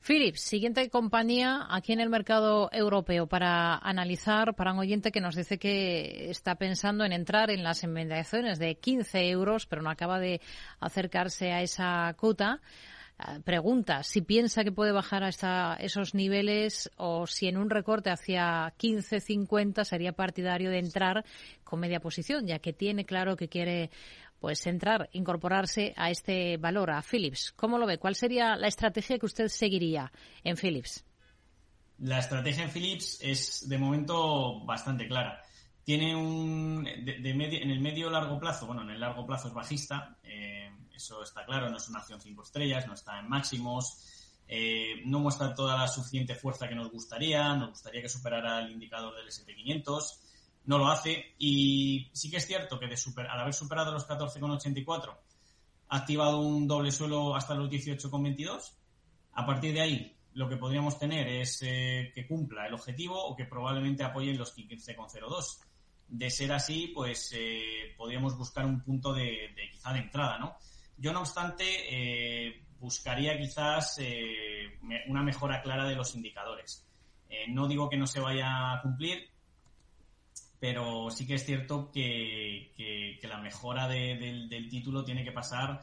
Philips, 0.00 0.40
siguiente 0.40 0.88
compañía 0.88 1.66
aquí 1.68 1.92
en 1.92 2.00
el 2.00 2.08
mercado 2.08 2.70
europeo 2.72 3.26
para 3.26 3.76
analizar 3.76 4.54
para 4.54 4.72
un 4.72 4.78
oyente 4.78 5.12
que 5.12 5.20
nos 5.20 5.36
dice 5.36 5.58
que 5.58 6.30
está 6.30 6.54
pensando 6.54 7.04
en 7.04 7.12
entrar 7.12 7.50
en 7.50 7.62
las 7.62 7.84
enmendaciones 7.84 8.58
de 8.58 8.76
15 8.76 9.28
euros, 9.28 9.66
pero 9.66 9.82
no 9.82 9.90
acaba 9.90 10.18
de 10.18 10.40
acercarse 10.80 11.52
a 11.52 11.60
esa 11.60 12.14
cuota. 12.18 12.62
Ah, 13.20 13.40
pregunta 13.44 14.04
si 14.04 14.22
piensa 14.22 14.62
que 14.62 14.70
puede 14.70 14.92
bajar 14.92 15.24
hasta 15.24 15.76
esos 15.80 16.14
niveles 16.14 16.88
o 16.96 17.26
si 17.26 17.48
en 17.48 17.58
un 17.58 17.68
recorte 17.68 18.10
hacia 18.10 18.72
15-50 18.78 19.84
sería 19.84 20.12
partidario 20.12 20.70
de 20.70 20.78
entrar 20.78 21.24
con 21.64 21.80
media 21.80 21.98
posición, 22.00 22.46
ya 22.46 22.60
que 22.60 22.72
tiene 22.72 23.04
claro 23.04 23.36
que 23.36 23.48
quiere 23.48 23.90
pues 24.40 24.66
entrar, 24.66 25.08
incorporarse 25.12 25.94
a 25.96 26.10
este 26.10 26.56
valor, 26.56 26.90
a 26.90 27.02
Philips. 27.02 27.52
¿Cómo 27.56 27.78
lo 27.78 27.86
ve? 27.86 27.98
¿Cuál 27.98 28.14
sería 28.14 28.56
la 28.56 28.68
estrategia 28.68 29.18
que 29.18 29.26
usted 29.26 29.48
seguiría 29.48 30.12
en 30.44 30.56
Philips? 30.56 31.04
La 31.98 32.20
estrategia 32.20 32.64
en 32.64 32.70
Philips 32.70 33.18
es 33.20 33.68
de 33.68 33.78
momento 33.78 34.64
bastante 34.64 35.08
clara. 35.08 35.42
Tiene 35.82 36.14
un 36.14 36.84
de, 36.84 37.34
medio, 37.34 37.60
en 37.60 37.70
el 37.70 37.80
medio 37.80 38.10
largo 38.10 38.38
plazo, 38.38 38.66
bueno, 38.66 38.82
en 38.82 38.90
el 38.90 39.00
largo 39.00 39.26
plazo 39.26 39.48
es 39.48 39.54
bajista. 39.54 40.16
Eh, 40.22 40.70
eso 40.94 41.22
está 41.22 41.44
claro, 41.44 41.70
no 41.70 41.76
es 41.76 41.88
una 41.88 42.00
acción 42.00 42.20
5 42.20 42.42
estrellas, 42.42 42.86
no 42.86 42.94
está 42.94 43.18
en 43.18 43.28
máximos, 43.28 44.04
eh, 44.46 45.02
no 45.04 45.20
muestra 45.20 45.54
toda 45.54 45.76
la 45.76 45.88
suficiente 45.88 46.34
fuerza 46.34 46.68
que 46.68 46.74
nos 46.74 46.90
gustaría, 46.90 47.54
nos 47.54 47.70
gustaría 47.70 48.02
que 48.02 48.08
superara 48.08 48.60
el 48.60 48.72
indicador 48.72 49.14
del 49.14 49.28
SP500, 49.28 50.18
no 50.68 50.76
lo 50.76 50.88
hace 50.88 51.34
y 51.38 52.10
sí 52.12 52.30
que 52.30 52.36
es 52.36 52.46
cierto 52.46 52.78
que 52.78 52.86
de 52.86 52.96
super, 52.98 53.26
al 53.26 53.40
haber 53.40 53.54
superado 53.54 53.90
los 53.90 54.06
14,84 54.06 55.16
ha 55.88 55.96
activado 55.96 56.40
un 56.40 56.68
doble 56.68 56.92
suelo 56.92 57.34
hasta 57.34 57.54
los 57.54 57.70
18,22. 57.70 58.74
A 59.32 59.46
partir 59.46 59.72
de 59.72 59.80
ahí, 59.80 60.16
lo 60.34 60.46
que 60.46 60.58
podríamos 60.58 60.98
tener 60.98 61.26
es 61.26 61.62
eh, 61.62 62.12
que 62.14 62.26
cumpla 62.26 62.66
el 62.66 62.74
objetivo 62.74 63.18
o 63.18 63.34
que 63.34 63.46
probablemente 63.46 64.04
apoye 64.04 64.34
los 64.34 64.54
15,02. 64.54 65.58
De 66.08 66.28
ser 66.28 66.52
así, 66.52 66.92
pues 66.94 67.32
eh, 67.34 67.94
podríamos 67.96 68.36
buscar 68.36 68.66
un 68.66 68.82
punto 68.82 69.14
de, 69.14 69.48
quizá 69.72 69.94
de 69.94 70.00
entrada, 70.00 70.38
¿no? 70.38 70.58
Yo, 70.98 71.14
no 71.14 71.20
obstante, 71.20 71.64
eh, 71.88 72.66
buscaría 72.78 73.38
quizás 73.38 73.98
una 75.06 75.22
mejora 75.22 75.62
clara 75.62 75.88
de 75.88 75.94
los 75.94 76.14
indicadores. 76.14 76.86
No 77.48 77.66
digo 77.68 77.88
que 77.88 77.96
no 77.96 78.06
se 78.06 78.20
vaya 78.20 78.72
a 78.72 78.82
cumplir, 78.82 79.30
pero 80.60 81.10
sí 81.10 81.26
que 81.26 81.34
es 81.34 81.44
cierto 81.44 81.90
que, 81.92 83.18
la 83.22 83.38
mejora 83.38 83.88
del, 83.88 84.68
título 84.70 85.04
tiene 85.04 85.24
que 85.24 85.32
pasar 85.32 85.82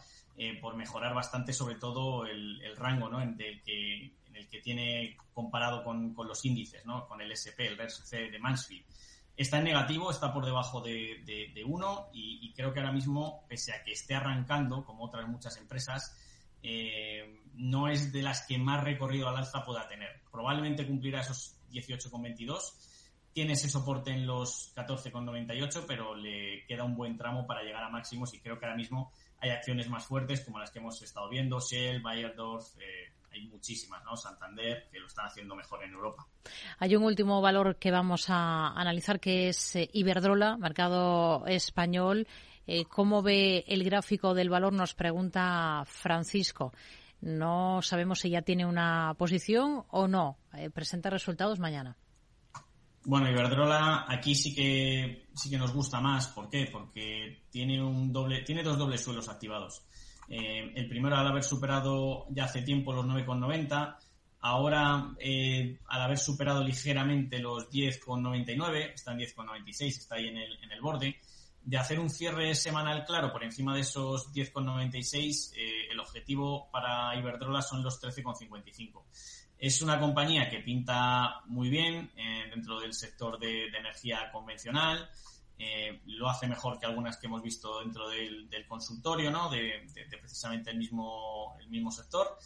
por 0.62 0.76
mejorar 0.76 1.14
bastante, 1.14 1.54
sobre 1.54 1.76
todo 1.76 2.26
el, 2.26 2.76
rango 2.76 3.10
¿no? 3.10 3.22
en, 3.22 3.40
el 3.40 3.62
que, 3.62 4.14
en 4.28 4.36
el 4.36 4.48
que 4.50 4.60
tiene 4.62 5.18
comparado 5.34 5.84
con, 5.84 6.14
los 6.28 6.44
índices, 6.46 6.86
¿no? 6.86 7.08
con 7.08 7.22
el 7.22 7.32
SP, 7.32 7.68
el 7.68 7.78
RSC 7.78 8.32
de 8.32 8.40
Mansfield 8.40 8.86
está 9.38 9.58
en 9.58 9.66
negativo, 9.66 10.12
está 10.12 10.34
por 10.34 10.46
debajo 10.46 10.82
de, 10.82 11.22
de, 11.54 11.64
uno 11.64 12.10
y, 12.14 12.54
creo 12.54 12.74
que 12.74 12.80
ahora 12.80 12.92
mismo, 12.92 13.46
pese 13.48 13.74
a 13.74 13.84
que 13.84 13.92
esté 13.92 14.16
arrancando, 14.16 14.86
como 14.86 15.06
otras 15.06 15.28
muchas 15.28 15.58
empresas, 15.58 16.16
eh, 16.64 17.42
no 17.54 17.88
es 17.88 18.12
de 18.12 18.22
las 18.22 18.46
que 18.48 18.58
más 18.58 18.84
recorrido 18.84 19.28
al 19.30 19.38
alza 19.38 19.66
pueda 19.66 19.88
tener. 19.88 20.22
Probablemente 20.32 20.88
cumplirá 20.88 21.22
esos 21.22 21.58
18,22. 21.72 22.95
Tiene 23.36 23.52
ese 23.52 23.70
soporte 23.70 24.12
en 24.12 24.26
los 24.26 24.74
14,98, 24.78 25.84
pero 25.86 26.16
le 26.16 26.66
queda 26.68 26.86
un 26.86 26.96
buen 26.96 27.18
tramo 27.18 27.46
para 27.46 27.64
llegar 27.64 27.84
a 27.84 27.90
máximos 27.90 28.34
y 28.34 28.40
creo 28.40 28.58
que 28.58 28.66
ahora 28.66 28.78
mismo 28.78 29.12
hay 29.40 29.50
acciones 29.50 29.90
más 29.90 30.06
fuertes 30.06 30.40
como 30.40 30.58
las 30.58 30.72
que 30.72 30.80
hemos 30.80 31.02
estado 31.02 31.28
viendo, 31.28 31.60
Shell, 31.60 32.02
Bayerdorf, 32.02 32.66
eh, 32.80 33.12
hay 33.34 33.46
muchísimas, 33.48 34.02
¿no? 34.06 34.16
Santander, 34.16 34.88
que 34.90 35.02
lo 35.02 35.08
están 35.08 35.26
haciendo 35.26 35.54
mejor 35.54 35.84
en 35.84 35.92
Europa. 35.92 36.26
Hay 36.80 36.96
un 36.96 37.04
último 37.04 37.42
valor 37.42 37.76
que 37.76 37.92
vamos 37.92 38.30
a 38.30 38.70
analizar 38.70 39.20
que 39.20 39.50
es 39.50 39.76
eh, 39.76 39.90
Iberdrola, 39.92 40.56
mercado 40.56 41.46
español. 41.46 42.30
Eh, 42.68 42.86
¿Cómo 42.86 43.22
ve 43.22 43.66
el 43.68 43.84
gráfico 43.84 44.34
del 44.34 44.50
valor? 44.50 44.72
Nos 44.72 44.96
pregunta 44.96 45.84
Francisco. 45.86 46.72
No 47.20 47.82
sabemos 47.82 48.20
si 48.20 48.30
ya 48.30 48.44
tiene 48.44 48.66
una 48.66 49.14
posición 49.18 49.84
o 49.90 50.08
no. 50.08 50.38
Eh, 50.54 50.70
presenta 50.70 51.10
resultados 51.10 51.60
mañana. 51.60 51.98
Bueno, 53.06 53.30
Iberdrola 53.30 54.06
aquí 54.08 54.34
sí 54.34 54.54
que 54.56 55.28
sí 55.36 55.50
que 55.50 55.60
nos 55.60 55.72
gusta 55.72 56.02
más. 56.02 56.28
¿Por 56.30 56.50
qué? 56.50 56.68
Porque 56.72 57.44
tiene 57.52 57.82
un 57.82 58.12
doble, 58.12 58.42
tiene 58.42 58.64
dos 58.64 58.80
dobles 58.80 59.02
suelos 59.02 59.30
activados. 59.30 59.84
Eh, 60.28 60.72
el 60.76 60.88
primero 60.90 61.16
al 61.16 61.28
haber 61.28 61.44
superado 61.44 62.26
ya 62.32 62.46
hace 62.46 62.64
tiempo 62.64 62.94
los 62.94 63.06
9,90. 63.06 63.98
Ahora, 64.42 65.14
eh, 65.20 65.80
al 65.88 66.02
haber 66.02 66.18
superado 66.18 66.64
ligeramente 66.64 67.38
los 67.38 67.70
10,99, 67.70 68.94
está 68.94 69.12
en 69.12 69.20
10,96, 69.20 69.88
está 69.88 70.16
ahí 70.16 70.28
en 70.28 70.38
el, 70.38 70.58
en 70.64 70.72
el 70.72 70.82
borde, 70.82 71.20
de 71.64 71.78
hacer 71.78 72.00
un 72.00 72.10
cierre 72.10 72.54
semanal 72.54 73.06
claro 73.06 73.32
por 73.32 73.44
encima 73.44 73.74
de 73.74 73.82
esos 73.82 74.32
10,96, 74.32 75.54
eh, 75.56 75.88
el 75.92 76.00
objetivo 76.00 76.70
para 76.72 77.16
Iberdrola 77.18 77.62
son 77.62 77.84
los 77.84 78.02
13,55. 78.02 79.04
Es 79.66 79.82
una 79.82 80.00
compañía 80.00 80.48
que 80.48 80.60
pinta 80.60 81.42
muy 81.48 81.70
bien 81.70 82.12
eh, 82.16 82.44
dentro 82.52 82.80
del 82.80 82.94
sector 82.94 83.40
de, 83.40 83.72
de 83.72 83.78
energía 83.80 84.30
convencional, 84.32 85.10
eh, 85.58 86.02
lo 86.06 86.30
hace 86.30 86.46
mejor 86.46 86.78
que 86.78 86.86
algunas 86.86 87.18
que 87.18 87.26
hemos 87.26 87.42
visto 87.42 87.80
dentro 87.80 88.08
del, 88.08 88.48
consultorio, 88.68 89.32
¿no? 89.32 89.50
De, 89.50 89.88
precisamente 90.22 90.70
el 90.70 90.78
mismo, 90.78 91.58
el 91.60 91.68
mismo 91.70 91.92
sector. 91.92 92.38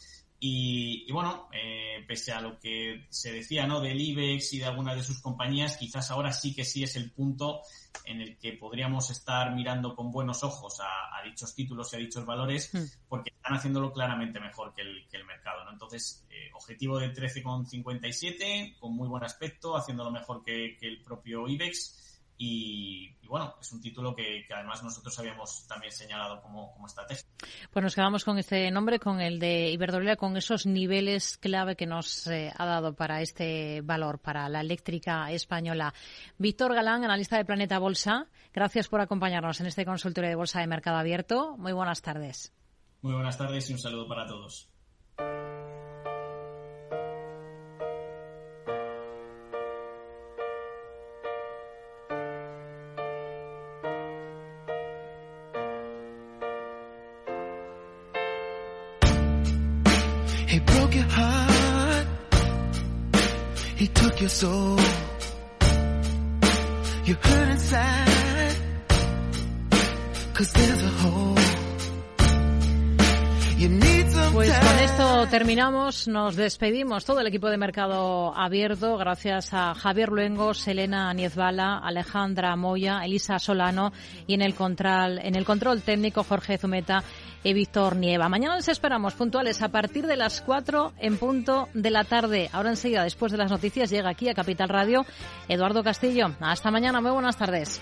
Y, 0.42 1.12
bueno, 1.12 1.50
eh, 1.52 2.06
pese 2.08 2.32
a 2.32 2.40
lo 2.40 2.58
que 2.60 3.08
se 3.10 3.34
decía, 3.34 3.68
¿no? 3.68 3.82
Del 3.82 4.00
IBEX 4.00 4.54
y 4.54 4.60
de 4.60 4.66
algunas 4.66 4.96
de 4.96 5.04
sus 5.04 5.22
compañías, 5.22 5.76
quizás 5.76 6.12
ahora 6.12 6.32
sí 6.32 6.56
que 6.56 6.64
sí 6.64 6.82
es 6.82 6.96
el 6.96 7.12
punto 7.12 7.62
en 8.06 8.22
el 8.22 8.38
que 8.38 8.54
podríamos 8.54 9.10
estar 9.10 9.54
mirando 9.54 9.96
con 9.96 10.12
buenos 10.12 10.44
ojos 10.44 10.80
a, 10.80 11.22
dichos 11.26 11.54
títulos 11.54 11.92
y 11.92 11.98
a 11.98 12.00
dichos 12.00 12.26
valores, 12.26 12.74
hmm. 12.74 12.84
porque 13.10 13.32
están 13.36 13.56
haciéndolo 13.58 13.92
claramente 13.92 14.40
mejor 14.40 14.74
que 14.74 14.82
el, 14.82 15.06
que 15.10 15.18
el 15.18 15.26
mercado, 15.26 15.66
¿no? 15.66 15.74
Entonces, 15.74 16.26
eh, 16.30 16.50
objetivo 16.54 16.98
de 16.98 17.14
13,57, 17.14 18.78
con 18.80 18.96
muy 18.96 19.10
buen 19.10 19.26
aspecto, 19.26 19.76
haciéndolo 19.76 20.10
mejor 20.10 20.42
que, 20.42 20.78
que 20.80 20.88
el 20.88 21.04
propio 21.04 21.50
IBEX 21.50 22.09
y, 22.42 23.18
bueno, 23.28 23.54
es 23.60 23.70
un 23.74 23.82
título 23.82 24.16
que, 24.16 24.46
además 24.50 24.82
nosotros 24.82 25.20
habíamos 25.20 25.68
también 25.68 25.92
señalado 25.92 26.42
como, 26.42 26.72
como 26.72 26.88
estrategia. 26.88 27.26
Pues 27.70 27.84
nos 27.84 27.94
quedamos 27.94 28.24
con 28.24 28.38
este 28.40 28.72
nombre, 28.72 28.98
con 28.98 29.20
el 29.20 29.40
de 29.40 29.72
Iberdrola, 29.72 30.16
con 30.16 30.38
esos 30.38 30.66
niveles 30.66 31.38
clave 31.38 31.76
que 31.76 31.86
nos 31.86 32.28
eh, 32.28 32.54
ha 32.56 32.66
dado 32.66 32.94
para 32.94 33.22
este 33.22 33.82
valor, 33.82 34.20
para 34.20 34.48
la 34.48 34.62
eléctrica 34.62 35.30
española. 35.34 35.94
Víctor 36.38 36.74
Galán, 36.74 37.04
analista 37.04 37.36
de 37.36 37.44
Planeta 37.44 37.78
Bolsa, 37.78 38.28
gracias 38.54 38.88
por 38.88 39.02
acompañarnos 39.02 39.60
en 39.60 39.68
este 39.68 39.84
consultorio 39.84 40.30
de 40.30 40.38
Bolsa 40.38 40.62
de 40.62 40.68
Mercado 40.68 40.98
Abierto. 40.98 41.58
Muy 41.58 41.74
buenas 41.74 42.02
tardes. 42.02 42.54
Muy 43.02 43.14
buenas 43.14 43.38
tardes 43.38 43.70
y 43.70 43.74
un 43.74 43.80
saludo 43.80 44.08
para 44.08 44.26
todos. 44.26 44.69
Your 64.30 64.36
soul. 64.36 64.78
You 67.06 67.16
hurt 67.16 67.50
inside, 67.50 68.56
cause 70.34 70.54
there's 70.54 70.84
a 70.84 70.90
hole. 71.02 71.49
Pues 74.32 74.58
con 74.58 74.80
esto 74.80 75.28
terminamos, 75.28 76.08
nos 76.08 76.38
despedimos 76.38 77.04
todo 77.04 77.20
el 77.20 77.28
equipo 77.28 77.50
de 77.50 77.58
Mercado 77.58 78.34
Abierto, 78.34 78.96
gracias 78.96 79.54
a 79.54 79.76
Javier 79.76 80.08
Luengo, 80.08 80.54
Selena 80.54 81.14
Niezbala, 81.14 81.78
Alejandra 81.80 82.56
Moya, 82.56 83.02
Elisa 83.04 83.38
Solano 83.38 83.92
y 84.28 84.36
en 84.36 84.44
el 84.44 84.56
control, 84.56 85.20
en 85.22 85.36
el 85.36 85.44
control 85.44 85.82
técnico 85.82 86.24
Jorge 86.24 86.58
Zumeta 86.58 87.04
y 87.44 87.52
Víctor 87.52 87.98
Nieva. 87.98 88.30
Mañana 88.30 88.56
les 88.56 88.70
esperamos 88.70 89.14
puntuales 89.14 89.62
a 89.62 89.68
partir 89.68 90.08
de 90.08 90.16
las 90.16 90.40
4 90.40 90.94
en 90.98 91.18
punto 91.18 91.68
de 91.74 91.92
la 91.92 92.06
tarde. 92.06 92.50
Ahora 92.54 92.70
enseguida, 92.70 93.04
después 93.04 93.34
de 93.34 93.40
las 93.40 93.52
noticias, 93.52 93.90
llega 93.90 94.10
aquí 94.10 94.30
a 94.30 94.34
Capital 94.34 94.70
Radio 94.70 95.06
Eduardo 95.50 95.84
Castillo. 95.84 96.32
Hasta 96.40 96.72
mañana, 96.72 97.02
muy 97.02 97.12
buenas 97.12 97.36
tardes. 97.36 97.82